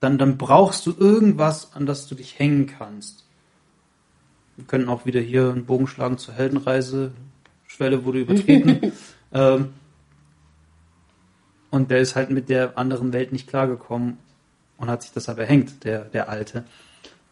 dann, 0.00 0.18
dann 0.18 0.36
brauchst 0.36 0.86
du 0.86 0.94
irgendwas, 0.96 1.72
an 1.74 1.86
das 1.86 2.06
du 2.06 2.14
dich 2.14 2.38
hängen 2.38 2.66
kannst. 2.66 3.25
Wir 4.56 4.64
können 4.66 4.88
auch 4.88 5.06
wieder 5.06 5.20
hier 5.20 5.50
einen 5.50 5.66
Bogen 5.66 5.86
schlagen 5.86 6.18
zur 6.18 6.34
Heldenreise. 6.34 7.12
Schwelle 7.66 8.04
wurde 8.04 8.20
übertreten. 8.20 8.92
ähm, 9.32 9.68
und 11.70 11.90
der 11.90 11.98
ist 11.98 12.16
halt 12.16 12.30
mit 12.30 12.48
der 12.48 12.78
anderen 12.78 13.12
Welt 13.12 13.32
nicht 13.32 13.48
klargekommen 13.48 14.18
und 14.78 14.88
hat 14.88 15.02
sich 15.02 15.12
deshalb 15.12 15.38
erhängt, 15.38 15.84
der, 15.84 16.06
der 16.06 16.28
Alte. 16.28 16.64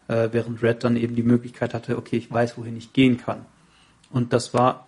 Äh, 0.07 0.29
während 0.31 0.61
Red 0.61 0.83
dann 0.83 0.97
eben 0.97 1.15
die 1.15 1.23
Möglichkeit 1.23 1.73
hatte, 1.73 1.97
okay, 1.97 2.17
ich 2.17 2.31
weiß, 2.31 2.57
wohin 2.57 2.77
ich 2.77 2.93
gehen 2.93 3.17
kann. 3.17 3.45
Und 4.11 4.33
das 4.33 4.53
war, 4.53 4.87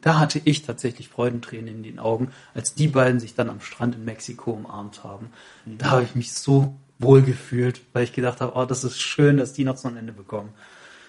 da 0.00 0.20
hatte 0.20 0.40
ich 0.44 0.62
tatsächlich 0.62 1.08
Freudentränen 1.08 1.68
in 1.68 1.82
den 1.82 1.98
Augen, 1.98 2.30
als 2.54 2.74
die 2.74 2.86
beiden 2.86 3.18
sich 3.18 3.34
dann 3.34 3.50
am 3.50 3.60
Strand 3.60 3.96
in 3.96 4.04
Mexiko 4.04 4.52
umarmt 4.52 5.02
haben. 5.02 5.30
Da 5.66 5.90
habe 5.90 6.04
ich 6.04 6.14
mich 6.14 6.32
so 6.32 6.76
wohl 7.00 7.22
gefühlt, 7.22 7.80
weil 7.92 8.04
ich 8.04 8.12
gedacht 8.12 8.40
habe, 8.40 8.52
oh, 8.54 8.64
das 8.64 8.84
ist 8.84 9.00
schön, 9.00 9.38
dass 9.38 9.52
die 9.52 9.64
noch 9.64 9.76
so 9.76 9.88
ein 9.88 9.96
Ende 9.96 10.12
bekommen. 10.12 10.50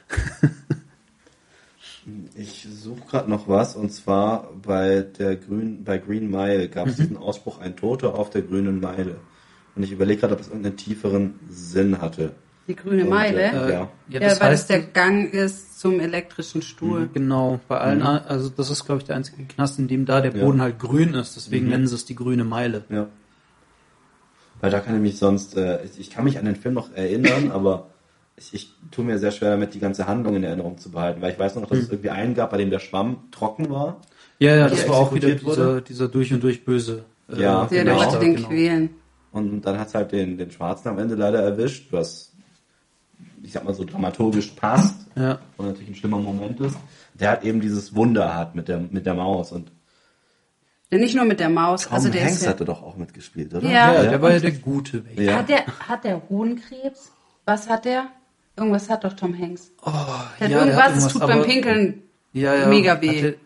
Ich 2.36 2.68
suche 2.72 3.02
gerade 3.10 3.30
noch 3.32 3.48
was 3.48 3.76
und 3.76 3.92
zwar 3.92 4.52
bei 4.62 5.02
der 5.18 5.38
Grün, 5.38 5.84
bei 5.84 5.98
Green 5.98 6.30
Mile 6.30 6.70
gab 6.70 6.86
Mhm. 6.86 6.92
es 6.92 6.98
diesen 6.98 7.18
Ausspruch, 7.18 7.60
ein 7.60 7.76
Toter 7.76 8.14
auf 8.14 8.30
der 8.30 8.44
grünen 8.44 8.80
Meile. 8.80 9.16
Und 9.76 9.82
ich 9.84 9.92
überlege 9.92 10.22
gerade, 10.22 10.36
ob 10.36 10.40
es 10.42 10.48
irgendeinen 10.48 10.78
tieferen 10.78 11.40
Sinn 11.50 12.00
hatte. 12.02 12.34
Die 12.68 12.76
grüne 12.76 13.04
Und, 13.04 13.10
Meile. 13.10 13.42
äh, 13.42 13.54
ja. 13.54 13.70
Ja, 13.70 13.90
ja, 14.10 14.20
das 14.20 14.40
weil 14.40 14.50
heißt, 14.52 14.62
es 14.62 14.68
der 14.68 14.82
Gang 14.82 15.34
ist 15.34 15.80
zum 15.80 16.00
elektrischen 16.00 16.62
Stuhl. 16.62 17.10
genau, 17.12 17.60
bei 17.68 17.80
allen, 17.80 18.00
Mhm. 18.00 18.06
also 18.06 18.50
das 18.50 18.70
ist, 18.70 18.86
glaube 18.86 19.02
ich, 19.02 19.06
der 19.08 19.16
einzige 19.16 19.44
Knast, 19.44 19.80
in 19.80 19.88
dem 19.88 20.06
da 20.06 20.22
der 20.22 20.32
Boden 20.32 20.62
halt 20.62 20.78
grün 20.78 21.16
ist, 21.16 21.36
deswegen 21.36 21.70
nennen 21.70 21.88
sie 21.88 21.96
es 21.96 22.06
die 22.06 22.16
grüne 22.16 22.44
Meile. 22.44 22.84
Ja. 22.90 23.08
Weil 24.62 24.70
da 24.72 24.80
kann 24.80 24.96
ich 24.96 25.02
mich 25.02 25.18
sonst, 25.18 25.58
äh, 25.58 25.84
ich, 25.84 26.00
ich 26.00 26.10
kann 26.12 26.24
mich 26.24 26.38
an 26.38 26.46
den 26.46 26.56
Film 26.56 26.76
noch 26.76 26.94
erinnern, 26.94 27.52
aber 27.52 27.90
ich, 28.38 28.54
ich 28.54 28.74
tue 28.92 29.06
mir 29.06 29.18
sehr 29.20 29.32
schwer 29.32 29.52
damit, 29.52 29.74
die 29.74 29.80
ganze 29.80 30.08
Handlung 30.08 30.36
in 30.36 30.44
Erinnerung 30.44 30.78
zu 30.78 30.92
behalten, 30.92 31.22
weil 31.22 31.32
ich 31.34 31.40
weiß 31.40 31.56
noch, 31.56 31.68
dass 31.68 31.78
es 31.80 31.90
irgendwie 31.90 32.10
einen 32.10 32.34
gab, 32.36 32.52
bei 32.52 32.58
dem 32.58 32.70
der 32.70 32.80
Schwamm 32.80 33.30
trocken 33.32 33.70
war. 33.70 34.02
Ja, 34.40 34.56
ja, 34.56 34.68
das 34.68 34.88
war 34.90 34.98
auch 34.98 35.14
wieder 35.14 35.32
dieser, 35.32 35.82
dieser 35.82 36.08
durch 36.10 36.34
und 36.34 36.44
durch 36.44 36.66
böse. 36.66 37.06
äh, 37.30 37.42
Ja, 37.42 37.66
Der, 37.66 37.84
der 37.86 37.94
genau. 37.96 38.06
wollte 38.06 38.20
den 38.20 38.36
genau. 38.36 38.48
quälen. 38.50 38.90
Und 39.32 39.62
dann 39.62 39.80
hat 39.80 39.88
es 39.88 39.96
halt 39.96 40.12
den, 40.12 40.38
den 40.38 40.52
Schwarzen 40.52 40.90
am 40.90 41.00
Ende 41.00 41.16
leider 41.16 41.42
erwischt, 41.42 41.92
was, 41.92 42.34
ich 43.44 43.52
sag 43.54 43.64
mal 43.64 43.74
so 43.74 43.84
dramaturgisch 43.86 44.48
passt 44.52 45.08
Ja. 45.16 45.40
und 45.58 45.68
natürlich 45.68 45.90
ein 45.90 45.96
schlimmer 45.96 46.20
Moment 46.20 46.60
ist. 46.60 46.78
Der 47.14 47.32
hat 47.32 47.44
eben 47.46 47.62
dieses 47.62 47.96
Wunder 47.96 48.36
hat 48.36 48.56
mit 48.56 48.68
der, 48.68 48.80
mit 48.80 49.06
der 49.06 49.14
Maus 49.14 49.52
und 49.54 49.72
nicht 50.92 51.16
nur 51.16 51.26
mit 51.26 51.40
der 51.42 51.50
Maus. 51.50 51.84
Tom 51.84 51.94
also 51.94 52.10
der 52.10 52.22
Hanks 52.22 52.36
ist 52.38 52.44
ja, 52.44 52.50
hatte 52.52 52.64
doch 52.64 52.82
auch 52.82 52.96
mitgespielt, 52.96 53.54
oder? 53.54 53.68
Ja. 53.70 53.94
Ja, 53.94 54.04
der 54.10 54.22
war 54.22 54.32
ja 54.32 54.40
der 54.40 54.52
gute. 54.52 55.04
Ja. 55.16 55.40
Hat 55.40 55.50
der, 55.50 55.66
hat 55.90 56.04
der 56.06 56.22
Hohenkrebs? 56.30 57.12
Was 57.46 57.68
hat 57.70 57.84
der? 57.86 58.08
Irgendwas 58.58 58.90
hat 58.90 59.04
doch 59.04 59.14
Tom 59.14 59.38
Hanks. 59.38 59.72
Oh, 59.84 59.92
Der 59.92 59.94
hat 59.96 60.40
ja, 60.40 60.48
der 60.48 60.60
irgendwas, 60.60 60.84
hat 60.84 60.96
es 60.98 61.08
tut 61.10 61.22
beim 61.28 61.44
Pinkeln 61.44 62.04
ja, 62.34 62.54
ja, 62.56 62.68
mega 62.68 63.02
weh. 63.02 63.18
Hatte, 63.18 63.38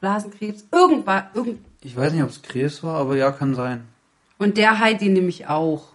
Blasenkrebs, 0.00 0.64
irgendwas. 0.72 1.24
Irgend 1.34 1.58
ich 1.82 1.96
weiß 1.96 2.12
nicht, 2.12 2.22
ob 2.22 2.30
es 2.30 2.42
Krebs 2.42 2.82
war, 2.82 2.96
aber 2.96 3.16
ja, 3.16 3.30
kann 3.32 3.54
sein. 3.54 3.82
und 4.38 4.56
der 4.56 4.78
heilt 4.78 5.00
ihn 5.02 5.12
nämlich 5.14 5.46
auch. 5.48 5.88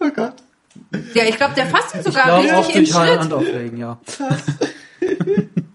Oh 0.00 0.08
Gott. 0.14 0.34
Ja, 1.14 1.24
ich 1.24 1.36
glaube, 1.36 1.54
der 1.54 1.66
fasst 1.66 1.94
ihn 1.94 2.00
Ich 2.00 2.06
sogar 2.06 2.24
glaube 2.42 2.54
auch 2.56 2.66
richtig 2.68 2.76
in 2.76 2.84
durch 2.84 2.96
Hand 3.08 3.22
Schritt. 3.22 3.32
auflegen, 3.32 3.78
ja. 3.78 3.98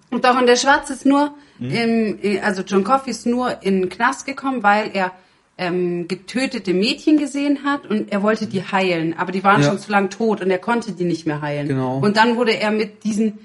Und 0.09 0.23
doch, 0.25 0.37
und 0.39 0.47
der 0.47 0.55
Schwarze 0.55 0.93
ist 0.93 1.05
nur, 1.05 1.33
Mhm. 1.59 1.71
im, 2.21 2.39
also 2.43 2.61
John 2.61 2.83
Coffey 2.83 3.09
ist 3.09 3.25
nur 3.25 3.63
in 3.63 3.81
den 3.81 3.89
Knast 3.89 4.27
gekommen, 4.27 4.61
weil 4.61 4.91
er 4.93 5.11
ähm, 5.57 6.07
getötete 6.07 6.73
Mädchen 6.73 7.17
gesehen 7.17 7.63
hat 7.63 7.85
und 7.87 8.11
er 8.11 8.21
wollte 8.21 8.45
die 8.47 8.61
heilen, 8.61 9.15
aber 9.17 9.31
die 9.31 9.43
waren 9.43 9.61
Ja. 9.61 9.69
schon 9.69 9.79
zu 9.79 9.91
lang 9.91 10.09
tot 10.09 10.41
und 10.41 10.51
er 10.51 10.59
konnte 10.59 10.91
die 10.91 11.03
nicht 11.05 11.25
mehr 11.25 11.41
heilen. 11.41 11.67
Genau. 11.67 11.97
Und 11.99 12.15
dann 12.17 12.35
wurde 12.37 12.57
er 12.59 12.71
mit 12.71 13.03
diesen 13.03 13.39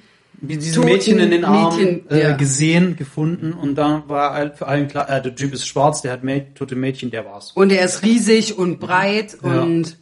wie 0.45 0.57
diese 0.57 0.75
Toten 0.75 0.89
Mädchen 0.89 1.19
in 1.21 1.31
den 1.31 1.45
Armen 1.45 2.11
äh, 2.11 2.23
ja. 2.23 2.37
gesehen, 2.37 2.97
gefunden 2.97 3.53
und 3.53 3.77
dann 3.77 4.09
war 4.09 4.35
halt 4.35 4.57
für 4.57 4.67
allen 4.67 4.89
klar, 4.89 5.09
äh, 5.09 5.23
der 5.23 5.35
Typ 5.37 5.55
ist 5.55 5.67
schwarz, 5.67 6.03
der 6.03 6.13
hat 6.13 6.25
Mä 6.25 6.53
tote 6.55 6.75
Mädchen, 6.75 7.11
der 7.13 7.25
war's. 7.25 7.53
Und 7.53 7.71
er 7.71 7.85
ist 7.85 8.03
riesig 8.03 8.59
und 8.59 8.81
breit 8.81 9.37
Ja. 9.45 9.63
und 9.63 9.97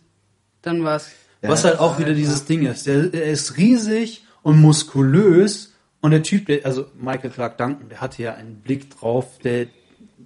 dann 0.63 0.83
war's. 0.83 1.11
Was 1.43 1.65
halt 1.65 1.79
auch 1.79 1.99
wieder 1.99 2.15
dieses 2.15 2.45
Ding 2.47 2.67
ist. 2.67 2.87
Der, 2.87 3.13
er 3.15 3.25
ist 3.31 3.57
riesig 3.59 4.25
und 4.43 4.61
muskulös 4.61 5.75
und 6.01 6.11
der 6.13 6.23
Typ, 6.23 6.47
der, 6.47 6.65
also 6.65 6.87
Michael 6.99 7.31
Clark 7.31 7.59
Duncan, 7.59 7.89
der 7.91 8.01
hatte 8.01 8.23
ja 8.23 8.35
einen 8.35 8.57
Blick 8.57 8.91
drauf, 8.99 9.39
der, 9.45 9.67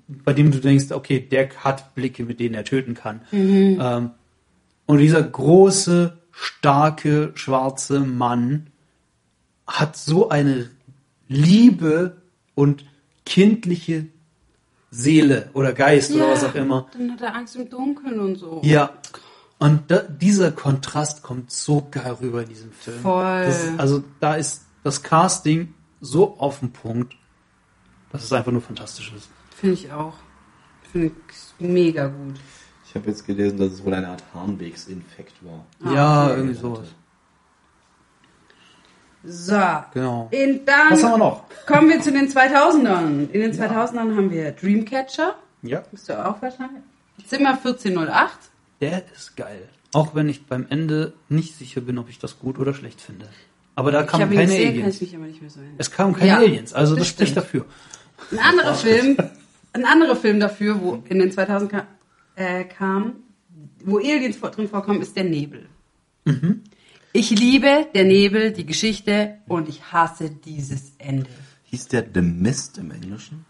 bei 0.08 0.32
dem 0.32 0.50
du 0.50 0.58
denkst, 0.58 0.90
okay, 0.90 1.20
der 1.20 1.48
hat 1.62 1.94
Blicke, 1.94 2.24
mit 2.24 2.40
denen 2.40 2.54
er 2.54 2.64
töten 2.64 2.94
kann. 2.94 3.22
Ähm, 3.32 4.10
und 4.86 4.98
dieser 4.98 5.22
große, 5.22 6.18
starke, 6.30 7.32
schwarze 7.34 8.00
Mann 8.00 8.66
hat 9.66 9.96
so 9.96 10.28
eine 10.28 10.70
Liebe 11.28 12.16
und 12.54 12.84
kindliche 13.24 14.06
Seele 14.90 15.50
oder 15.54 15.72
Geist 15.72 16.12
oder 16.12 16.30
was 16.30 16.44
auch 16.44 16.54
immer. 16.54 16.86
Dann 16.92 17.12
hat 17.12 17.20
er 17.22 17.34
Angst 17.34 17.56
im 17.56 17.68
Dunkeln 17.68 18.20
und 18.20 18.36
so. 18.36 18.60
Ja. 18.62 18.90
Und 19.58 19.90
da, 19.90 20.00
dieser 20.00 20.52
Kontrast 20.52 21.22
kommt 21.22 21.50
so 21.50 21.86
geil 21.90 22.18
rüber 22.20 22.42
in 22.42 22.48
diesem 22.48 22.72
Film. 22.72 23.00
Voll. 23.00 23.46
Das, 23.46 23.78
also 23.78 24.04
da 24.20 24.34
ist 24.34 24.64
das 24.82 25.02
Casting 25.02 25.72
so 26.00 26.36
auf 26.38 26.60
den 26.60 26.72
Punkt, 26.72 27.16
dass 28.12 28.24
es 28.24 28.32
einfach 28.32 28.52
nur 28.52 28.60
fantastisch 28.60 29.12
ist. 29.16 29.28
Finde 29.64 29.80
ich 29.80 29.90
auch. 29.92 30.12
Finde 30.92 31.06
ich 31.08 31.66
mega 31.66 32.06
gut. 32.08 32.34
Ich 32.86 32.94
habe 32.94 33.08
jetzt 33.08 33.26
gelesen, 33.26 33.56
dass 33.58 33.72
es 33.72 33.82
wohl 33.84 33.94
eine 33.94 34.08
Art 34.08 34.22
Harnwegsinfekt 34.34 35.32
war. 35.40 35.64
ja, 35.94 36.26
okay. 36.26 36.34
irgendwie 36.36 36.54
sowas. 36.54 36.88
So. 39.24 39.58
Genau. 39.94 40.28
Und 40.30 40.66
dann 40.66 40.90
Was 40.90 41.02
haben 41.02 41.12
wir 41.12 41.18
noch? 41.18 41.44
kommen 41.66 41.88
wir 41.88 42.00
zu 42.02 42.12
den 42.12 42.28
2000ern. 42.28 43.30
In 43.30 43.40
den 43.40 43.52
2000ern 43.52 44.14
haben 44.16 44.30
wir 44.30 44.52
Dreamcatcher. 44.52 45.34
Ja, 45.62 45.82
Bist 45.90 46.10
du 46.10 46.12
auch 46.26 46.42
wahrscheinlich? 46.42 46.82
Zimmer 47.26 47.50
1408. 47.54 48.38
der 48.82 49.02
ist 49.16 49.34
geil. 49.34 49.68
Auch 49.94 50.14
wenn 50.14 50.28
ich 50.28 50.44
beim 50.46 50.66
Ende 50.68 51.14
nicht 51.30 51.56
sicher 51.56 51.80
bin, 51.80 51.96
ob 51.96 52.10
ich 52.10 52.18
das 52.18 52.38
gut 52.38 52.58
oder 52.58 52.74
schlecht 52.74 53.00
finde. 53.00 53.28
Aber 53.76 53.90
da 53.92 54.02
kamen 54.02 54.28
keine 54.30 54.42
gesehen, 54.42 54.64
kann 54.74 54.82
Aliens. 54.82 54.94
ich 54.96 55.00
mich 55.00 55.16
aber 55.16 55.24
nicht 55.26 55.40
mehr 55.40 55.50
so 55.50 55.60
erinnern. 55.60 55.76
Es 55.78 55.90
kamen 55.90 56.12
keine 56.14 56.28
Ja, 56.28 56.36
Aliens, 56.38 56.74
also 56.74 56.94
das, 56.94 57.04
das 57.04 57.08
spricht 57.08 57.36
dafür. 57.36 57.64
Ein 58.30 58.38
anderer 58.40 58.74
Film, 58.74 59.16
ein 59.74 59.84
anderer 59.84 60.16
Film 60.16 60.40
dafür, 60.40 60.80
wo 60.80 61.02
in 61.08 61.18
den 61.18 61.30
2000 61.30 61.70
ka 61.70 61.86
äh, 62.36 62.64
kam, 62.64 63.16
wo 63.84 63.98
Aliens 63.98 64.36
vor- 64.36 64.50
drin 64.50 64.68
vorkommen, 64.68 65.02
ist 65.02 65.14
der 65.16 65.24
Nebel. 65.24 65.66
Mhm. 66.24 66.62
Ich 67.12 67.30
liebe 67.30 67.86
der 67.94 68.04
Nebel, 68.04 68.52
die 68.52 68.66
Geschichte 68.66 69.38
und 69.46 69.68
ich 69.68 69.92
hasse 69.92 70.30
dieses 70.30 70.92
Ende. 70.98 71.28
Hieß 71.64 71.88
der 71.88 72.04
The 72.12 72.22
Mist 72.22 72.78
im 72.78 72.90
Englischen? 72.90 73.44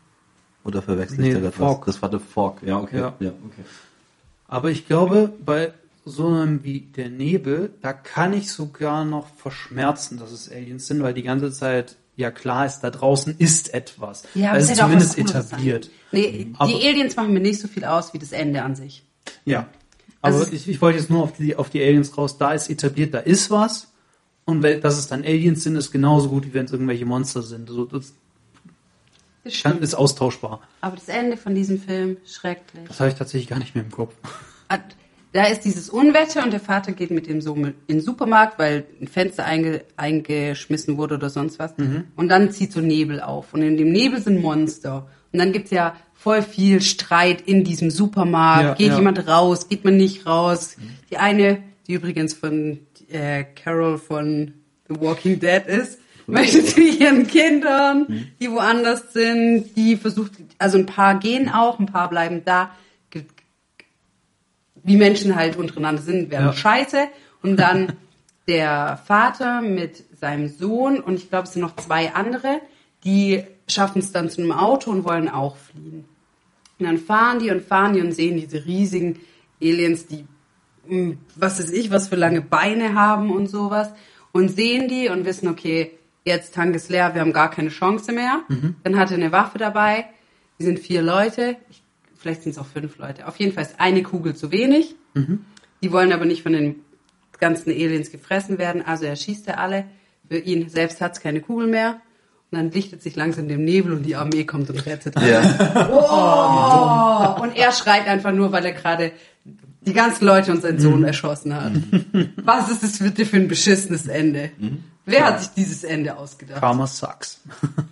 Oder 0.64 0.82
verwechsel 0.82 1.20
Nee, 1.20 1.28
ich 1.28 1.34
da 1.34 1.40
grad 1.40 1.54
Fog. 1.54 1.86
was? 1.86 1.94
Das 1.94 2.02
war 2.02 2.10
The 2.10 2.18
Fog. 2.18 2.62
Ja, 2.62 2.78
okay. 2.80 2.98
Ja. 2.98 3.14
Ja. 3.20 3.30
okay. 3.30 3.64
Aber 4.48 4.70
ich 4.70 4.86
glaube, 4.86 5.32
bei 5.44 5.72
so 6.04 6.28
einem 6.28 6.62
wie 6.64 6.80
der 6.80 7.08
Nebel, 7.10 7.72
da 7.80 7.92
kann 7.94 8.32
ich 8.34 8.50
sogar 8.50 9.04
noch 9.06 9.26
verschmerzen, 9.28 10.18
dass 10.18 10.32
es 10.32 10.50
Aliens 10.50 10.86
sind, 10.86 11.02
weil 11.02 11.14
die 11.14 11.22
ganze 11.22 11.50
Zeit 11.52 11.96
ja 12.16 12.30
klar 12.30 12.66
ist, 12.66 12.80
da 12.80 12.90
draußen 12.90 13.34
ist 13.38 13.72
etwas. 13.74 14.22
Ja, 14.34 14.52
da 14.52 14.58
es 14.58 14.70
ist 14.70 14.76
zumindest 14.78 15.18
etabliert. 15.18 15.90
Nee, 16.12 16.48
Aber- 16.58 16.70
die 16.70 16.86
Aliens 16.86 17.16
machen 17.16 17.32
mir 17.32 17.40
nicht 17.40 17.60
so 17.60 17.68
viel 17.68 17.84
aus 17.84 18.12
wie 18.14 18.18
das 18.18 18.32
Ende 18.32 18.62
an 18.62 18.76
sich. 18.76 19.02
Ja. 19.44 19.66
Aber 20.20 20.36
Also- 20.36 20.52
ich, 20.52 20.68
ich 20.68 20.80
wollte 20.80 20.98
jetzt 20.98 21.10
nur 21.10 21.22
auf 21.22 21.32
die, 21.32 21.56
auf 21.56 21.70
die 21.70 21.82
Aliens 21.82 22.16
raus. 22.16 22.38
Da 22.38 22.52
ist 22.52 22.70
etabliert, 22.70 23.12
da 23.14 23.18
ist 23.18 23.50
was. 23.50 23.88
Und 24.46 24.62
dass 24.62 24.98
es 24.98 25.06
dann 25.06 25.22
Aliens 25.22 25.62
sind, 25.62 25.74
ist 25.76 25.90
genauso 25.90 26.28
gut, 26.28 26.44
wie 26.46 26.54
wenn 26.54 26.66
es 26.66 26.72
irgendwelche 26.72 27.06
Monster 27.06 27.42
sind. 27.42 27.68
So, 27.68 27.84
das 27.86 28.12
Das 29.42 29.62
kann, 29.62 29.80
ist 29.82 29.94
austauschbar. 29.94 30.60
Aber 30.82 30.96
das 30.96 31.08
Ende 31.08 31.36
von 31.36 31.54
diesem 31.54 31.80
Film, 31.80 32.18
schrecklich. 32.26 32.84
Das 32.88 33.00
habe 33.00 33.08
ich 33.10 33.16
tatsächlich 33.16 33.48
gar 33.48 33.58
nicht 33.58 33.74
mehr 33.74 33.84
im 33.84 33.90
Kopf. 33.90 34.14
Da 35.34 35.46
ist 35.46 35.62
dieses 35.62 35.90
Unwetter 35.90 36.44
und 36.44 36.52
der 36.52 36.60
Vater 36.60 36.92
geht 36.92 37.10
mit 37.10 37.26
dem 37.26 37.40
Sohn 37.40 37.74
in 37.88 37.96
den 37.96 38.00
Supermarkt, 38.00 38.56
weil 38.56 38.84
ein 39.00 39.08
Fenster 39.08 39.44
einge, 39.44 39.82
eingeschmissen 39.96 40.96
wurde 40.96 41.16
oder 41.16 41.28
sonst 41.28 41.58
was. 41.58 41.74
Und 42.14 42.28
dann 42.28 42.52
zieht 42.52 42.70
so 42.70 42.80
Nebel 42.80 43.20
auf. 43.20 43.52
Und 43.52 43.62
in 43.62 43.76
dem 43.76 43.90
Nebel 43.90 44.20
sind 44.20 44.40
Monster. 44.40 45.08
Und 45.32 45.40
dann 45.40 45.50
gibt's 45.50 45.72
ja 45.72 45.96
voll 46.14 46.40
viel 46.40 46.80
Streit 46.80 47.40
in 47.40 47.64
diesem 47.64 47.90
Supermarkt. 47.90 48.62
Ja, 48.62 48.74
geht 48.74 48.88
ja. 48.90 48.96
jemand 48.96 49.26
raus? 49.26 49.68
Geht 49.68 49.84
man 49.84 49.96
nicht 49.96 50.24
raus? 50.24 50.76
Die 51.10 51.16
eine, 51.16 51.64
die 51.88 51.94
übrigens 51.94 52.32
von 52.32 52.78
äh, 53.10 53.42
Carol 53.42 53.98
von 53.98 54.54
The 54.88 55.00
Walking 55.00 55.40
Dead 55.40 55.66
ist, 55.66 55.98
möchte 56.28 56.64
zu 56.64 56.80
ihren 56.80 57.26
Kindern, 57.26 58.28
die 58.40 58.52
woanders 58.52 59.12
sind, 59.12 59.74
die 59.74 59.96
versucht, 59.96 60.30
also 60.58 60.78
ein 60.78 60.86
paar 60.86 61.18
gehen 61.18 61.48
auch, 61.48 61.80
ein 61.80 61.86
paar 61.86 62.08
bleiben 62.08 62.42
da. 62.44 62.70
Wie 64.84 64.96
Menschen 64.96 65.34
halt 65.34 65.56
untereinander 65.56 66.02
sind, 66.02 66.30
werden 66.30 66.46
Ja. 66.46 66.52
scheiße. 66.52 67.08
Und 67.42 67.56
dann 67.56 67.94
der 68.46 69.00
Vater 69.06 69.60
mit 69.62 70.04
seinem 70.18 70.48
Sohn 70.48 71.00
und 71.00 71.14
ich 71.14 71.28
glaube, 71.30 71.44
es 71.46 71.54
sind 71.54 71.62
noch 71.62 71.76
zwei 71.76 72.12
andere, 72.14 72.60
die 73.04 73.42
schaffen 73.68 73.98
es 74.00 74.12
dann 74.12 74.30
zu 74.30 74.40
einem 74.42 74.52
Auto 74.52 74.90
und 74.90 75.04
wollen 75.04 75.28
auch 75.28 75.56
fliehen. 75.56 76.04
Und 76.78 76.86
dann 76.86 76.98
fahren 76.98 77.38
die 77.38 77.50
und 77.50 77.62
fahren 77.62 77.94
die 77.94 78.00
und 78.00 78.12
sehen 78.12 78.36
diese 78.36 78.64
riesigen 78.66 79.20
Aliens, 79.62 80.06
die, 80.06 80.26
mh, 80.86 81.16
was 81.36 81.58
weiß 81.58 81.70
ich, 81.70 81.90
was 81.90 82.08
für 82.08 82.16
lange 82.16 82.40
Beine 82.42 82.94
haben 82.94 83.30
und 83.30 83.46
sowas. 83.46 83.90
Und 84.32 84.48
sehen 84.48 84.88
die 84.88 85.08
und 85.08 85.24
wissen, 85.24 85.48
okay, 85.48 85.92
jetzt 86.24 86.54
Tank 86.54 86.74
ist 86.74 86.90
leer, 86.90 87.14
wir 87.14 87.20
haben 87.20 87.32
gar 87.32 87.50
keine 87.50 87.68
Chance 87.68 88.10
mehr. 88.12 88.40
Dann 88.82 88.98
hat 88.98 89.10
er 89.10 89.16
eine 89.16 89.30
Waffe 89.32 89.58
dabei. 89.58 90.06
Die 90.58 90.64
sind 90.64 90.78
vier 90.80 91.02
Leute. 91.02 91.56
Ich, 91.70 91.82
vielleicht 92.24 92.42
sind 92.42 92.52
es 92.52 92.58
auch 92.58 92.66
fünf 92.66 92.96
Leute. 92.98 93.28
Auf 93.28 93.38
jeden 93.38 93.52
Fall 93.52 93.64
ist 93.64 93.78
eine 93.78 94.02
Kugel 94.02 94.34
zu 94.34 94.50
wenig. 94.50 94.94
Die 95.82 95.92
wollen 95.92 96.12
aber 96.12 96.24
nicht 96.24 96.42
von 96.42 96.54
den 96.54 96.76
ganzen 97.38 97.70
Aliens 97.70 98.10
gefressen 98.10 98.56
werden. 98.58 98.82
Also 98.84 99.04
er 99.04 99.14
schießt 99.14 99.46
er 99.48 99.60
alle. 99.60 99.84
Für 100.28 100.38
ihn 100.38 100.70
selbst 100.70 101.00
hat 101.02 101.12
es 101.12 101.20
keine 101.20 101.40
Kugel 101.42 101.66
mehr. 101.66 102.00
Und 102.50 102.58
dann 102.58 102.70
lichtet 102.70 103.02
sich 103.02 103.14
langsam 103.14 103.46
dem 103.48 103.64
Nebel 103.64 103.92
und 103.92 104.04
die 104.04 104.16
Armee 104.16 104.44
kommt 104.44 104.70
und 104.70 104.86
rettet 104.86 105.16
alle. 105.16 105.30
Ja. 105.30 107.36
Oh, 107.36 107.42
und 107.42 107.56
er 107.56 107.72
schreit 107.72 108.06
einfach 108.06 108.32
nur, 108.32 108.52
weil 108.52 108.64
er 108.64 108.72
gerade 108.72 109.12
die 109.82 109.92
ganzen 109.92 110.24
Leute 110.24 110.50
und 110.52 110.62
seinen 110.62 110.78
Sohn 110.78 111.04
erschossen 111.04 111.54
hat. 111.54 111.72
Was 112.36 112.70
ist 112.70 112.82
das 112.82 112.98
bitte 112.98 113.26
für 113.26 113.36
ein 113.36 113.48
beschissenes 113.48 114.06
Ende? 114.06 114.50
Wer 115.04 115.26
hat 115.26 115.40
sich 115.40 115.50
dieses 115.50 115.84
Ende 115.84 116.16
ausgedacht? 116.16 116.60
Karma 116.60 116.86
sucks. 116.86 117.40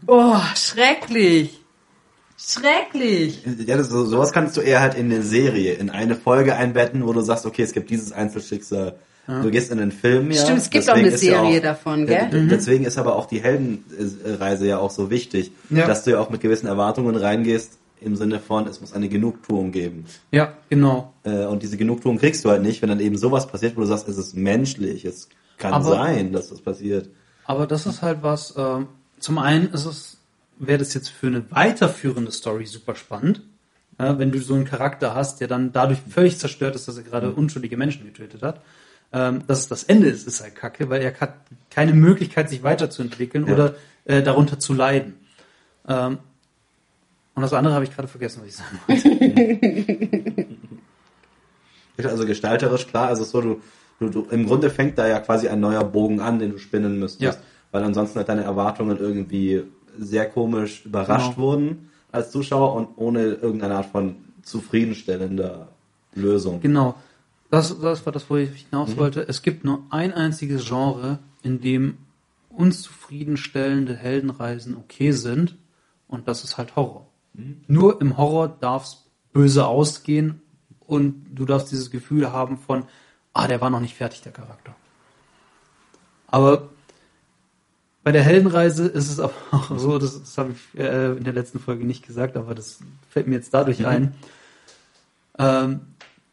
Oh, 0.07 0.37
schrecklich. 0.57 1.61
Schrecklich. 2.45 3.43
Ja, 3.67 3.77
das, 3.77 3.89
so- 3.89 4.05
sowas 4.05 4.33
kannst 4.33 4.57
du 4.57 4.61
eher 4.61 4.81
halt 4.81 4.95
in 4.95 5.07
eine 5.13 5.23
Serie, 5.23 5.75
in 5.75 5.91
eine 5.91 6.15
Folge 6.17 6.57
einbetten, 6.57 7.07
wo 7.07 7.13
du 7.13 7.21
sagst, 7.21 7.47
okay, 7.47 7.63
es 7.63 7.73
gibt 7.73 7.91
dieses 7.91 8.13
Einzelschicksal. 8.13 8.97
Du 9.29 9.51
gehst 9.53 9.71
in 9.71 9.79
den 9.79 9.93
Film, 9.93 10.33
ja. 10.33 10.43
Stimmt, 10.43 10.59
es 10.59 10.69
gibt 10.71 10.85
deswegen 10.89 10.93
auch 10.99 10.99
eine 11.07 11.15
ist 11.15 11.23
ja 11.23 11.41
Serie 11.43 11.61
davon, 11.61 12.07
gell? 12.07 12.29
d- 12.29 12.49
Deswegen 12.49 12.85
ist 12.85 12.99
aber 12.99 13.15
auch 13.15 13.27
die 13.27 13.41
Heldenreise 13.41 14.67
ja 14.67 14.79
auch 14.79 14.91
so 14.91 15.11
wichtig, 15.11 15.53
Ja. 15.71 15.87
dass 15.87 16.03
du 16.03 16.11
ja 16.11 16.19
auch 16.19 16.29
mit 16.29 16.41
gewissen 16.41 16.67
Erwartungen 16.67 17.15
reingehst, 17.15 17.79
im 18.01 18.17
Sinne 18.17 18.41
von, 18.41 18.67
es 18.67 18.81
muss 18.81 18.93
eine 18.93 19.09
Genugtuung 19.09 19.71
geben. 19.71 20.07
Ja, 20.33 20.55
genau. 20.69 21.13
Äh, 21.23 21.45
Und 21.45 21.63
diese 21.63 21.77
Genugtuung 21.77 22.19
kriegst 22.19 22.45
du 22.45 22.51
halt 22.51 22.63
nicht, 22.63 22.83
wenn 22.83 22.89
dann 22.89 22.99
eben 22.99 23.17
sowas 23.17 23.47
passiert, 23.47 23.77
wo 23.77 23.83
du 23.83 23.87
sagst, 23.87 24.09
es 24.09 24.19
ist 24.19 24.37
menschlich, 24.37 25.05
es 25.05 25.29
kann 25.57 25.73
Aber- 25.73 25.85
sein, 25.91 26.33
dass 26.33 26.49
das 26.49 26.61
passiert. 26.61 27.09
Aber 27.45 27.69
das 27.69 27.87
ist 27.87 28.03
halt 28.03 28.19
was, 28.23 28.55
ähm, 28.59 28.89
zum 29.21 29.39
einen 29.39 29.69
ist 29.73 29.85
es, 29.87 30.17
wäre 30.59 30.79
das 30.79 30.95
jetzt 30.95 31.09
für 31.09 31.27
eine 31.27 31.51
weiterführende 31.51 32.31
Story 32.33 32.67
super 32.67 32.95
spannend, 32.95 33.43
ja, 33.99 34.19
wenn 34.19 34.33
du 34.33 34.39
so 34.41 34.55
einen 34.55 34.65
Charakter 34.65 35.15
hast, 35.15 35.41
der 35.41 35.49
dann 35.49 35.73
dadurch 35.73 35.99
völlig 36.09 36.39
zerstört 36.39 36.75
ist, 36.75 36.89
dass 36.89 36.97
er 36.97 37.03
gerade 37.03 37.33
unschuldige 37.33 37.77
Menschen 37.77 38.05
getötet 38.05 38.43
hat. 38.43 38.61
Ähm, 39.13 39.43
dass 39.47 39.59
es 39.61 39.69
das 39.69 39.85
Ende 39.85 40.09
ist, 40.09 40.27
ist 40.27 40.43
halt 40.43 40.55
kacke, 40.55 40.89
weil 40.89 41.03
er 41.03 41.19
hat 41.21 41.35
keine 41.71 41.93
Möglichkeit, 41.93 42.49
sich 42.49 42.63
weiterzuentwickeln 42.63 43.47
Ja. 43.47 43.53
oder 43.53 43.75
äh, 44.07 44.23
darunter 44.23 44.59
zu 44.59 44.73
leiden. 44.73 45.15
Ähm, 45.87 46.19
und 47.35 47.43
das 47.43 47.53
andere 47.53 47.75
habe 47.75 47.85
ich 47.85 47.95
gerade 47.95 48.09
vergessen, 48.09 48.41
was 48.43 48.49
ich 48.49 48.57
sagen 48.57 48.81
wollte. 48.87 50.47
Also 52.05 52.27
gestalterisch, 52.27 52.89
klar, 52.89 53.09
also 53.09 53.23
so, 53.23 53.41
du, 53.41 53.61
du, 54.01 54.09
du, 54.09 54.27
im 54.31 54.47
Grunde 54.47 54.71
fängt 54.71 54.99
da 54.99 55.07
ja 55.07 55.21
quasi 55.21 55.47
ein 55.49 55.61
neuer 55.61 55.85
Bogen 55.85 56.21
an, 56.21 56.39
den 56.41 56.51
du 56.51 56.59
spinnen 56.59 56.99
müsstest. 56.99 57.39
Ja. 57.39 57.45
Weil 57.71 57.85
ansonsten 57.85 58.19
halt 58.19 58.29
deine 58.29 58.43
Erwartungen 58.43 58.99
irgendwie 58.99 59.63
sehr 59.99 60.29
komisch 60.29 60.85
überrascht 60.85 61.35
Genau. 61.35 61.47
wurden 61.47 61.91
als 62.11 62.31
Zuschauer 62.31 62.75
und 62.75 62.89
ohne 62.97 63.23
irgendeine 63.23 63.77
Art 63.77 63.87
von 63.87 64.17
zufriedenstellender 64.43 65.69
Lösung. 66.15 66.61
Genau. 66.61 66.95
Das, 67.51 67.79
das 67.81 68.05
war 68.07 68.13
das, 68.13 68.29
wo 68.31 68.37
ich 68.37 68.67
hinaus 68.71 68.97
wollte. 68.97 69.29
Es 69.29 69.43
gibt 69.43 69.65
nur 69.65 69.83
ein 69.91 70.13
einziges 70.15 70.67
Genre, 70.67 71.19
in 71.43 71.61
dem 71.61 71.99
uns 72.49 72.83
zufriedenstellende 72.83 73.95
Heldenreisen 73.95 74.77
okay 74.77 75.13
sind. 75.13 75.57
Und 76.09 76.29
das 76.29 76.45
ist 76.45 76.59
halt 76.59 76.77
Horror. 76.77 77.07
Nur 77.67 78.01
im 78.01 78.17
Horror 78.19 78.49
darf's 78.49 79.05
böse 79.33 79.67
ausgehen 79.67 80.43
und 80.87 81.25
du 81.35 81.47
darfst 81.47 81.73
dieses 81.73 81.91
Gefühl 81.91 82.33
haben 82.33 82.59
von, 82.59 82.85
ah, 83.33 83.49
der 83.49 83.61
war 83.63 83.71
noch 83.71 83.81
nicht 83.81 83.95
fertig, 83.95 84.21
der 84.21 84.33
Charakter. 84.33 84.75
Aber 86.27 86.69
Bei 88.05 88.11
der 88.13 88.23
Heldenreise 88.23 88.87
ist 88.89 89.11
es 89.11 89.21
aber 89.21 89.33
auch 89.53 89.79
so, 89.79 89.99
das, 89.99 90.19
das 90.21 90.37
habe 90.39 90.53
ich 90.53 90.79
äh, 90.81 91.13
in 91.13 91.25
der 91.25 91.33
letzten 91.33 91.61
Folge 91.61 91.85
nicht 91.85 92.05
gesagt, 92.07 92.37
aber 92.37 92.55
das 92.55 92.81
fällt 93.09 93.29
mir 93.29 93.37
jetzt 93.37 93.55
dadurch 93.55 93.79
Mhm. 93.81 93.87
ein. 93.87 94.15
Ähm, 95.39 95.81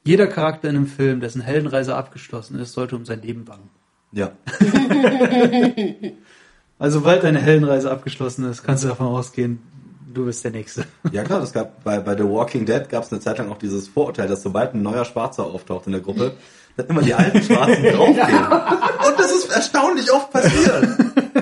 jeder 0.04 0.28
Charakter 0.28 0.68
in 0.70 0.76
einem 0.78 0.88
Film, 0.88 1.20
dessen 1.20 1.42
Heldenreise 1.42 1.96
abgeschlossen 1.96 2.58
ist, 2.60 2.74
sollte 2.74 2.96
um 2.96 3.06
sein 3.06 3.22
Leben 3.22 3.46
bangen. 3.46 3.70
Ja. 4.12 4.32
Also, 6.82 7.00
sobald 7.00 7.24
deine 7.26 7.40
Heldenreise 7.42 7.92
abgeschlossen 7.92 8.50
ist, 8.50 8.64
kannst 8.64 8.86
du 8.86 8.88
davon 8.88 9.08
ausgehen, 9.08 9.60
du 10.14 10.24
bist 10.26 10.46
der 10.46 10.52
Nächste. 10.52 10.86
Ja 11.12 11.24
klar, 11.26 11.42
das 11.42 11.52
gab 11.52 11.84
bei, 11.84 12.00
bei 12.00 12.16
The 12.16 12.24
Walking 12.24 12.66
Dead 12.66 12.88
gab 12.88 13.04
es 13.04 13.12
eine 13.12 13.20
Zeit 13.20 13.38
lang 13.38 13.52
auch 13.52 13.58
dieses 13.58 13.90
Vorurteil, 13.90 14.30
dass 14.30 14.42
sobald 14.44 14.74
ein 14.74 14.82
neuer 14.82 15.04
Schwarzer 15.04 15.44
auftaucht 15.44 15.88
in 15.88 15.92
der 15.92 16.00
Gruppe, 16.02 16.36
dann 16.78 16.88
immer 16.88 17.02
die 17.02 17.14
alten 17.14 17.42
Schwarzen 17.42 17.84
draufgehen. 17.94 18.44
Und 19.08 19.20
das 19.20 19.32
ist 19.34 19.52
erstaunlich 19.54 20.10
oft 20.10 20.32
passiert. 20.32 20.88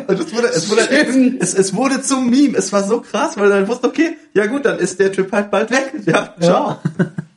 Und 0.07 0.19
es 0.19 0.33
wurde, 0.33 0.47
es 0.47 0.69
wurde, 0.69 0.81
es, 1.39 1.53
es 1.53 1.73
wurde 1.75 2.01
zum 2.01 2.29
Meme. 2.29 2.57
Es 2.57 2.71
war 2.73 2.83
so 2.83 3.01
krass, 3.01 3.37
weil 3.37 3.49
dann 3.49 3.67
wusste, 3.67 3.87
okay, 3.87 4.15
ja 4.33 4.45
gut, 4.47 4.65
dann 4.65 4.79
ist 4.79 4.99
der 4.99 5.11
Typ 5.11 5.31
halt 5.31 5.51
bald 5.51 5.69
weg. 5.71 5.93
Ja, 6.05 6.33
ciao. 6.39 6.77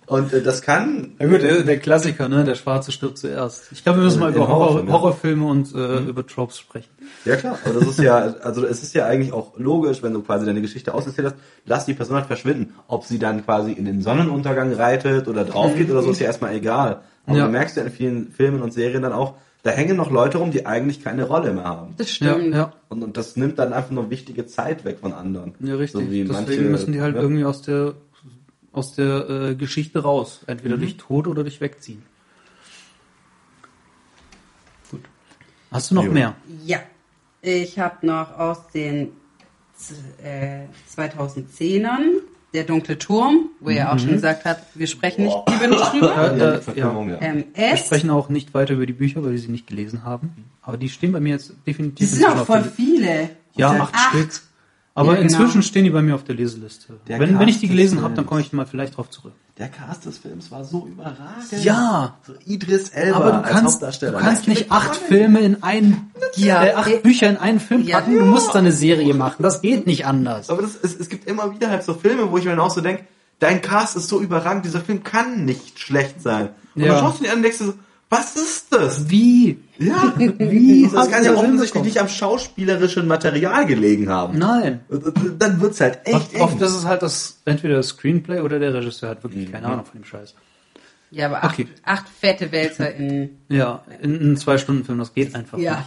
Und 0.07 0.33
äh, 0.33 0.43
das 0.43 0.61
kann, 0.63 1.13
Ja 1.21 1.29
gut, 1.29 1.41
der, 1.43 1.63
der 1.63 1.79
Klassiker, 1.79 2.29
ne? 2.29 2.43
Der 2.43 2.57
Schwarze 2.57 2.91
stirbt 2.91 3.17
zuerst. 3.19 3.69
Ich 3.71 3.85
glaube, 3.85 4.01
wir 4.01 4.05
müssen 4.07 4.19
mal 4.19 4.31
In 4.31 4.35
über 4.37 4.49
Horror, 4.49 4.85
ja. 4.85 4.91
Horrorfilme 4.93 5.47
und 5.47 5.73
äh, 5.73 5.99
über 6.01 6.27
Tropes 6.27 6.59
sprechen. 6.59 6.89
Ja 7.25 7.37
klar, 7.37 7.57
aber 7.65 7.75
das 7.79 7.89
ist 7.91 8.01
ja, 8.01 8.17
also 8.43 8.67
es 8.67 8.83
ist 8.83 8.93
ja 8.95 9.07
eigentlich 9.07 9.33
auch 9.33 9.57
logisch, 9.57 10.03
wenn 10.03 10.13
du 10.13 10.23
quasi 10.23 10.47
deine 10.47 10.63
Geschichte 10.63 10.95
auserzählt 10.95 11.29
hast, 11.29 11.37
lass 11.65 11.87
die 11.87 11.95
Person 11.95 12.17
halt 12.17 12.27
verschwinden. 12.27 12.75
Ob 12.89 13.05
sie 13.05 13.21
dann 13.21 13.45
quasi 13.45 13.71
in 13.71 13.85
den 13.85 14.03
Sonnenuntergang 14.03 14.73
reitet 14.73 15.29
oder 15.29 15.45
drauf 15.45 15.77
geht 15.77 15.89
oder 15.91 16.03
so, 16.03 16.11
ist 16.11 16.19
ja 16.21 16.27
erstmal 16.27 16.55
egal. 16.57 17.03
Aber 17.27 17.37
Ja. 17.39 17.45
du 17.47 17.53
merkst 17.53 17.77
ja 17.77 17.85
in 17.85 17.93
vielen 17.93 18.33
Filmen 18.33 18.63
und 18.63 18.73
Serien 18.73 19.03
dann 19.03 19.13
auch, 19.13 19.35
da 19.63 19.71
hängen 19.71 19.97
noch 19.97 20.11
Leute 20.11 20.39
rum, 20.39 20.51
die 20.51 20.65
eigentlich 20.67 21.03
keine 21.05 21.25
Rolle 21.27 21.53
mehr 21.53 21.65
haben. 21.65 21.95
Das 21.99 22.11
stimmt. 22.11 22.55
ja, 22.55 22.73
Und, 22.89 23.03
und 23.03 23.17
das 23.17 23.37
nimmt 23.37 23.59
dann 23.59 23.73
einfach 23.73 23.91
nur 23.91 24.09
wichtige 24.11 24.47
Zeit 24.47 24.85
weg 24.85 24.99
von 25.01 25.13
anderen. 25.13 25.55
ja, 25.61 25.75
richtig. 25.75 26.01
So 26.07 26.11
wie 26.11 26.25
Deswegen 26.25 26.33
manche- 26.47 26.61
müssen 26.63 26.93
die 26.93 27.01
halt 27.01 27.17
ja. 27.17 27.23
irgendwie 27.23 27.45
aus 27.45 27.63
der 27.63 27.95
aus 28.73 28.95
der 28.95 29.29
äh, 29.29 29.55
Geschichte 29.57 29.99
raus. 30.01 30.43
Entweder 30.47 30.77
durch 30.79 30.97
Tod 30.97 31.27
oder 31.27 31.43
durch 31.43 31.61
Wegziehen. 31.61 32.03
Gut. 34.91 35.01
Hast 35.73 35.91
du 35.91 35.97
noch 35.97 36.05
Jo. 36.05 36.13
mehr? 36.13 36.35
Ja, 36.65 36.79
ich 37.43 37.79
habe 37.79 38.07
noch 38.07 38.39
aus 38.39 38.69
den 38.69 39.09
äh, 40.23 40.67
2010ern 40.97 42.21
der 42.53 42.65
dunkle 42.65 42.99
Turm, 42.99 43.51
wo 43.61 43.71
er 43.71 43.93
auch 43.93 43.99
schon 43.99 44.11
gesagt 44.13 44.45
hat, 44.45 44.63
wir 44.75 44.87
sprechen 44.87 45.25
nicht 45.25 45.37
lieber 45.49 45.67
nicht 45.69 45.93
drüber. 45.93 46.15
Ja, 46.17 46.37
Ja, 46.37 46.53
äh, 46.55 46.57
die 46.59 46.63
Verfilmung, 46.65 47.11
ja. 47.11 47.19
Ähm, 47.21 47.45
Wir 47.55 47.77
sprechen 47.77 48.11
auch 48.11 48.29
nicht 48.29 48.55
weiter 48.55 48.75
über 48.75 48.87
die 48.87 48.93
Bücher, 48.93 49.23
weil 49.25 49.33
wir 49.33 49.39
sie 49.39 49.49
nicht 49.49 49.67
gelesen 49.67 50.05
haben. 50.05 50.33
Aber 50.63 50.77
die 50.77 50.89
stehen 50.89 51.13
bei 51.13 51.21
mir 51.21 51.35
jetzt 51.35 51.53
definitiv. 51.67 52.09
das 52.11 52.19
sind 52.19 52.29
auch 52.29 52.45
voll 52.47 52.65
viele. 52.65 53.31
Ja, 53.55 53.71
acht 53.93 53.95
Stück. 54.11 54.43
Aber 54.95 55.15
Ja, 55.17 55.23
genau. 55.23 55.39
inzwischen 55.39 55.63
stehen 55.63 55.85
die 55.85 55.91
bei 55.91 56.03
mir 56.03 56.15
auf 56.17 56.25
der 56.25 56.35
Leseliste. 56.35 56.95
Der 57.07 57.21
wenn, 57.21 57.39
wenn 57.39 57.49
ich 57.49 57.59
die 57.61 57.69
gelesen 57.69 58.03
habe, 58.03 58.15
dann 58.15 58.27
komme 58.27 58.41
ich 58.41 58.53
mal 58.53 58.67
vielleicht 58.67 58.97
drauf 58.97 59.09
zurück. 59.09 59.33
Der 59.57 59.69
Cast 59.69 60.07
des 60.07 60.19
Films 60.19 60.51
war 60.51 60.65
so 60.65 60.87
überragend. 60.87 61.63
Ja, 61.63 62.17
So 62.27 62.33
Idris 62.47 62.89
Elba 62.91 63.17
aber 63.19 63.33
du 63.33 63.43
kannst, 63.43 63.83
du 63.83 64.13
kannst 64.13 64.49
nicht 64.49 64.73
acht. 64.73 64.97
Filme 64.97 65.41
in 65.41 65.63
einen, 65.63 66.11
Ja. 66.35 66.65
äh, 66.65 66.73
acht 66.75 67.03
Bücher 67.03 67.29
in 67.29 67.37
einen 67.37 67.61
Film 67.61 67.83
Ja. 67.85 68.01
packen. 68.01 68.19
Du 68.19 68.25
musst 68.25 68.55
da 68.55 68.59
eine 68.59 68.73
Serie 68.73 69.15
machen. 69.15 69.43
Das 69.43 69.61
geht 69.63 69.87
nicht 69.87 70.07
anders. 70.07 70.51
Aber 70.51 70.63
das, 70.63 70.77
es, 70.83 70.99
es 70.99 71.09
gibt 71.09 71.29
immer 71.29 71.53
wieder 71.55 71.71
halt 71.71 71.85
so 71.85 71.95
Filme, 71.95 72.31
wo 72.31 72.39
ich 72.39 72.45
mir 72.45 72.51
dann 72.51 72.61
auch 72.61 72.71
so 72.75 72.81
denke, 72.81 73.05
dein 73.39 73.61
Cast 73.63 73.97
ist 73.97 74.09
so 74.09 74.21
überragend, 74.21 74.65
dieser 74.65 74.81
Film 74.81 75.05
kann 75.05 75.45
nicht 75.45 75.79
schlecht 75.79 76.21
sein. 76.23 76.49
Und 76.75 76.83
Ja. 76.83 76.89
dann 76.95 76.99
schaust 77.01 77.21
du 77.21 77.25
dir 77.25 77.31
an 77.31 77.37
und 77.37 77.43
denkst 77.43 77.59
so, 77.59 77.75
was 78.11 78.37
ist 78.37 78.73
das? 78.73 79.09
Wie? 79.09 79.59
Ja, 79.79 80.13
Wie? 80.19 80.89
das 80.93 81.11
kann 81.11 81.25
ja 81.25 81.33
offensichtlich 81.35 81.85
nicht 81.85 81.99
am 82.01 82.09
schauspielerischen 82.09 83.07
Material 83.07 83.65
gelegen 83.67 84.09
haben. 84.11 84.37
Nein. 84.39 84.81
Dann 85.39 85.61
wird's 85.61 85.81
halt 85.81 86.01
echt 86.05 86.35
Oft, 86.35 86.41
oft 86.41 86.61
ist 86.61 86.75
es 86.75 86.85
halt 86.85 87.03
das, 87.03 87.41
entweder 87.45 87.77
das 87.77 87.89
Screenplay 87.89 88.41
oder 88.41 88.59
der 88.59 88.75
Regisseur 88.75 89.11
hat 89.11 89.23
wirklich 89.23 89.51
keine 89.51 89.67
Ahnung 89.69 89.85
von 89.87 90.01
dem 90.01 90.05
Scheiß. 90.05 90.35
Ja, 91.13 91.27
aber 91.27 91.43
acht, 91.45 91.55
Okay. 91.59 91.69
acht 91.85 92.09
fette 92.09 92.53
Wälzer 92.53 92.95
in 92.95 93.39
Ja, 93.49 93.85
in 94.03 94.21
einem 94.21 94.37
Zwei-Stunden-Film, 94.37 94.99
das 94.99 95.15
geht 95.15 95.35
einfach 95.35 95.59
Ja, 95.59 95.77
nicht. 95.79 95.87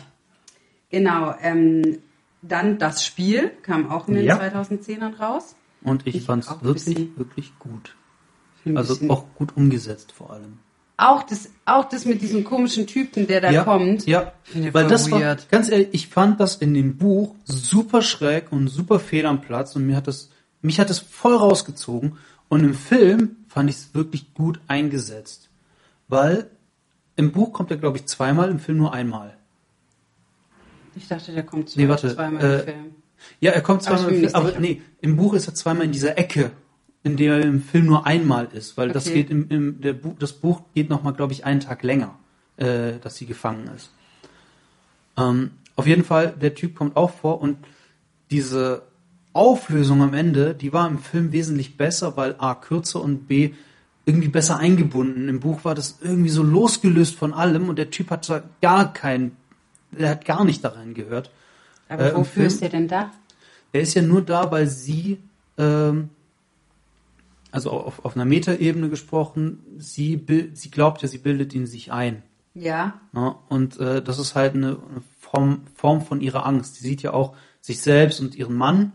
genau. 0.90 1.36
Ähm, 1.42 2.00
dann 2.42 2.78
das 2.78 3.06
Spiel 3.06 3.52
kam 3.64 3.90
auch 3.90 4.08
in 4.08 4.16
den 4.16 4.26
Ja. 4.26 4.38
2010ern 4.38 5.16
raus. 5.18 5.56
Und 5.82 6.08
ich, 6.08 6.16
Ich 6.16 6.24
fand's 6.26 6.48
ein 6.50 6.58
wirklich, 6.62 7.10
wirklich 7.18 7.54
gut. 7.60 7.96
Also 8.76 8.98
auch 9.10 9.26
gut 9.36 9.56
umgesetzt 9.58 10.14
vor 10.14 10.32
allem. 10.32 10.60
Auch 11.04 11.24
das, 11.24 11.50
auch 11.66 11.86
das 11.86 12.06
mit 12.06 12.22
diesem 12.22 12.44
komischen 12.44 12.88
Typen, 12.88 13.28
der 13.28 13.42
da 13.42 13.64
kommt. 13.64 14.06
Ja, 14.06 14.34
Finde 14.44 14.70
ich 14.70 14.74
weil 14.74 14.88
das 14.88 15.12
war, 15.12 15.20
weird. 15.20 15.50
ganz 15.50 15.70
ehrlich, 15.70 15.90
ich 15.92 16.08
fand 16.08 16.40
das 16.40 16.56
in 16.56 16.74
dem 16.74 16.98
Buch 16.98 17.36
super 17.46 18.02
schräg 18.02 18.52
und 18.52 18.68
super 18.68 19.00
fehl 19.00 19.26
am 19.26 19.42
Platz 19.42 19.76
und 19.76 19.86
mir 19.86 19.96
hat 19.96 20.08
das, 20.08 20.30
mich 20.62 20.80
hat 20.80 20.90
das 20.90 21.00
voll 21.00 21.36
rausgezogen 21.36 22.18
und 22.50 22.64
im 22.64 22.74
Film 22.74 23.38
fand 23.48 23.70
ich 23.70 23.78
es 23.78 23.94
wirklich 23.94 24.34
gut 24.34 24.60
eingesetzt. 24.68 25.50
Weil 26.08 26.50
im 27.16 27.32
Buch 27.32 27.54
kommt 27.54 27.72
er, 27.72 27.78
glaube 27.78 27.98
ich, 27.98 28.06
zweimal, 28.06 28.50
im 28.50 28.60
Film 28.60 28.78
nur 28.78 28.94
einmal. 28.94 29.38
Ich 30.96 31.08
dachte, 31.08 31.32
der 31.32 31.44
kommt 31.44 31.76
Nee, 31.76 31.88
warte, 31.88 32.14
zweimal 32.14 32.44
äh, 32.44 32.60
im 32.60 32.64
Film. 32.64 32.96
Ja, 33.40 33.52
er 33.52 33.62
kommt 33.62 33.84
zweimal 33.84 34.10
im 34.10 34.20
Film, 34.20 34.36
aber 34.36 34.50
sicher. 34.50 34.60
nee, 34.60 34.82
im 35.02 35.16
Buch 35.16 35.34
ist 35.34 35.48
er 35.48 35.56
zweimal 35.56 35.86
in 35.86 35.92
dieser 35.92 36.18
Ecke, 36.18 36.52
in 37.04 37.18
der 37.18 37.36
er 37.38 37.42
im 37.44 37.62
Film 37.62 37.86
nur 37.86 38.06
einmal 38.06 38.48
ist, 38.54 38.78
weil 38.78 38.90
das 38.90 39.08
Okay. 39.08 39.24
geht 39.24 39.30
im, 39.30 39.50
im 39.50 39.82
der 39.82 39.94
Buch, 39.94 40.16
das 40.20 40.34
Buch 40.34 40.62
geht 40.74 40.90
noch 40.90 41.04
mal, 41.04 41.12
glaube 41.12 41.34
ich, 41.34 41.46
einen 41.46 41.60
Tag 41.60 41.84
länger, 41.84 42.16
äh, 42.58 42.94
dass 43.02 43.16
sie 43.16 43.26
gefangen 43.26 43.70
ist. 43.76 43.92
Ähm, 45.18 45.52
auf 45.76 45.86
jeden 45.88 46.04
Fall, 46.04 46.34
der 46.40 46.56
Typ 46.56 46.76
kommt 46.76 46.96
auch 46.96 47.12
vor 47.12 47.42
und 47.42 47.58
diese 48.32 48.84
Auflösung 49.34 50.02
am 50.02 50.14
Ende, 50.14 50.54
die 50.54 50.72
war 50.74 50.88
im 50.88 51.00
Film 51.00 51.32
wesentlich 51.32 51.76
besser, 51.78 52.16
weil 52.18 52.36
A 52.38 52.56
kürzer 52.56 53.02
und 53.02 53.28
B 53.28 53.52
irgendwie 54.06 54.28
besser 54.28 54.58
eingebunden. 54.58 55.28
Im 55.30 55.40
Buch 55.40 55.66
war 55.66 55.76
das 55.76 56.00
irgendwie 56.02 56.30
so 56.30 56.44
losgelöst 56.44 57.16
von 57.16 57.34
allem 57.34 57.70
und 57.70 57.78
der 57.78 57.90
Typ 57.90 58.12
hat 58.12 58.26
zwar 58.26 58.44
gar 58.62 58.94
kein, 58.94 59.32
der 59.92 60.10
hat 60.10 60.26
gar 60.26 60.46
nicht 60.46 60.64
da 60.64 60.70
reingehört. 60.70 61.32
Aber 61.90 62.12
äh, 62.12 62.16
wofür 62.16 62.26
Film- 62.34 62.48
ist 62.48 62.62
der 62.62 62.70
denn 62.70 62.88
da? 62.88 63.12
Er 63.72 63.82
ist 63.82 63.94
ja 63.96 64.02
nur 64.04 64.22
da, 64.22 64.52
weil 64.52 64.68
sie, 64.68 65.18
ähm, 65.58 66.10
also 67.54 67.72
auf, 67.72 68.04
auf 68.04 68.16
einer 68.16 68.26
Metaebene 68.26 68.90
gesprochen, 68.90 69.64
sie, 69.78 70.26
sie 70.54 70.72
glaubt 70.72 71.02
ja, 71.02 71.08
sie 71.08 71.20
bildet 71.20 71.54
ihn 71.54 71.68
sich 71.68 71.92
ein. 71.92 72.24
Ja. 72.54 73.00
Ne? 73.14 73.36
Und 73.50 73.80
äh, 73.80 74.02
das 74.02 74.20
ist 74.20 74.36
halt 74.36 74.56
eine, 74.56 74.78
Form, 75.34 75.62
Form 75.76 76.02
von 76.02 76.22
ihrer 76.22 76.46
Angst. 76.46 76.76
Sie 76.76 76.88
sieht 76.88 77.02
ja 77.02 77.14
auch 77.14 77.36
sich 77.60 77.82
selbst 77.82 78.20
und 78.22 78.36
ihren 78.36 78.56
Mann. 78.56 78.94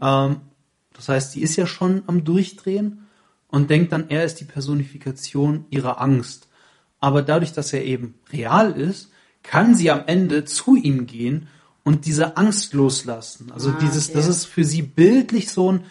Ähm, 0.00 0.36
das 0.92 1.08
heißt, 1.08 1.32
sie 1.32 1.42
ist 1.42 1.56
ja 1.56 1.66
schon 1.66 2.02
am 2.06 2.22
Durchdrehen 2.22 3.06
und 3.48 3.70
denkt 3.70 3.90
dann, 3.92 4.08
er 4.08 4.24
ist 4.24 4.36
die 4.36 4.44
Personifikation 4.44 5.64
ihrer 5.70 6.00
Angst. 6.00 6.48
Aber 7.00 7.22
dadurch, 7.22 7.52
dass 7.52 7.72
er 7.72 7.84
eben 7.84 8.14
real 8.32 8.72
ist, 8.72 9.10
kann 9.42 9.74
sie 9.74 9.90
am 9.90 10.02
Ende 10.06 10.44
zu 10.44 10.76
ihm 10.76 11.06
gehen 11.06 11.48
und 11.82 12.06
diese 12.06 12.36
Angst 12.36 12.72
loslassen. 12.72 13.50
Also 13.50 13.70
Ah, 13.70 13.78
dieses, 13.80 14.10
okay. 14.10 14.18
das 14.18 14.28
ist 14.28 14.44
für 14.44 14.64
sie 14.64 14.82
bildlich 14.82 15.50
so 15.50 15.72
ein, 15.72 15.84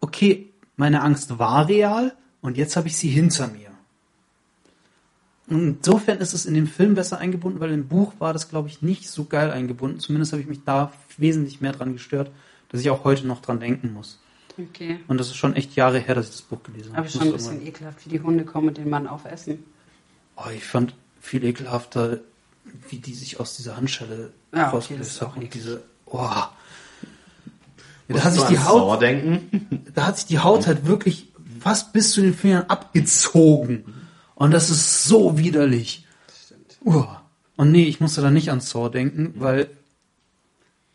okay, 0.00 0.51
meine 0.76 1.02
Angst 1.02 1.38
war 1.38 1.68
real 1.68 2.14
und 2.40 2.56
jetzt 2.56 2.76
habe 2.76 2.88
ich 2.88 2.96
sie 2.96 3.08
hinter 3.08 3.48
mir. 3.48 3.70
Insofern 5.48 6.18
ist 6.18 6.32
es 6.32 6.46
in 6.46 6.54
dem 6.54 6.66
Film 6.66 6.94
besser 6.94 7.18
eingebunden, 7.18 7.60
weil 7.60 7.72
im 7.72 7.88
Buch 7.88 8.14
war 8.18 8.32
das, 8.32 8.48
glaube 8.48 8.68
ich, 8.68 8.80
nicht 8.80 9.08
so 9.08 9.24
geil 9.24 9.50
eingebunden. 9.50 10.00
Zumindest 10.00 10.32
habe 10.32 10.40
ich 10.40 10.48
mich 10.48 10.64
da 10.64 10.92
wesentlich 11.18 11.60
mehr 11.60 11.72
dran 11.72 11.92
gestört, 11.92 12.30
dass 12.70 12.80
ich 12.80 12.88
auch 12.90 13.04
heute 13.04 13.26
noch 13.26 13.42
dran 13.42 13.60
denken 13.60 13.92
muss. 13.92 14.18
Okay. 14.58 15.00
Und 15.08 15.18
das 15.18 15.28
ist 15.28 15.36
schon 15.36 15.54
echt 15.54 15.74
Jahre 15.76 15.98
her, 15.98 16.14
dass 16.14 16.26
ich 16.26 16.32
das 16.32 16.42
Buch 16.42 16.62
gelesen 16.62 16.90
habe. 16.92 17.00
Aber 17.00 17.08
schon 17.08 17.22
ein 17.22 17.32
bisschen 17.32 17.52
irgendwann- 17.54 17.68
ekelhaft, 17.68 18.04
wie 18.06 18.10
die 18.10 18.20
Hunde 18.20 18.44
kommen 18.44 18.68
und 18.68 18.78
den 18.78 18.88
Mann 18.88 19.06
aufessen. 19.06 19.64
Oh, 20.36 20.48
ich 20.54 20.64
fand 20.64 20.94
viel 21.20 21.44
ekelhafter, 21.44 22.20
wie 22.88 22.98
die 22.98 23.14
sich 23.14 23.40
aus 23.40 23.56
dieser 23.56 23.76
Handschelle 23.76 24.32
Ja, 24.54 24.68
okay, 24.68 24.76
rausgelöst 24.76 25.10
ist 25.10 25.22
auch 25.22 25.34
haben. 25.34 25.42
Und 25.42 25.54
diese, 25.54 25.82
oh. 26.06 26.30
Ja, 28.08 28.16
da 28.16 28.24
hat 28.24 28.34
sich 28.34 28.44
die 28.44 28.58
Haut, 28.58 29.02
da 29.94 30.06
hat 30.06 30.16
sich 30.16 30.26
die 30.26 30.38
Haut 30.38 30.66
halt 30.66 30.86
wirklich 30.86 31.32
fast 31.60 31.92
bis 31.92 32.12
zu 32.12 32.20
den 32.20 32.34
Fingern 32.34 32.64
abgezogen. 32.68 33.84
Und 34.34 34.50
das 34.50 34.70
ist 34.70 35.04
so 35.04 35.38
widerlich. 35.38 36.06
Uah. 36.84 37.22
Und 37.56 37.70
nee, 37.70 37.84
ich 37.84 38.00
musste 38.00 38.22
da 38.22 38.30
nicht 38.30 38.50
an 38.50 38.60
Saw 38.60 38.88
denken, 38.88 39.34
weil 39.36 39.68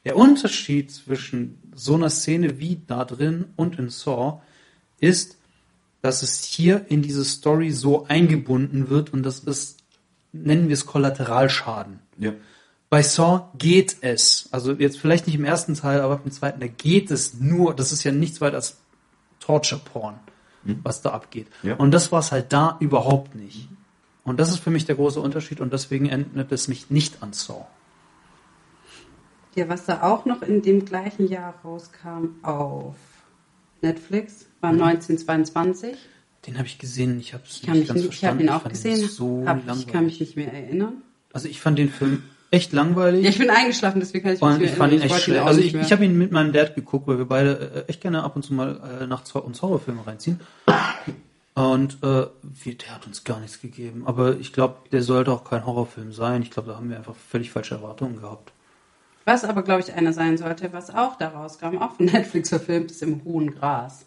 der 0.04 0.18
Unterschied 0.18 0.92
zwischen 0.92 1.60
so 1.76 1.96
einer 1.96 2.10
Szene 2.10 2.60
wie 2.60 2.82
da 2.88 3.06
drin 3.06 3.46
und 3.56 3.80
in 3.80 3.90
Saw 3.90 4.42
ist, 5.00 5.38
dass 6.02 6.24
es 6.24 6.44
hier 6.44 6.86
in 6.90 7.02
diese 7.02 7.24
Story 7.24 7.72
so 7.72 8.06
eingebunden 8.06 8.90
wird 8.90 9.14
und 9.14 9.24
das 9.24 9.40
ist, 9.40 9.80
nennen 10.32 10.68
wir 10.68 10.74
es 10.74 10.86
Kollateralschaden. 10.86 12.00
Ja. 12.18 12.34
Bei 12.90 13.02
Saw 13.04 13.50
geht 13.58 13.98
es. 14.02 14.48
Also 14.52 14.74
jetzt 14.74 15.00
vielleicht 15.00 15.28
nicht 15.28 15.36
im 15.36 15.44
ersten 15.44 15.74
Teil, 15.76 16.02
aber 16.02 16.22
im 16.24 16.32
zweiten, 16.32 16.60
da 16.60 16.68
geht 16.68 17.12
es 17.12 17.34
nur, 17.36 17.76
das 17.76 17.92
ist 17.92 18.04
ja 18.04 18.12
nichts 18.12 18.40
weiter 18.40 18.56
als 18.56 18.78
Torture-Porn, 19.42 20.16
was 20.84 21.02
da 21.02 21.12
abgeht. 21.12 21.48
Ja. 21.64 21.76
Und 21.76 21.92
das 21.92 22.12
war 22.12 22.20
es 22.20 22.32
halt 22.32 22.54
da 22.54 22.78
überhaupt 22.80 23.36
nicht. 23.36 23.68
Und 24.24 24.40
das 24.40 24.50
ist 24.50 24.60
für 24.60 24.72
mich 24.72 24.86
der 24.86 24.96
große 24.96 25.20
Unterschied 25.20 25.62
und 25.62 25.72
deswegen 25.74 26.08
endet 26.08 26.52
es 26.52 26.68
mich 26.68 26.90
nicht 26.90 27.22
an 27.24 27.34
Saw. 27.34 27.66
Ja, 29.56 29.68
was 29.70 29.86
da 29.86 30.04
auch 30.04 30.26
noch 30.26 30.42
in 30.42 30.62
dem 30.62 30.86
gleichen 30.86 31.28
Jahr 31.28 31.56
rauskam 31.64 32.36
auf 32.44 32.96
Netflix, 33.82 34.46
war 34.62 34.70
1922. 34.72 35.98
Den 36.46 36.58
habe 36.58 36.68
ich 36.68 36.78
gesehen, 36.78 37.20
ich 37.20 37.34
habe 37.34 37.44
es 37.48 37.58
Ich, 37.58 37.64
kann 37.64 37.80
mich 37.80 37.88
ganz 37.88 38.02
nicht, 38.02 38.14
ich 38.14 38.26
habe 38.26 38.38
verstanden. 38.38 38.44
ihn 38.44 38.50
auch 38.50 38.62
fand 38.62 38.74
gesehen, 38.74 39.10
so 39.10 39.44
hab, 39.46 39.68
ich 39.68 39.88
kann 39.88 40.06
mich 40.06 40.20
nicht 40.20 40.36
mehr 40.36 40.54
erinnern. 40.54 41.02
also 41.34 41.48
ich 41.48 41.60
fand 41.60 41.80
den 41.80 41.90
Film 41.90 42.24
echt 42.52 42.74
langweilig. 42.74 43.24
Ja, 43.24 43.30
ich 43.30 43.38
bin 43.38 43.50
eingeschlafen, 43.50 44.00
deswegen 44.00 44.24
kann 44.24 44.34
ich 44.34 44.42
mich 44.42 44.50
Und 44.50 44.62
nicht 44.62 44.72
ich 44.72 44.78
fand 44.78 44.94
ihn 44.94 45.02
echt 45.02 45.22
schlecht. 45.22 45.46
Also 45.46 45.62
ich, 45.62 45.74
ich 45.74 45.92
habe 45.92 46.06
ihn 46.06 46.18
mit 46.18 46.32
meinem 46.32 46.54
Dad 46.54 46.76
geguckt, 46.76 47.08
weil 47.08 47.18
wir 47.18 47.26
beide 47.26 47.86
äh, 47.88 47.90
echt 47.90 48.02
gerne 48.02 48.24
ab 48.24 48.36
und 48.36 48.44
zu 48.44 48.54
mal 48.54 49.00
äh, 49.02 49.08
nachts 49.08 49.32
uns 49.32 49.62
Horrorfilme 49.62 50.06
reinziehen. 50.06 50.40
Und 51.56 52.04
äh, 52.04 52.28
der 52.66 52.96
hat 52.96 53.08
uns 53.08 53.24
gar 53.24 53.40
nichts 53.40 53.62
gegeben. 53.62 54.04
Aber 54.06 54.38
ich 54.38 54.54
glaube, 54.54 54.76
der 54.92 55.02
sollte 55.02 55.32
auch 55.32 55.44
kein 55.44 55.66
Horrorfilm 55.66 56.12
sein. 56.12 56.44
Ich 56.44 56.52
glaube, 56.52 56.70
da 56.70 56.78
haben 56.78 56.90
wir 56.90 56.98
einfach 56.98 57.16
völlig 57.16 57.52
falsche 57.52 57.76
Erwartungen 57.76 58.22
gehabt. 58.22 58.52
Was 59.26 59.44
aber, 59.44 59.64
glaube 59.64 59.82
ich, 59.82 59.94
einer 59.94 60.14
sein 60.14 60.38
sollte, 60.38 60.72
was 60.72 60.90
auch 60.94 61.18
da 61.18 61.30
rauskam, 61.30 61.80
auch 61.80 61.96
von 61.96 62.06
Netflix 62.06 62.50
verfilmt 62.50 62.92
ist, 62.92 63.02
im 63.02 63.24
hohen 63.26 63.56
Gras. 63.56 64.06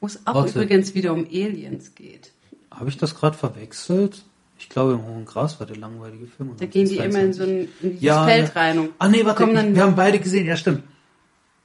Wo 0.00 0.06
es 0.06 0.26
auch 0.26 0.34
Warte. 0.34 0.50
übrigens 0.50 0.94
wieder 0.94 1.12
um 1.12 1.24
Aliens 1.24 1.94
geht. 1.94 2.32
Habe 2.70 2.88
ich 2.88 2.98
das 2.98 3.14
gerade 3.14 3.36
verwechselt? 3.36 4.24
Ich 4.62 4.68
glaube, 4.68 4.92
im 4.92 5.04
Hohen 5.04 5.24
Gras 5.24 5.58
war 5.58 5.66
der 5.66 5.76
langweilige 5.76 6.26
Film. 6.28 6.50
und 6.50 6.60
Da 6.60 6.66
gehen 6.66 6.88
die 6.88 6.96
immer 6.98 7.18
in 7.18 7.32
1922. 7.32 7.36
so 7.36 7.42
ein 7.84 7.90
in 7.92 8.00
Ja, 8.00 8.24
Feld 8.24 8.54
rein. 8.54 8.78
Und 8.78 8.90
Ah 8.98 9.08
nee, 9.08 9.24
warte, 9.24 9.52
dann, 9.52 9.74
wir 9.74 9.82
haben 9.82 9.96
beide 9.96 10.20
gesehen, 10.20 10.46
ja 10.46 10.56
stimmt. 10.56 10.84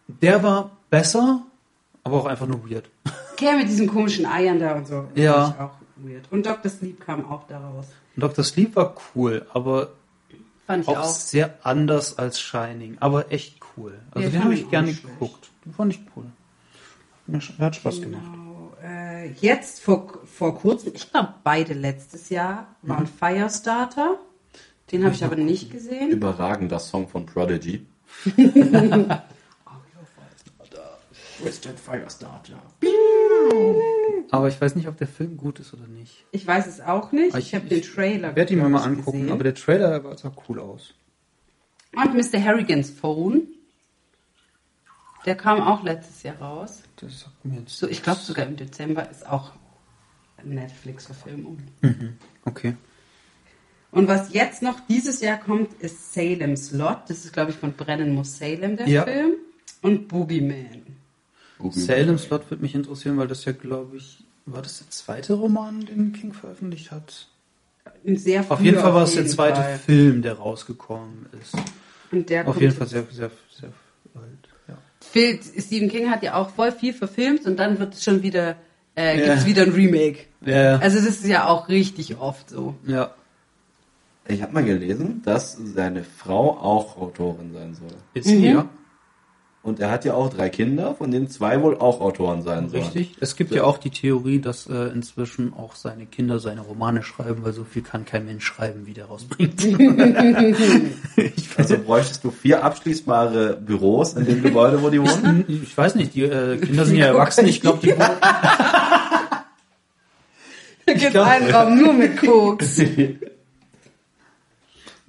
Der 0.08 0.42
war 0.42 0.72
besser, 0.90 1.44
aber 2.04 2.18
auch 2.18 2.26
einfach 2.26 2.48
nur 2.48 2.68
weird. 2.70 2.90
Okay, 3.34 3.56
mit 3.56 3.68
diesen 3.70 3.88
komischen 3.88 4.26
Eiern 4.26 4.60
da 4.60 4.74
und 4.76 4.88
so. 4.88 5.08
Ja. 5.14 5.56
Auch 5.60 6.04
weird. 6.04 6.26
Und 6.32 6.44
Dr. 6.48 6.72
Sleep 6.72 7.00
kam 7.00 7.30
auch 7.30 7.46
daraus. 7.48 7.86
Und 8.16 8.24
Dr. 8.24 8.44
Sleep 8.44 8.76
war 8.76 8.96
cool, 9.14 9.46
aber 9.54 9.90
auch, 10.68 10.88
auch. 10.88 11.06
sehr 11.06 11.54
anders 11.62 12.18
als 12.18 12.40
Shining, 12.42 12.98
aber 13.00 13.32
echt 13.32 13.60
cool. 13.78 13.94
Also 14.10 14.28
Ja, 14.28 14.32
den 14.32 14.44
habe 14.44 14.56
ich 14.56 14.68
gerne 14.72 14.92
geguckt. 14.92 15.50
Den 15.66 15.74
fand 15.74 15.94
ich 15.94 16.00
cool. 16.16 16.26
Hat 17.60 17.76
Spaß 17.76 18.02
gemacht. 18.02 18.24
Äh, 18.88 19.32
jetzt 19.42 19.82
vor, 19.82 20.20
vor 20.26 20.56
kurzem, 20.58 20.94
ich 20.96 21.12
glaube 21.12 21.34
beide 21.44 21.74
letztes 21.74 22.30
Jahr, 22.30 22.76
waren 22.84 23.04
Mhm. 23.04 23.08
Firestarter. 23.08 24.20
Den 24.92 25.04
habe 25.04 25.14
ich 25.14 25.24
aber 25.26 25.36
nicht 25.36 25.70
gesehen. 25.72 26.10
Überragender 26.12 26.80
Song 26.80 27.08
von 27.10 27.26
Prodigy. 27.26 27.86
Twisted 31.40 31.80
Firestarter. 31.80 32.62
Aber 34.32 34.48
ich 34.48 34.60
weiß 34.60 34.76
nicht, 34.76 34.88
ob 34.88 34.98
der 34.98 35.08
Film 35.08 35.38
gut 35.38 35.60
ist 35.60 35.74
oder 35.74 35.86
nicht. 35.88 36.26
Ich 36.32 36.46
weiß 36.48 36.66
es 36.68 36.82
auch 36.82 37.12
nicht. 37.12 37.32
Aber 37.34 37.40
Ich, 37.40 37.54
habe 37.54 37.68
den 37.68 37.82
Trailer 37.82 38.36
werde 38.36 38.54
ihn 38.54 38.60
mir 38.60 38.70
mal 38.70 38.80
ich, 38.80 38.86
angucken, 38.86 39.20
gesehen. 39.22 39.32
aber 39.34 39.44
der 39.44 39.54
Trailer 39.56 40.04
war- 40.04 40.18
sah 40.18 40.32
cool 40.50 40.60
aus. 40.60 40.94
Und 41.96 42.14
Mr. 42.16 42.44
Harrigans 42.44 42.90
Phone. 42.90 43.44
Der 45.26 45.36
kam 45.36 45.62
auch 45.62 45.84
letztes 45.84 46.24
Jahr 46.24 46.38
raus. 46.42 46.82
Das 46.98 47.22
sagt 47.22 47.46
mir 47.46 47.60
jetzt. 47.60 47.78
So, 47.78 47.88
ich 47.88 48.04
glaube 48.04 48.20
sogar 48.20 48.46
im 48.46 48.56
Dezember 48.56 49.10
ist 49.10 49.28
auch 49.28 49.52
Netflix-Verfilmung. 50.44 51.60
Okay. 52.46 52.76
Und 53.92 54.08
was 54.08 54.34
jetzt 54.34 54.62
noch 54.62 54.80
dieses 54.88 55.22
Jahr 55.22 55.38
kommt, 55.38 55.74
ist 55.82 56.14
Salem's 56.14 56.72
Lot. 56.72 57.04
Das 57.08 57.24
ist, 57.26 57.34
glaube 57.34 57.52
ich, 57.52 57.58
von 57.58 57.74
Brennen 57.74 58.14
muss 58.14 58.38
Salem, 58.38 58.78
der 58.78 58.88
Ja. 58.88 59.04
Film. 59.04 59.36
Und 59.82 60.08
Boogeyman. 60.08 60.84
Salem 61.72 62.18
Slot 62.18 62.50
würde 62.50 62.62
mich 62.62 62.76
interessieren, 62.76 63.18
weil 63.18 63.28
das 63.28 63.46
ja, 63.46 63.52
glaube 63.52 63.98
ich, 63.98 64.24
war 64.46 64.62
das 64.62 64.80
der 64.80 64.90
zweite 64.90 65.34
Roman, 65.34 65.86
den 65.86 66.14
King 66.14 66.34
veröffentlicht 66.34 66.92
hat? 66.92 67.28
Sehr 68.06 68.46
Auf 68.50 68.62
jeden 68.62 68.80
Fall 68.80 68.94
war 68.94 69.04
es 69.04 69.14
der 69.14 69.26
zweite 69.28 69.62
Fall. 69.62 69.78
Film, 69.80 70.22
der 70.22 70.34
rausgekommen 70.34 71.28
ist. 71.42 71.56
Und 72.12 72.30
der 72.30 72.42
Auf 72.42 72.54
kommt 72.54 72.62
jeden 72.62 72.76
Fall 72.76 72.88
sehr, 72.88 73.06
sehr, 73.12 73.32
sehr 73.60 73.72
alt. 74.14 74.47
Phil, 75.12 75.40
Stephen 75.58 75.90
King 75.90 76.10
hat 76.10 76.24
ja 76.24 76.36
auch 76.36 76.50
voll 76.50 76.72
viel 76.72 76.94
verfilmt 76.94 77.46
und 77.46 77.58
dann 77.58 77.80
wird 77.80 77.94
es 77.94 78.04
schon 78.04 78.24
wieder, 78.24 78.56
äh, 78.96 79.18
gibt's 79.18 79.46
wieder 79.46 79.64
ein 79.64 79.72
Remake. 79.72 80.20
Ja. 80.46 80.78
Also 80.78 80.98
das 80.98 81.08
ist 81.08 81.26
ja 81.26 81.48
auch 81.48 81.70
richtig 81.70 82.20
oft 82.20 82.50
so. 82.50 82.76
ja. 82.86 83.12
Ich 84.30 84.42
habe 84.42 84.54
mal 84.54 84.64
gelesen, 84.66 85.22
dass 85.24 85.58
seine 85.58 86.04
Frau 86.04 86.50
auch 86.58 86.98
Autorin 86.98 87.54
sein 87.54 87.76
soll. 87.76 87.96
Ist 88.14 88.30
hier. 88.30 88.68
Und 89.64 89.80
er 89.82 89.92
hat 89.92 90.06
ja 90.06 90.14
auch 90.14 90.30
drei 90.30 90.48
Kinder, 90.50 90.96
von 90.96 91.12
denen 91.12 91.30
zwei 91.30 91.62
wohl 91.62 91.78
auch 91.78 92.00
Autoren 92.00 92.42
sein 92.42 92.70
sollen. 92.70 92.84
Richtig. 92.84 93.18
Es 93.20 93.36
gibt 93.36 93.52
ja 93.54 93.66
auch 93.66 93.78
die 93.78 93.90
Theorie, 93.90 94.40
dass 94.40 94.68
äh, 94.68 94.94
inzwischen 94.94 95.54
auch 95.54 95.76
seine 95.76 96.06
Kinder 96.06 96.40
seine 96.40 96.62
Romane 96.62 97.04
schreiben, 97.04 97.44
weil 97.44 97.52
so 97.52 97.66
viel 97.66 97.82
kann 97.82 98.06
kein 98.06 98.26
Mensch 98.26 98.46
schreiben, 98.46 98.86
wie 98.86 98.94
der 98.94 99.06
rausbringt. 99.06 99.62
Also 101.58 101.76
bräuchtest 101.80 102.24
du 102.24 102.30
vier 102.30 102.64
abschließbare 102.64 103.58
Büros 103.58 104.14
in 104.14 104.26
dem 104.26 104.44
Gebäude, 104.44 104.82
wo 104.84 104.92
die 104.92 105.02
wohnen? 105.02 105.44
ich 105.48 105.76
weiß 105.76 105.96
nicht, 105.96 106.14
die 106.14 106.22
äh, 106.22 106.58
Kinder 106.58 106.86
sind 106.86 106.98
ja 106.98 107.08
erwachsen. 107.08 107.48
Ich 107.48 107.62
glaube, 107.62 107.80
die 107.82 107.96
Da 110.88 110.94
gibt 110.94 111.16
einen 111.18 111.52
Raum 111.52 111.78
nur 111.78 111.94
mit 111.94 112.18
Koks. 112.18 112.82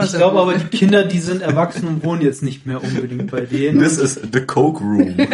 Ich 0.01 0.13
glaube 0.13 0.39
aber, 0.41 0.55
die 0.55 0.65
Kinder, 0.77 1.05
die 1.05 1.19
sind 1.19 1.43
erwachsen 1.43 1.89
und 1.89 2.05
wohnen 2.05 2.23
jetzt 2.23 2.43
nicht 2.43 2.67
mehr 2.67 2.83
unbedingt 2.83 3.31
bei 3.31 3.41
denen. 3.43 3.81
This 3.81 3.99
is 3.99 4.21
the 4.33 4.41
Coke 4.43 4.81
Room. 4.83 5.17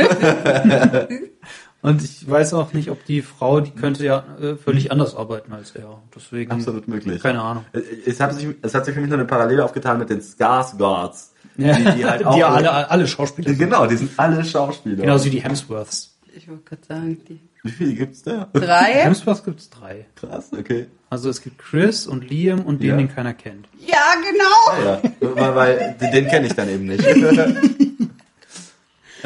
Und 1.82 2.02
ich 2.02 2.28
weiß 2.30 2.54
auch 2.54 2.72
nicht, 2.72 2.90
ob 2.90 3.04
die 3.04 3.20
Frau, 3.20 3.60
die 3.60 3.70
könnte 3.70 4.06
ja 4.06 4.24
äh, 4.40 4.56
völlig 4.56 4.90
anders 4.90 5.14
arbeiten 5.14 5.52
als 5.52 5.72
er. 5.72 6.00
Deswegen. 6.16 6.50
Absolut 6.50 6.88
möglich. 6.88 7.22
Keine 7.22 7.42
Ahnung. 7.42 7.66
Es 8.06 8.20
hat, 8.20 8.32
sich, 8.34 8.48
es 8.62 8.74
hat 8.74 8.86
sich 8.86 8.94
für 8.94 9.02
mich 9.02 9.10
noch 9.10 9.18
eine 9.18 9.26
Parallele 9.26 9.62
aufgetan 9.62 9.98
mit 9.98 10.08
den 10.08 10.22
Skarsgårds. 10.22 11.32
Ja, 11.58 11.76
Die, 11.76 11.84
die 11.98 12.06
halt 12.06 12.24
auch. 12.24 12.38
ja 12.38 12.48
alle, 12.48 12.90
alle 12.90 13.06
Schauspieler. 13.06 13.50
sind. 13.50 13.58
Genau, 13.58 13.86
die 13.86 13.96
sind 13.96 14.12
alle 14.16 14.42
Schauspieler. 14.42 14.96
Genauso 15.02 15.26
wie 15.26 15.30
die 15.30 15.42
Hemsworths. 15.42 16.16
Ich 16.34 16.48
wollte 16.48 16.62
gerade 16.64 16.84
sagen, 16.88 17.18
die 17.28 17.38
Wie 17.64 17.70
viele 17.70 17.94
gibt's 17.94 18.22
da? 18.22 18.48
drei. 18.52 18.92
Hemsworths 18.92 19.42
gibt 19.42 19.58
es 19.60 19.70
drei. 19.70 20.06
Krass, 20.14 20.50
okay. 20.56 20.86
Also 21.10 21.30
es 21.30 21.40
gibt 21.42 21.58
Chris 21.58 22.06
und 22.06 22.28
Liam 22.28 22.60
und 22.60 22.80
den, 22.82 22.90
Ja. 22.90 22.96
den 22.96 23.08
keiner 23.12 23.34
kennt. 23.34 23.66
Ja, 23.86 24.14
genau. 24.22 24.84
Ja, 24.84 25.00
weil, 25.34 25.54
weil 25.56 25.96
den, 26.00 26.12
den 26.12 26.26
kenne 26.28 26.46
ich 26.46 26.54
dann 26.54 26.68
eben 26.68 26.84
nicht. 26.86 27.04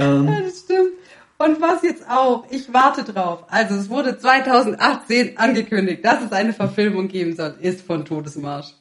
Ähm, 0.00 0.28
Ja, 0.28 0.40
das 0.42 0.60
stimmt. 0.60 0.92
Und 1.38 1.60
was 1.60 1.82
jetzt 1.82 2.08
auch, 2.08 2.44
ich 2.50 2.72
warte 2.72 3.02
drauf. 3.02 3.44
Also 3.48 3.74
es 3.74 3.88
wurde 3.90 4.16
2018 4.18 5.38
angekündigt, 5.38 6.04
dass 6.04 6.22
es 6.22 6.30
eine 6.32 6.52
Verfilmung 6.52 7.08
geben 7.08 7.34
soll, 7.34 7.54
ist 7.60 7.80
von 7.84 8.04
Todesmarsch. 8.04 8.74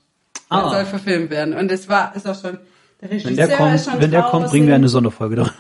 Ah. 0.50 0.62
Das 0.62 0.72
soll 0.74 0.86
verfilmt 0.86 1.30
werden. 1.32 1.56
Und 1.56 1.72
es 1.72 1.90
war, 1.90 2.16
ist 2.16 2.28
auch 2.28 2.40
schon, 2.40 2.60
der 3.02 3.10
Regisseur 3.12 3.30
wenn 3.32 3.36
der 3.38 3.48
ist 3.48 3.58
kommt, 3.58 3.80
schon 3.82 4.02
wenn 4.02 4.12
der 4.12 4.22
kommt, 4.24 4.48
bringen 4.50 4.68
wir 4.68 4.76
eine 4.76 4.90
Sonderfolge 4.90 5.38
darüber. 5.38 5.56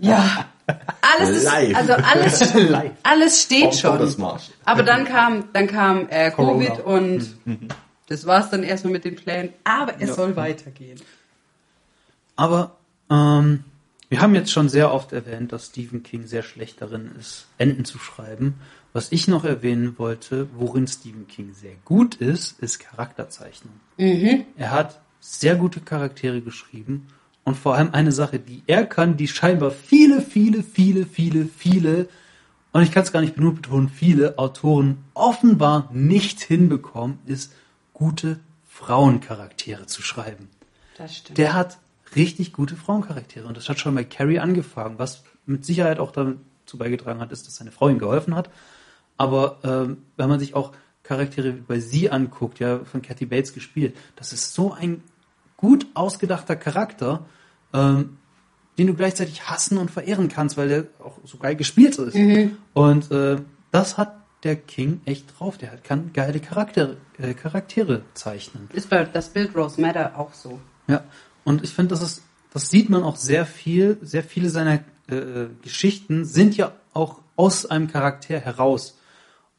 Ja. 0.00 0.46
Alles 0.66 1.30
ist, 1.30 1.44
Live. 1.44 1.76
also 1.76 1.92
alles, 1.92 2.54
alles 3.02 3.42
steht 3.42 3.74
schon. 3.74 4.46
Aber 4.64 4.82
dann 4.82 5.04
kam, 5.04 5.44
dann 5.52 5.66
kam 5.66 6.08
äh. 6.08 6.30
Covid 6.30 6.80
und 6.84 7.36
das 8.08 8.26
war's 8.26 8.50
dann 8.50 8.62
erstmal 8.62 8.92
mit 8.92 9.04
den 9.04 9.16
Plänen. 9.16 9.52
Aber 9.64 10.00
es 10.00 10.14
soll 10.14 10.36
weitergehen. 10.36 11.00
Aber 12.36 12.76
ähm, 13.10 13.64
wir 14.08 14.20
haben 14.20 14.34
jetzt 14.34 14.52
schon 14.52 14.68
sehr 14.68 14.92
oft 14.92 15.12
erwähnt, 15.12 15.52
dass 15.52 15.66
Stephen 15.66 16.02
King 16.02 16.26
sehr 16.26 16.42
schlecht 16.42 16.80
darin 16.80 17.10
ist, 17.18 17.46
Enden 17.58 17.84
zu 17.84 17.98
schreiben. 17.98 18.54
Was 18.92 19.10
ich 19.10 19.26
noch 19.26 19.44
erwähnen 19.44 19.98
wollte, 19.98 20.48
worin 20.54 20.86
Stephen 20.86 21.26
King 21.26 21.54
sehr 21.54 21.74
gut 21.84 22.16
ist, 22.16 22.60
ist 22.60 22.78
Charakterzeichnung. 22.78 23.72
Er 24.56 24.70
hat 24.70 25.00
sehr 25.18 25.56
gute 25.56 25.80
Charaktere 25.80 26.42
geschrieben 26.42 27.08
und 27.44 27.56
vor 27.56 27.74
allem 27.74 27.90
eine 27.92 28.12
Sache, 28.12 28.38
die 28.38 28.62
er 28.66 28.86
kann, 28.86 29.16
die 29.16 29.28
scheinbar 29.28 29.70
viele, 29.70 30.20
viele, 30.20 30.62
viele, 30.62 31.06
viele, 31.06 31.46
viele, 31.46 32.08
und 32.72 32.82
ich 32.82 32.90
kann 32.90 33.02
es 33.02 33.12
gar 33.12 33.20
nicht 33.20 33.34
genug 33.34 33.56
betonen, 33.56 33.88
viele 33.88 34.38
Autoren 34.38 35.04
offenbar 35.14 35.90
nicht 35.92 36.40
hinbekommen, 36.40 37.18
ist 37.26 37.52
gute 37.92 38.40
Frauencharaktere 38.66 39.86
zu 39.86 40.02
schreiben. 40.02 40.48
Das 40.96 41.16
stimmt. 41.16 41.38
Der 41.38 41.52
hat 41.52 41.78
richtig 42.16 42.52
gute 42.52 42.76
Frauencharaktere 42.76 43.46
und 43.46 43.56
das 43.56 43.68
hat 43.68 43.78
schon 43.78 43.94
bei 43.94 44.04
Carrie 44.04 44.38
angefangen, 44.38 44.98
was 44.98 45.24
mit 45.44 45.64
Sicherheit 45.64 45.98
auch 45.98 46.12
dazu 46.12 46.78
beigetragen 46.78 47.20
hat, 47.20 47.32
ist, 47.32 47.46
dass 47.46 47.56
seine 47.56 47.72
Frau 47.72 47.88
ihm 47.88 47.98
geholfen 47.98 48.34
hat. 48.34 48.50
Aber 49.18 49.58
ähm, 49.64 49.98
wenn 50.16 50.28
man 50.28 50.40
sich 50.40 50.54
auch 50.54 50.72
Charaktere 51.02 51.56
wie 51.56 51.60
bei 51.60 51.80
sie 51.80 52.10
anguckt, 52.10 52.58
ja, 52.58 52.84
von 52.84 53.02
Kathy 53.02 53.26
Bates 53.26 53.52
gespielt, 53.52 53.96
das 54.16 54.32
ist 54.32 54.54
so 54.54 54.72
ein 54.72 55.02
gut 55.62 55.86
ausgedachter 55.94 56.56
Charakter, 56.56 57.24
ähm, 57.72 58.18
den 58.76 58.88
du 58.88 58.94
gleichzeitig 58.94 59.48
hassen 59.48 59.78
und 59.78 59.90
verehren 59.90 60.28
kannst, 60.28 60.56
weil 60.58 60.68
der 60.68 60.84
auch 60.98 61.16
so 61.24 61.38
geil 61.38 61.56
gespielt 61.56 61.96
ist. 61.98 62.14
Und 62.74 63.10
äh, 63.10 63.36
das 63.70 63.96
hat 63.96 64.16
der 64.42 64.56
King 64.56 65.00
echt 65.04 65.26
drauf. 65.38 65.56
Der 65.56 65.70
hat- 65.72 65.84
kann 65.84 66.10
geile 66.12 66.40
Charaktere, 66.40 66.96
äh, 67.18 67.32
Charaktere 67.34 68.02
zeichnen. 68.14 68.68
Ist 68.72 68.90
bei 68.90 69.04
das 69.04 69.28
Bild 69.28 69.54
Rose 69.56 69.80
Matter 69.80 70.18
auch 70.18 70.34
so. 70.34 70.58
Ja, 70.88 71.04
und 71.44 71.62
ich 71.62 71.70
finde, 71.72 71.90
das 71.94 72.02
ist, 72.02 72.22
das 72.52 72.68
sieht 72.68 72.90
man 72.90 73.04
auch 73.04 73.16
sehr 73.16 73.46
viel, 73.46 73.98
sehr 74.02 74.24
viele 74.24 74.50
seiner 74.50 74.80
äh, 75.08 75.46
Geschichten 75.62 76.24
sind 76.24 76.56
ja 76.56 76.72
auch 76.92 77.20
aus 77.36 77.66
einem 77.66 77.86
Charakter 77.88 78.40
heraus. 78.40 78.98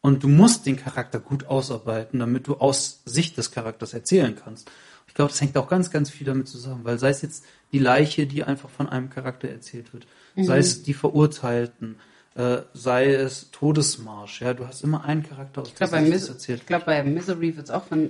Und 0.01 0.23
du 0.23 0.27
musst 0.27 0.65
den 0.65 0.75
Charakter 0.75 1.19
gut 1.21 1.45
ausarbeiten, 1.45 2.19
damit 2.19 2.47
du 2.47 2.55
aus 2.55 3.01
Sicht 3.05 3.37
des 3.37 3.51
Charakters 3.51 3.93
erzählen 3.93 4.35
kannst. 4.35 4.69
Ich 5.13 5.15
glaube, 5.15 5.29
das 5.29 5.39
hängt 5.41 5.55
auch 5.57 5.69
ganz, 5.69 5.91
ganz 5.91 6.09
viel 6.09 6.25
damit 6.25 6.47
zusammen, 6.47 6.85
weil 6.85 6.97
sei 6.97 7.09
es 7.09 7.21
jetzt 7.21 7.45
die 7.71 7.77
Leiche, 7.77 8.25
die 8.25 8.43
einfach 8.43 8.67
von 8.67 8.89
einem 8.89 9.11
Charakter 9.11 9.47
erzählt 9.47 9.93
wird, 9.93 10.07
sei 10.35 10.57
es 10.57 10.81
die 10.81 10.95
Verurteilten, 10.95 11.97
äh, 12.33 12.61
sei 12.73 13.13
es 13.13 13.51
Todesmarsch, 13.51 14.41
ja, 14.41 14.55
du 14.55 14.65
hast 14.65 14.83
immer 14.83 15.05
einen 15.05 15.21
Charakter 15.21 15.61
aus 15.61 15.67
Ich 15.67 15.75
glaube, 15.75 15.91
bei, 15.91 15.99
Sicht, 15.99 16.13
Mis 16.13 16.29
erzählt 16.29 16.61
ich 16.61 16.65
glaub, 16.65 16.85
bei 16.85 17.03
Misery 17.03 17.55
wird 17.55 17.67
es 17.67 17.71
auch 17.71 17.83
von 17.85 18.09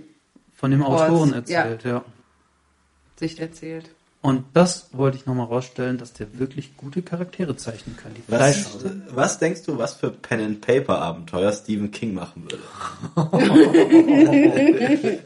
von 0.54 0.72
dem 0.72 0.88
Horst, 0.88 1.04
Autoren 1.04 1.32
ja. 1.32 1.36
erzählt, 1.36 1.84
ja. 1.84 2.06
Sicht 3.18 3.40
erzählt. 3.40 3.90
Und 4.22 4.46
das 4.54 4.88
wollte 4.94 5.18
ich 5.18 5.26
nochmal 5.26 5.48
rausstellen, 5.48 5.98
dass 5.98 6.14
der 6.14 6.40
wirklich 6.40 6.78
gute 6.78 7.02
Charaktere 7.02 7.58
zeichnen 7.58 7.98
kann. 7.98 8.14
Die 8.14 8.24
Was, 8.30 8.78
was 9.10 9.40
denkst 9.40 9.64
du, 9.64 9.78
was 9.78 9.96
für 9.96 10.10
Pen 10.10 10.40
and 10.40 10.62
Paper 10.62 11.00
Abenteuer 11.00 11.52
Stephen 11.52 11.92
King 11.92 12.14
machen 12.14 12.48
würde? 12.50 12.64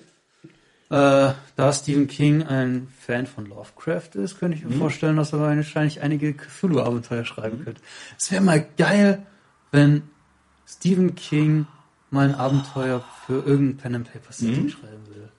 Äh, 0.90 1.34
da 1.58 1.74
Stephen 1.74 2.08
King 2.08 2.44
ein 2.44 2.88
Fan 3.06 3.26
von 3.28 3.46
Lovecraft 3.48 4.12
ist, 4.16 4.40
könnte 4.40 4.56
ich 4.58 4.64
Mhm. 4.64 4.70
mir 4.72 4.78
vorstellen, 4.78 5.18
dass 5.18 5.34
er 5.34 5.40
wahrscheinlich 5.40 6.02
einige 6.02 6.34
Cthulhu-Abenteuer 6.34 7.26
schreiben 7.26 7.66
könnte. 7.66 7.82
Es 8.18 8.32
wäre 8.32 8.42
mal 8.44 8.66
geil, 8.78 9.24
wenn 9.72 10.04
Stephen 10.66 11.16
King 11.16 11.66
mal 12.12 12.30
ein 12.30 12.36
Abenteuer 12.36 13.04
für 13.26 13.44
irgendein 13.46 13.78
Pen 13.78 13.96
and 13.96 14.14
Paper 14.14 14.32
Setting 14.32 14.64
Mhm. 14.64 14.70
schreiben 14.70 15.08
würde. 15.08 15.30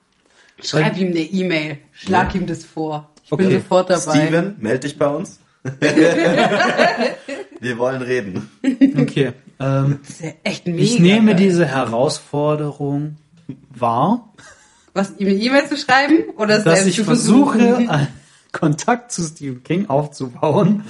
Schreib 0.62 0.98
ihm 0.98 1.08
eine 1.08 1.20
E-Mail. 1.20 1.78
Schlag 1.92 2.34
ihm 2.34 2.46
das 2.46 2.64
vor. 2.64 3.10
Ich 3.24 3.30
bin 3.30 3.46
Okay. 3.46 3.54
sofort 3.58 3.88
dabei. 3.90 4.26
Steven, 4.26 4.56
meld 4.58 4.84
dich 4.84 4.98
bei 4.98 5.06
uns. 5.06 5.38
Wir 7.60 7.78
wollen 7.78 8.02
reden. 8.02 8.48
Okay. 8.96 9.32
ähm, 9.60 9.98
Das 10.02 10.10
ist 10.10 10.20
ja 10.22 10.30
echt 10.44 10.66
mega. 10.66 10.82
ich 10.82 10.98
nehme 11.00 11.34
diese 11.34 11.66
Herausforderung 11.66 13.16
wahr, 13.70 14.32
Was, 14.98 15.12
ihm 15.16 15.28
eine 15.28 15.36
E-Mail 15.36 15.68
zu 15.68 15.76
schreiben? 15.76 16.24
Oder 16.36 16.58
dass 16.58 16.84
ich 16.84 16.96
zu 16.96 17.04
versuche, 17.04 17.76
einen 17.76 18.08
Kontakt 18.52 19.12
zu 19.12 19.22
Stephen 19.22 19.62
King 19.62 19.88
aufzubauen. 19.88 20.82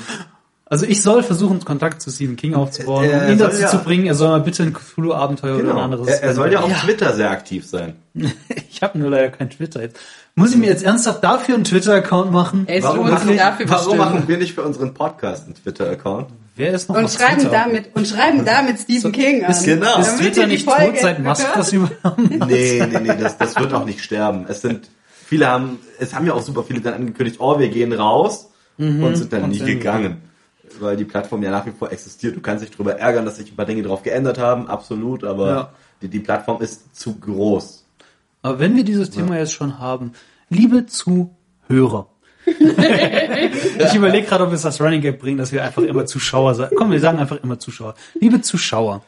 Also 0.70 0.84
ich 0.84 1.02
soll 1.02 1.22
versuchen, 1.22 1.64
Kontakt 1.64 2.02
zu 2.02 2.10
Stephen 2.10 2.36
King 2.36 2.54
aufzubauen, 2.54 3.04
Äh, 3.08 3.24
um 3.24 3.32
ihn 3.32 3.38
dazu 3.38 3.62
ja- 3.62 3.68
zu 3.68 3.78
bringen, 3.78 4.04
er 4.06 4.14
soll 4.14 4.28
mal 4.28 4.40
bitte 4.40 4.62
ein 4.64 4.74
Cthulhu-Abenteuer 4.74 5.54
oder 5.54 5.62
ein 5.64 5.68
Genau. 5.68 5.80
anderes. 5.80 6.08
Er, 6.08 6.22
er 6.22 6.34
soll 6.34 6.52
ja 6.52 6.60
auf 6.60 6.70
Ja. 6.70 6.76
Twitter 6.76 7.14
sehr 7.14 7.30
aktiv 7.30 7.66
sein. 7.66 7.96
Ich 8.70 8.82
habe 8.82 8.96
nur 8.98 9.10
leider 9.10 9.30
kein 9.30 9.50
Twitter 9.50 9.80
jetzt. 9.82 9.96
Muss 10.36 10.52
ich 10.52 10.56
mir 10.56 10.66
jetzt 10.66 10.84
ernsthaft 10.84 11.24
dafür 11.24 11.56
einen 11.56 11.64
Twitter-Account 11.64 12.30
machen? 12.30 12.64
Ey, 12.68 12.80
Warum, 12.82 13.10
machen, 13.10 13.36
dafür 13.36 13.68
warum 13.68 13.96
machen 13.98 14.22
wir 14.28 14.36
nicht 14.38 14.54
für 14.54 14.62
unseren 14.62 14.94
Podcast 14.94 15.46
einen 15.46 15.54
Twitter-Account? 15.56 16.28
Wer 16.54 16.72
ist 16.74 16.88
noch 16.88 16.96
Und 16.96 17.10
schreiben 17.10 17.40
Twitter? 17.40 17.50
damit, 17.50 17.96
und 17.96 18.06
schreiben 18.06 18.44
damit 18.44 18.78
Stephen 18.78 19.10
King 19.10 19.44
an. 19.44 19.50
Ist, 19.50 19.64
Genau. 19.64 19.98
ist 19.98 20.12
Damit 20.12 20.20
Twitter 20.34 20.46
nicht 20.46 20.64
Folge 20.68 20.92
tot, 20.92 21.00
seit 21.00 21.18
Musk 21.20 21.46
das 21.54 21.72
übernommen? 21.72 22.42
Nee, 22.46 22.84
nee, 22.88 23.00
nee, 23.00 23.16
das, 23.18 23.36
das 23.38 23.56
wird 23.56 23.72
auch 23.72 23.84
nicht 23.84 24.00
sterben. 24.04 24.44
Es 24.48 24.60
sind, 24.60 24.88
viele 25.26 25.48
haben, 25.48 25.78
es 25.98 26.14
haben 26.14 26.26
ja 26.26 26.34
auch 26.34 26.42
super 26.42 26.62
viele 26.62 26.80
dann 26.82 26.94
angekündigt, 26.94 27.36
oh, 27.40 27.58
wir 27.58 27.68
gehen 27.68 27.92
raus 27.92 28.50
und 28.76 29.16
sind 29.16 29.32
dann 29.32 29.44
Und 29.44 29.50
nie 29.50 29.58
sind 29.58 29.80
Weil 30.80 30.96
die 30.96 31.04
Plattform 31.04 31.42
ja 31.42 31.50
nach 31.50 31.66
wie 31.66 31.72
vor 31.72 31.90
existiert. 31.92 32.36
Du 32.36 32.40
kannst 32.40 32.64
dich 32.64 32.70
darüber 32.70 32.98
ärgern, 32.98 33.24
dass 33.24 33.36
sich 33.36 33.52
ein 33.52 33.56
paar 33.56 33.66
Dinge 33.66 33.82
drauf 33.82 34.02
geändert 34.02 34.38
haben, 34.38 34.68
absolut, 34.68 35.24
aber 35.24 35.48
Ja. 35.48 35.72
die, 36.02 36.08
die 36.08 36.20
Plattform 36.20 36.60
ist 36.62 36.94
zu 36.96 37.14
groß. 37.18 37.84
Aber 38.42 38.58
wenn 38.58 38.76
wir 38.76 38.84
dieses 38.84 39.10
Thema 39.10 39.38
jetzt 39.38 39.52
schon 39.52 39.78
haben, 39.78 40.12
liebe 40.48 40.86
Zuhörer. 40.86 42.08
ich 42.46 43.94
überlege 43.94 44.26
gerade, 44.26 44.44
ob 44.44 44.50
wir 44.50 44.54
es 44.56 44.64
als 44.64 44.80
Running 44.80 45.02
Gag 45.02 45.18
bringen, 45.18 45.36
dass 45.38 45.52
wir 45.52 45.62
einfach 45.62 45.82
immer 45.82 46.06
Zuschauer 46.06 46.54
sagen. 46.54 46.74
Komm, 46.78 46.90
wir 46.90 47.00
sagen 47.00 47.18
einfach 47.18 47.42
immer 47.42 47.58
Zuschauer. 47.58 47.94
Liebe 48.18 48.40
Zuschauer, 48.40 49.02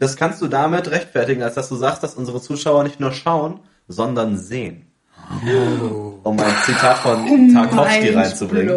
Das 0.00 0.16
kannst 0.16 0.42
du 0.42 0.48
damit 0.48 0.90
rechtfertigen, 0.90 1.42
als 1.42 1.54
dass 1.54 1.68
du 1.68 1.76
sagst, 1.76 2.02
dass 2.02 2.14
unsere 2.14 2.40
Zuschauer 2.40 2.82
nicht 2.82 2.98
nur 2.98 3.12
schauen, 3.12 3.60
sondern 3.86 4.36
sehen. 4.36 4.86
Um 6.24 6.38
ein 6.38 6.54
Zitat 6.64 6.98
von 6.98 7.52
Tarkovsky 7.52 8.10
reinzubringen. 8.10 8.76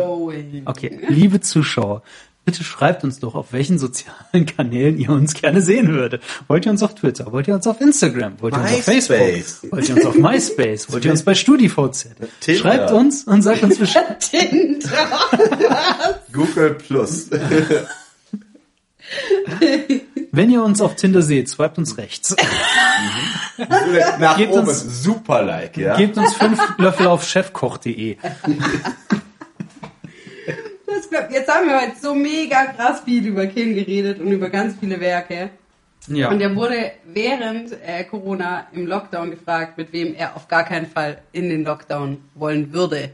Okay, 0.65 0.99
liebe 1.09 1.39
Zuschauer, 1.41 2.01
bitte 2.45 2.63
schreibt 2.63 3.03
uns 3.03 3.19
doch, 3.19 3.35
auf 3.35 3.51
welchen 3.53 3.77
sozialen 3.79 4.45
Kanälen 4.57 4.97
ihr 4.99 5.09
uns 5.09 5.33
gerne 5.33 5.61
sehen 5.61 5.89
würdet. 5.89 6.21
Wollt 6.47 6.65
ihr 6.65 6.71
uns 6.71 6.81
auf 6.83 6.95
Twitter? 6.95 7.31
Wollt 7.31 7.47
ihr 7.47 7.55
uns 7.55 7.67
auf 7.67 7.81
Instagram? 7.81 8.33
Wollt 8.39 8.53
ihr 8.55 8.61
uns 8.61 8.71
auf. 8.71 8.83
Facebook? 8.83 9.71
Wollt 9.71 9.89
ihr 9.89 9.95
uns 9.95 10.05
auf 10.05 10.15
MySpace? 10.15 10.91
Wollt 10.91 11.05
ihr 11.05 11.11
uns 11.11 11.23
bei 11.23 11.35
StudiVZ? 11.35 12.09
Tinder. 12.39 12.59
Schreibt 12.61 12.91
uns 12.91 13.23
und 13.25 13.41
sagt 13.41 13.63
uns 13.63 13.77
Bescheid. 13.77 14.19
Tinder. 14.31 14.89
Google 16.31 16.75
Plus. 16.75 17.29
Wenn 20.31 20.49
ihr 20.51 20.61
uns 20.63 20.81
auf 20.81 20.95
Tinder 20.95 21.21
seht, 21.21 21.47
swiped 21.49 21.77
uns 21.77 21.97
rechts. 21.97 22.35
Nach 24.19 24.37
Gebt 24.37 24.51
oben. 24.53 24.67
uns- 24.67 25.03
Super 25.03 25.43
Like, 25.43 25.77
ja. 25.77 25.95
Gebt 25.95 26.17
uns 26.17 26.33
fünf 26.33 26.59
Löffel 26.77 27.07
auf 27.07 27.25
chefkoch.de. 27.27 28.17
Jetzt 31.31 31.49
haben 31.53 31.67
wir 31.67 31.81
heute 31.81 31.93
so 32.01 32.13
mega 32.13 32.65
krass 32.65 33.01
viel 33.05 33.25
über 33.25 33.45
Kim 33.47 33.75
geredet 33.75 34.19
und 34.19 34.31
über 34.31 34.49
ganz 34.49 34.75
viele 34.79 34.99
Werke. 34.99 35.49
Ja. 36.07 36.29
Und 36.29 36.39
er 36.41 36.55
wurde 36.55 36.91
während 37.05 37.71
äh, 37.85 38.03
Corona 38.05 38.67
im 38.71 38.87
Lockdown 38.87 39.31
gefragt, 39.31 39.77
mit 39.77 39.91
wem 39.91 40.13
er 40.15 40.35
auf 40.35 40.47
gar 40.47 40.63
keinen 40.63 40.85
Fall 40.85 41.17
in 41.33 41.49
den 41.49 41.63
Lockdown 41.65 42.17
wollen 42.35 42.71
würde. 42.73 43.11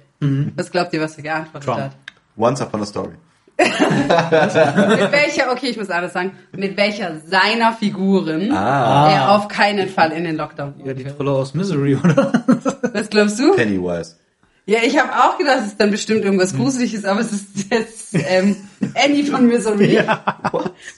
Was 0.56 0.72
glaubt 0.72 0.94
ihr, 0.94 1.02
was 1.02 1.18
er 1.18 1.24
geantwortet 1.24 1.66
Trump. 1.68 1.80
hat? 1.82 1.92
Once 2.38 2.62
Upon 2.62 2.82
a 2.82 2.86
Story. 2.86 3.12
Mit 3.58 5.12
welcher, 5.12 5.52
okay, 5.52 5.68
ich 5.68 5.78
muss 5.78 5.90
alles 5.90 6.14
sagen, 6.14 6.32
mit 6.54 6.78
welcher 6.78 7.20
seiner 7.20 7.74
Figuren 7.74 8.52
Ah. 8.52 9.12
er 9.12 9.32
auf 9.32 9.48
keinen 9.48 9.90
Fall 9.90 10.12
in 10.12 10.24
den 10.24 10.38
Lockdown 10.38 10.76
ja, 10.84 10.94
die. 10.94 11.04
Trolle 11.04 11.32
aus 11.32 11.54
Misery, 11.54 11.96
oder? 11.96 12.32
Was 12.94 13.10
glaubst 13.10 13.38
du? 13.40 13.54
Pennywise. 13.56 14.16
Ja, 14.66 14.80
ich 14.82 14.98
habe 14.98 15.12
auch 15.12 15.38
gedacht, 15.38 15.58
es 15.62 15.68
ist 15.68 15.82
dann 15.82 15.92
bestimmt 15.92 16.24
irgendwas 16.24 16.56
Gruseliges, 16.56 17.04
aber 17.04 17.20
es 17.20 17.34
ist 17.34 17.48
jetzt 17.70 18.14
ähm, 18.14 18.56
Annie 18.96 19.26
von 19.26 19.46
Misery. 19.46 20.00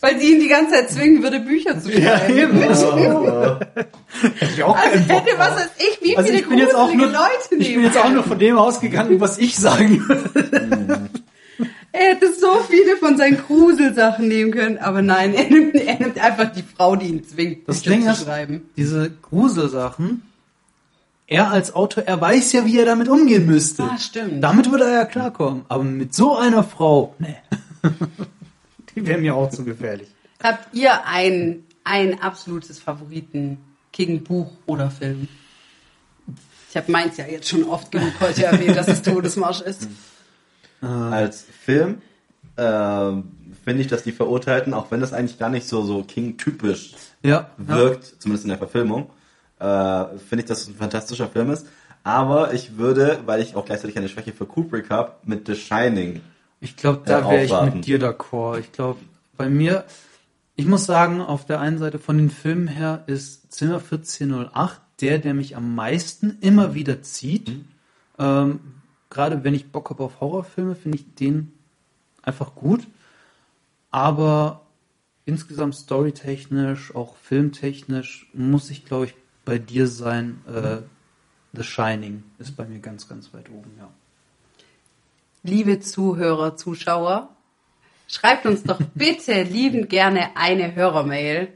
Weil 0.01 0.20
sie 0.20 0.34
ihn 0.34 0.39
die 0.39 0.47
ganze 0.47 0.74
Zeit 0.74 0.91
zwingen 0.91 1.24
würde, 1.24 1.39
Bücher 1.39 1.80
zu 1.82 1.91
schreiben. 1.91 2.61
Hätte 2.61 4.53
ich 4.55 4.63
auch 4.63 4.78
Also 4.78 5.03
Bock 5.07 5.26
hätte, 5.26 5.39
was 5.39 5.55
weiß 5.55 5.70
ich, 5.80 5.99
wie 6.03 6.16
Also 6.16 6.30
viele 6.30 6.41
ich 6.41 6.47
bin 6.47 6.59
jetzt 6.59 6.76
auch 6.76 6.93
nur, 6.93 7.07
Leute 7.07 7.20
ich 7.43 7.49
bin 7.49 7.59
nehmen 7.59 7.84
jetzt 7.86 7.97
auch 7.97 8.09
nur 8.09 8.24
von 8.24 8.38
dem 8.38 8.57
ausgegangen, 8.57 9.20
was 9.20 9.38
ich 9.39 9.55
sagen 9.57 10.07
würde. 10.07 11.01
Er 11.97 12.09
hätte 12.09 12.34
so 12.34 12.57
viele 12.70 12.97
von 12.97 13.16
seinen 13.16 13.38
Gruselsachen 13.38 14.28
nehmen 14.28 14.51
können, 14.51 14.78
aber 14.80 15.01
nein, 15.01 15.34
er 15.34 15.45
nimmt, 15.45 15.76
er 15.76 15.97
nimmt 15.97 16.20
einfach 16.20 16.51
die 16.51 16.61
Frau, 16.61 16.97
die 16.97 17.05
ihn 17.07 17.26
zwingt, 17.26 17.70
Das 17.70 17.84
Bücher 17.84 18.13
zu 18.16 18.26
schreiben. 18.26 18.70
diese 18.76 19.11
Gruselsachen, 19.22 20.22
er 21.28 21.49
als 21.51 21.73
Autor, 21.73 22.03
er 22.03 22.19
weiß 22.21 22.53
ja, 22.53 22.65
wie 22.65 22.78
er 22.80 22.86
damit 22.86 23.07
umgehen 23.09 23.45
müsste. 23.45 23.84
Ah, 23.84 23.97
stimmt. 23.97 24.43
Damit 24.43 24.69
würde 24.71 24.86
er 24.86 24.91
ja 24.93 25.05
klarkommen. 25.05 25.65
Aber 25.67 25.84
mit 25.84 26.13
so 26.13 26.38
einer 26.38 26.63
Frau, 26.63 27.15
nee. 27.19 27.36
Die 28.95 29.05
wäre 29.05 29.19
mir 29.19 29.36
auch 29.36 29.49
zu 29.49 29.63
gefährlich. 29.65 30.07
Habt 30.41 30.73
ihr 30.73 31.05
ein, 31.05 31.63
ein 31.84 32.21
absolutes 32.21 32.80
Favoriten 32.80 33.57
King-Buch 33.91 34.51
oder 34.65 34.89
Film? 34.91 35.28
Ich 36.69 36.78
habe 36.78 36.91
meins 36.91 37.17
ja 37.17 37.26
jetzt 37.26 37.49
schon 37.49 37.63
oft 37.63 37.91
genug 37.91 38.13
heute 38.19 38.45
erwähnt, 38.45 38.76
dass 38.76 38.88
es 38.88 39.01
Todesmarsch 39.01 39.61
ist. 39.61 39.88
Als 40.82 41.45
Film 41.63 42.01
ähm, 42.57 43.32
finde 43.63 43.82
ich, 43.82 43.88
dass 43.88 44.03
die 44.03 44.11
Verurteilten, 44.11 44.73
auch 44.73 44.91
wenn 44.91 44.99
das 44.99 45.13
eigentlich 45.13 45.39
gar 45.39 45.49
nicht 45.49 45.67
so, 45.67 45.84
so 45.84 46.03
King-typisch 46.03 46.93
Ja. 47.23 47.49
wirkt, 47.57 48.15
zumindest 48.19 48.43
in 48.45 48.49
der 48.49 48.57
Verfilmung, 48.57 49.09
äh, 49.60 50.18
finde 50.18 50.43
ich, 50.43 50.45
dass 50.45 50.62
es 50.62 50.68
ein 50.68 50.76
fantastischer 50.76 51.28
Film 51.28 51.51
ist. 51.51 51.68
Aber 52.03 52.53
ich 52.53 52.78
würde, 52.78 53.20
weil 53.26 53.41
ich 53.41 53.56
auch 53.56 53.66
gleichzeitig 53.66 53.97
eine 53.97 54.10
Schwäche 54.10 54.32
für 54.32 54.45
Kubrick 54.45 54.89
habe, 54.89 55.14
mit 55.24 55.47
The 55.47 55.56
Shining. 55.56 56.22
Ich 56.62 56.76
glaube, 56.76 57.01
da 57.06 57.30
wäre 57.30 57.43
ich 57.45 57.74
mit 57.74 57.86
dir 57.86 57.99
d'accord. 57.99 58.60
Ich 58.60 58.72
glaube, 58.72 58.99
bei 59.38 59.49
mir, 59.49 59.86
ich 60.56 60.66
muss 60.66 60.86
sagen, 60.86 61.22
auf 61.22 61.45
der 61.45 61.60
einen 61.60 61.80
Seite 61.80 61.99
von 61.99 62.18
den 62.18 62.30
Filmen 62.30 62.68
her 62.68 63.03
ist 63.08 63.51
Zimmer 63.51 63.78
1408 63.78 64.82
der, 65.01 65.20
der 65.20 65.34
mich 65.34 65.56
am 65.56 65.76
meisten 65.76 66.38
immer 66.41 66.74
wieder 66.74 67.01
zieht. 67.01 67.51
Ähm, 68.18 68.60
Gerade 69.10 69.43
wenn 69.43 69.53
ich 69.53 69.72
Bock 69.72 69.89
habe 69.89 70.03
auf 70.03 70.20
Horrorfilme, 70.20 70.76
finde 70.76 70.97
ich 70.97 71.16
den 71.16 71.53
einfach 72.22 72.56
gut. 72.56 72.88
Aber 73.91 74.66
insgesamt 75.26 75.76
storytechnisch, 75.76 76.95
auch 76.95 77.16
filmtechnisch, 77.18 78.30
muss 78.34 78.70
ich, 78.70 78.86
glaube 78.86 79.06
ich, 79.06 79.16
bei 79.46 79.60
dir 79.60 79.88
sein. 79.88 80.41
Äh, 80.48 80.82
The 81.54 81.64
Shining 81.64 82.24
ist 82.38 82.58
bei 82.58 82.66
mir 82.66 82.80
ganz, 82.80 83.08
ganz 83.08 83.34
weit 83.34 83.50
oben, 83.50 83.72
ja. 83.78 83.89
Liebe 85.43 85.80
Zuhörer, 85.80 86.58
Zuschauer, 86.58 87.30
schreibt 88.08 88.46
uns 88.46 88.64
doch 88.64 88.82
bitte 88.96 89.43
liebend 89.43 89.89
gerne 89.89 90.36
eine 90.36 90.76
Hörermail 90.76 91.50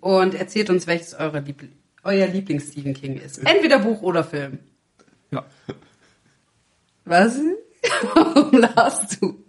und 0.00 0.34
erzählt 0.34 0.70
uns, 0.70 0.86
welches 0.86 1.14
eure 1.14 1.40
Liebl 1.40 1.68
euer 2.04 2.26
Lieblings-Stephen 2.26 2.94
King 2.94 3.16
ist. 3.16 3.38
Entweder 3.38 3.78
Buch 3.78 4.02
oder 4.02 4.24
Film. 4.24 4.58
Ja. 5.30 5.44
Was? 7.04 7.38
Warum 8.14 8.52
lachst 8.58 9.20
du? 9.20 9.44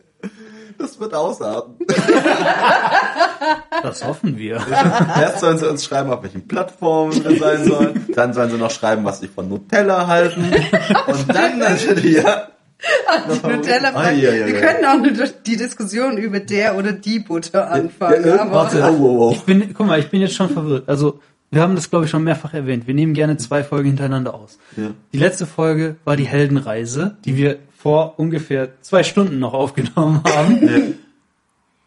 Das 0.77 0.99
wird 0.99 1.13
ausarten. 1.13 1.75
Das 3.81 4.05
hoffen 4.05 4.37
wir. 4.37 4.61
Erst 5.19 5.39
sollen 5.41 5.57
sie 5.57 5.69
uns 5.69 5.83
schreiben, 5.83 6.09
auf 6.09 6.23
welchen 6.23 6.47
Plattformen 6.47 7.21
wir 7.23 7.37
sein 7.37 7.65
sollen. 7.65 8.05
Dann 8.15 8.33
sollen 8.33 8.51
sie 8.51 8.57
noch 8.57 8.71
schreiben, 8.71 9.03
was 9.03 9.19
sie 9.19 9.27
von 9.27 9.49
Nutella 9.49 10.07
halten. 10.07 10.45
Und 11.07 11.35
dann 11.35 11.59
natürlich, 11.59 12.23
ja. 12.23 12.47
Nutella 13.43 13.91
Ah, 13.93 14.11
ja, 14.11 14.31
ja, 14.31 14.47
Wir 14.47 14.61
können 14.61 14.85
auch 14.85 15.03
eine, 15.03 15.11
die 15.45 15.57
Diskussion 15.57 16.17
über 16.17 16.39
der 16.39 16.77
oder 16.77 16.93
die 16.93 17.19
Butter 17.19 17.69
anfangen. 17.69 18.25
Ja, 18.25 18.41
aber 18.41 18.51
warte, 18.51 18.81
oh, 18.83 18.97
oh, 19.01 19.27
oh. 19.27 19.31
Ich 19.33 19.41
bin, 19.41 19.73
guck 19.73 19.87
mal, 19.87 19.99
ich 19.99 20.09
bin 20.09 20.21
jetzt 20.21 20.35
schon 20.35 20.49
verwirrt. 20.49 20.87
Also, 20.87 21.19
wir 21.51 21.61
haben 21.61 21.75
das, 21.75 21.89
glaube 21.89 22.05
ich, 22.05 22.11
schon 22.11 22.23
mehrfach 22.23 22.53
erwähnt. 22.53 22.87
Wir 22.87 22.93
nehmen 22.93 23.13
gerne 23.13 23.37
zwei 23.37 23.63
Folgen 23.63 23.89
hintereinander 23.89 24.33
aus. 24.33 24.57
Ja. 24.77 24.91
Die 25.11 25.19
letzte 25.19 25.45
Folge 25.45 25.97
war 26.05 26.15
die 26.15 26.25
Heldenreise, 26.27 27.17
die 27.25 27.35
wir 27.37 27.57
vor 27.83 28.13
ungefähr 28.17 28.69
zwei 28.81 29.03
Stunden 29.03 29.39
noch 29.39 29.53
aufgenommen 29.53 30.23
haben. 30.25 30.97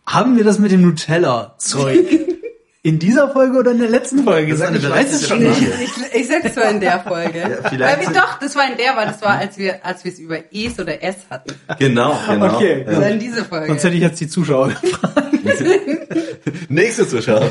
Haben 0.07 0.37
wir 0.37 0.45
das 0.45 0.59
mit 0.59 0.71
dem 0.71 0.83
Nutella-Zeug 0.83 2.07
in 2.83 2.99
dieser 2.99 3.31
Folge 3.31 3.59
oder 3.59 3.71
in 3.71 3.79
der 3.79 3.89
letzten 3.89 4.23
Folge 4.23 4.49
gesagt? 4.49 4.77
Ich 4.77 4.89
weiß 4.89 5.13
es 5.15 5.27
schon 5.27 5.39
nicht. 5.43 5.59
ich, 5.63 6.21
ich 6.21 6.29
sag, 6.29 6.45
es 6.45 6.55
war 6.57 6.69
in 6.71 6.81
der 6.81 7.01
Folge. 7.01 7.61
vielleicht 7.71 7.99
weil 7.99 8.07
wir, 8.15 8.21
doch, 8.21 8.39
das 8.39 8.55
war 8.55 8.71
in 8.71 8.77
der, 8.77 8.95
weil 8.95 9.07
das 9.07 9.23
war, 9.23 9.39
als 9.39 9.57
wir, 9.57 9.85
als 9.87 10.05
wir 10.05 10.13
es 10.13 10.19
über 10.19 10.37
Es 10.53 10.79
oder 10.79 11.03
S 11.03 11.17
hatten. 11.31 11.55
Genau, 11.79 12.17
genau. 12.29 12.55
Okay, 12.57 12.85
Das 12.87 12.97
war 12.97 13.03
Ja. 13.05 13.09
in 13.09 13.19
dieser 13.19 13.45
Folge. 13.47 13.67
Sonst 13.69 13.85
hätte 13.85 13.95
ich 13.97 14.03
jetzt 14.03 14.21
die 14.21 14.29
Zuschauer 14.29 14.69
gefragt. 14.69 15.17
Nächste 16.69 17.09
Zuschauer. 17.09 17.49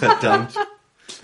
Verdammt. 0.00 0.50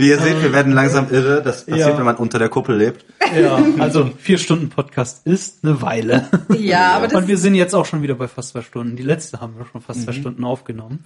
Wie 0.01 0.09
ihr 0.09 0.19
seht, 0.19 0.43
wir 0.43 0.53
werden 0.53 0.73
langsam 0.73 1.09
irre. 1.11 1.43
Das 1.43 1.67
passiert, 1.67 1.89
Ja. 1.91 1.99
wenn 1.99 2.05
man 2.05 2.17
unter 2.17 2.39
der 2.39 2.49
Kuppel 2.49 2.77
lebt. 2.77 3.05
Ja, 3.39 3.63
also 3.79 4.05
ein 4.05 4.13
vier 4.19 4.39
Stunden 4.39 4.69
Podcast 4.71 5.27
ist 5.27 5.63
eine 5.63 5.83
Weile. 5.83 6.27
ja, 6.59 6.93
aber 6.93 7.07
das 7.09 7.21
Und 7.23 7.29
wir 7.29 7.37
sind 7.37 7.55
jetzt 7.55 7.75
auch 7.75 7.85
schon 7.87 8.03
wieder 8.03 8.15
bei 8.15 8.27
fast 8.29 8.51
zwei 8.51 8.63
Stunden. 8.63 8.97
Die 8.97 9.03
letzte 9.03 9.41
haben 9.41 9.57
wir 9.59 9.67
schon 9.67 9.81
fast 9.81 10.03
zwei 10.03 10.13
Stunden 10.13 10.43
aufgenommen. 10.45 11.05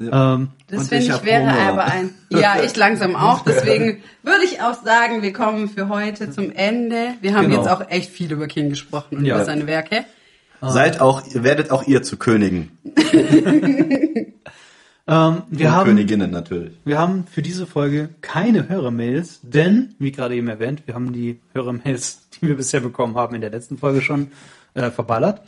Ähm, 0.00 0.48
Das 0.68 0.88
finde 0.88 1.04
ich 1.04 1.10
ich 1.10 1.24
wäre 1.24 1.42
Hunger. 1.42 1.58
aber 1.68 1.84
ein. 1.86 2.14
Ja, 2.30 2.56
ich 2.62 2.76
langsam 2.76 3.16
auch. 3.16 3.42
Deswegen 3.44 4.02
würde 4.22 4.44
ich 4.44 4.60
auch 4.60 4.74
sagen, 4.84 5.22
wir 5.22 5.32
kommen 5.32 5.68
für 5.68 5.88
heute 5.88 6.30
zum 6.30 6.52
Ende. 6.52 7.14
Wir 7.22 7.34
haben 7.34 7.48
Genau. 7.50 7.62
jetzt 7.62 7.70
auch 7.70 7.90
echt 7.90 8.10
viel 8.10 8.30
über 8.30 8.46
King 8.46 8.68
gesprochen 8.68 9.18
und 9.18 9.24
Ja. 9.24 9.36
über 9.36 9.44
seine 9.44 9.66
Werke. 9.66 10.04
Seid 10.62 11.00
auch, 11.00 11.22
werdet 11.34 11.70
auch 11.70 11.86
ihr 11.86 12.02
zu 12.02 12.16
Königen. 12.16 12.70
ähm, 15.08 15.42
wir 15.50 15.66
Und 15.68 15.72
haben 15.72 15.86
Königinnen 15.86 16.30
natürlich. 16.30 16.72
Wir 16.84 16.98
haben 16.98 17.24
für 17.26 17.42
diese 17.42 17.66
Folge 17.66 18.08
keine 18.22 18.68
Hörermails, 18.68 19.40
denn, 19.42 19.94
wie 19.98 20.10
gerade 20.12 20.34
eben 20.34 20.48
erwähnt, 20.48 20.82
wir 20.86 20.94
haben 20.94 21.12
die 21.12 21.40
Hörermails, 21.54 22.28
die 22.30 22.48
wir 22.48 22.56
bisher 22.56 22.80
bekommen 22.80 23.14
haben, 23.16 23.34
in 23.34 23.40
der 23.40 23.50
letzten 23.50 23.78
Folge 23.78 24.02
schon 24.02 24.28
äh, 24.74 24.90
verballert. 24.90 25.42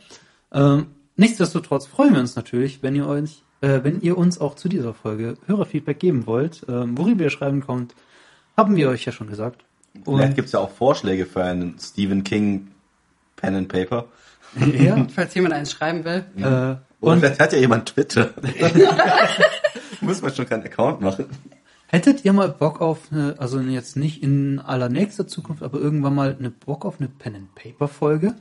Ähm, 0.52 0.86
nichtsdestotrotz 1.16 1.86
freuen 1.86 2.12
wir 2.14 2.20
uns 2.20 2.36
natürlich, 2.36 2.82
wenn 2.82 2.94
ihr 2.94 3.06
euch, 3.06 3.42
äh, 3.60 3.80
wenn 3.82 4.00
ihr 4.00 4.16
uns 4.16 4.40
auch 4.40 4.54
zu 4.54 4.68
dieser 4.68 4.94
Folge 4.94 5.34
Hörerfeedback 5.46 5.98
geben 5.98 6.26
wollt, 6.26 6.64
ähm, 6.68 6.96
worüber 6.96 7.24
ihr 7.24 7.30
schreiben 7.30 7.60
kommt, 7.60 7.94
haben 8.56 8.76
wir 8.76 8.88
euch 8.88 9.04
ja 9.04 9.12
schon 9.12 9.28
gesagt. 9.28 9.64
Vielleicht 10.04 10.28
Und 10.28 10.34
gibt's 10.36 10.52
ja 10.52 10.60
auch 10.60 10.70
Vorschläge 10.70 11.26
für 11.26 11.42
einen 11.42 11.76
Stephen 11.80 12.22
King 12.22 12.68
Pen 13.36 13.54
and 13.56 13.68
Paper. 13.68 14.06
ja, 14.78 15.04
Falls 15.14 15.34
jemand 15.34 15.54
eins 15.54 15.72
schreiben 15.72 16.04
will. 16.04 16.24
äh, 16.36 16.76
Oder 17.00 17.12
und 17.12 17.20
vielleicht 17.20 17.40
hat 17.40 17.52
ja 17.52 17.58
jemand 17.58 17.86
Twitter. 17.86 18.30
Muss 20.00 20.22
man 20.22 20.34
schon 20.34 20.48
keinen 20.48 20.64
Account 20.64 21.00
machen. 21.00 21.26
hättet 21.86 22.24
ihr 22.24 22.32
mal 22.32 22.48
Bock 22.48 22.80
auf 22.80 22.98
eine, 23.10 23.36
also 23.38 23.60
jetzt 23.60 23.96
nicht 23.96 24.22
in 24.22 24.58
allernächster 24.58 25.26
Zukunft, 25.26 25.62
aber 25.62 25.78
irgendwann 25.78 26.14
mal 26.14 26.36
eine 26.38 26.50
Bock 26.50 26.84
auf 26.84 26.96
eine 26.98 27.08
Pen 27.08 27.34
and 27.36 27.54
Paper 27.54 27.88
Folge? 27.88 28.34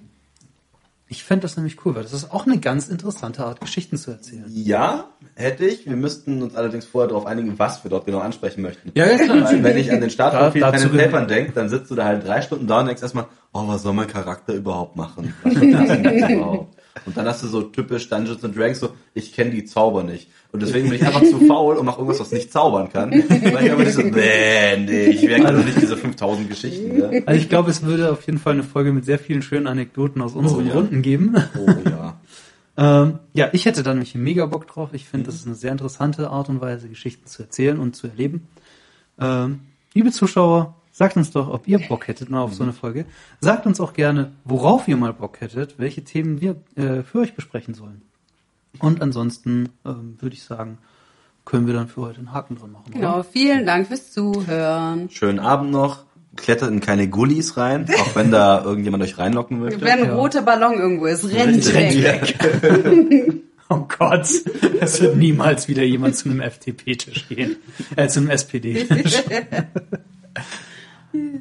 Ich 1.10 1.24
fände 1.24 1.44
das 1.44 1.56
nämlich 1.56 1.86
cool, 1.86 1.96
weil 1.96 2.04
das 2.04 2.12
ist 2.12 2.34
auch 2.34 2.46
eine 2.46 2.60
ganz 2.60 2.90
interessante 2.90 3.46
Art, 3.46 3.62
Geschichten 3.62 3.96
zu 3.98 4.12
erzählen. 4.12 4.44
Ja, 4.50 5.06
hätte 5.36 5.66
ich. 5.66 5.86
Wir 5.86 5.96
müssten 5.96 6.42
uns 6.42 6.54
allerdings 6.54 6.84
vorher 6.84 7.08
darauf 7.08 7.26
einigen, 7.26 7.58
was 7.58 7.82
wir 7.86 7.90
dort 7.90 8.06
genau 8.06 8.20
ansprechen 8.20 8.62
möchten. 8.62 8.92
Ja, 8.94 9.06
ja, 9.06 9.18
klar. 9.18 9.46
Weil 9.46 9.64
wenn 9.64 9.78
ich 9.78 9.90
an 9.90 10.02
den 10.02 10.10
Start 10.10 10.34
von 10.34 10.52
vielen 10.52 10.70
Pen 10.70 10.84
and 10.84 10.98
Papern 10.98 11.28
denke, 11.30 11.54
dann 11.54 11.70
sitzt 11.70 11.90
du 11.92 11.96
da 11.96 12.04
halt 12.04 12.28
drei 12.28 12.42
Stunden 12.42 12.68
da 12.68 12.82
und 12.82 12.88
denkst 12.88 13.02
erstmal, 13.02 13.28
oh, 13.54 13.68
was 13.68 13.84
soll 13.84 13.94
mein 13.94 14.08
Charakter 14.08 14.54
überhaupt 14.54 14.98
machen? 14.98 15.34
Was 15.44 15.54
soll 15.54 15.72
das 15.72 16.30
überhaupt? 16.30 16.67
Und 17.08 17.16
dann 17.16 17.26
hast 17.26 17.42
du 17.42 17.48
so 17.48 17.62
typisch 17.64 18.10
Dungeons 18.10 18.44
and 18.44 18.56
Dragons 18.56 18.82
so, 18.82 18.90
ich 19.14 19.34
kenne 19.34 19.52
die 19.52 19.64
Zauber 19.64 20.04
nicht. 20.04 20.28
Und 20.52 20.62
deswegen 20.62 20.90
bin 20.90 21.00
ich 21.00 21.06
einfach 21.08 21.24
zu 21.24 21.40
faul 21.40 21.78
und 21.78 21.86
mache 21.86 22.00
irgendwas, 22.00 22.20
was 22.20 22.32
nicht 22.32 22.52
zaubern 22.52 22.92
kann. 22.92 23.12
Weil 23.12 23.66
ich 23.66 23.72
aber 23.72 23.84
nicht 23.86 23.94
so, 23.94 24.02
nee, 24.04 24.78
nee, 24.78 25.06
ich 25.06 25.24
merke 25.24 25.54
doch 25.54 25.66
nicht 25.66 25.82
diese 25.82 25.96
5000 25.96 26.50
Geschichten. 26.50 26.98
Ne? 26.98 27.24
Also 27.26 27.40
ich 27.40 27.48
glaube, 27.48 27.72
es 27.72 27.82
würde 27.82 28.12
auf 28.12 28.26
jeden 28.26 28.40
Fall 28.40 28.54
eine 28.54 28.64
Folge 28.64 28.92
mit 28.92 29.06
sehr 29.06 29.20
vielen 29.20 29.42
schönen 29.42 29.68
Anekdoten 29.68 30.22
aus 30.22 30.34
unseren 30.34 30.68
ja. 30.68 30.74
Runden 30.74 31.02
geben. 31.02 31.36
Oh 31.58 31.72
ja. 31.90 32.20
Ähm, 32.80 33.18
ja, 33.34 33.50
ich 33.54 33.66
hätte 33.66 33.82
da 33.82 33.92
nämlich 33.92 34.14
mega 34.14 34.46
Bock 34.46 34.68
drauf. 34.68 34.92
Ich 34.94 35.08
finde, 35.08 35.26
das 35.26 35.36
ist 35.36 35.48
eine 35.48 35.56
sehr 35.56 35.72
interessante 35.72 36.30
Art 36.30 36.48
und 36.48 36.62
Weise, 36.62 36.88
Geschichten 36.88 37.26
zu 37.26 37.42
erzählen 37.42 37.80
und 37.80 37.96
zu 37.96 38.06
erleben. 38.06 38.48
Ähm, 39.20 39.62
liebe 39.96 40.12
Zuschauer, 40.12 40.76
sagt 40.98 41.16
uns 41.16 41.30
doch, 41.30 41.48
ob 41.48 41.68
ihr 41.68 41.78
Bock 41.78 42.08
hättet 42.08 42.32
mal 42.32 42.42
auf 42.42 42.56
so 42.56 42.64
eine 42.64 42.74
Folge. 42.74 43.06
Sagt 43.40 43.68
uns 43.68 43.80
auch 43.80 43.94
gerne, 43.94 44.32
worauf 44.46 44.88
ihr 44.88 44.98
mal 44.98 45.14
Bock 45.14 45.42
hättet, 45.42 45.76
welche 45.78 46.04
Themen 46.04 46.42
wir 46.42 46.56
äh, 46.76 47.04
für 47.04 47.20
euch 47.20 47.36
besprechen 47.36 47.76
sollen. 47.76 48.02
Und 48.80 49.02
ansonsten 49.04 49.70
ähm, 49.86 50.18
würde 50.20 50.34
ich 50.36 50.44
sagen, 50.44 50.80
können 51.46 51.68
wir 51.68 51.76
dann 51.76 51.88
für 51.88 52.02
heute 52.02 52.18
einen 52.18 52.34
Haken 52.34 52.56
dran 52.58 52.72
machen. 52.72 52.86
oder? 52.90 52.96
Genau, 53.00 53.24
vielen 53.24 53.66
Dank 53.68 53.88
fürs 53.88 54.12
Zuhören. 54.12 55.10
Schönen 55.12 55.38
Abend 55.40 55.70
noch. 55.70 56.04
Klettert 56.36 56.72
in 56.72 56.80
keine 56.82 57.08
Gullis 57.08 57.58
rein, 57.58 57.88
auch 58.00 58.16
wenn 58.16 58.32
da 58.32 58.64
irgendjemand 58.66 59.04
euch 59.04 59.18
reinlocken 59.20 59.60
möchte. 59.60 59.82
Wenn 59.82 60.00
ein 60.00 60.06
Ja. 60.06 60.16
roter 60.16 60.42
Ballon 60.42 60.74
irgendwo 60.80 61.06
ist, 61.06 61.26
rennt 61.32 61.74
Rennt 61.74 62.04
weg. 62.04 63.34
Oh 63.70 63.86
Gott, 64.00 64.30
es 64.80 65.02
wird 65.02 65.18
niemals 65.18 65.68
wieder 65.68 65.84
jemand 65.84 66.16
zu 66.16 66.30
einem 66.30 66.40
FDP-Tisch 66.40 67.28
gehen. 67.28 67.58
Äh, 67.98 68.08
zu 68.08 68.22
einem 68.22 68.30
SPD-Tisch. 68.30 69.24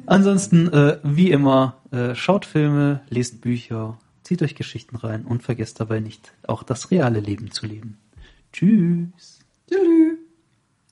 Ansonsten, 0.05 0.71
äh, 0.71 0.99
wie 1.03 1.31
immer, 1.31 1.81
äh, 1.91 2.15
schaut 2.15 2.45
Filme, 2.45 3.01
lest 3.09 3.41
Bücher, 3.41 3.97
zieht 4.23 4.41
euch 4.41 4.55
Geschichten 4.55 4.95
rein 4.95 5.25
und 5.25 5.43
vergesst 5.43 5.79
dabei 5.79 5.99
nicht, 5.99 6.33
auch 6.47 6.63
das 6.63 6.91
reale 6.91 7.19
Leben 7.19 7.51
zu 7.51 7.65
leben. 7.65 7.97
Tschüss. 8.53 9.39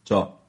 Ciao. 0.06 0.40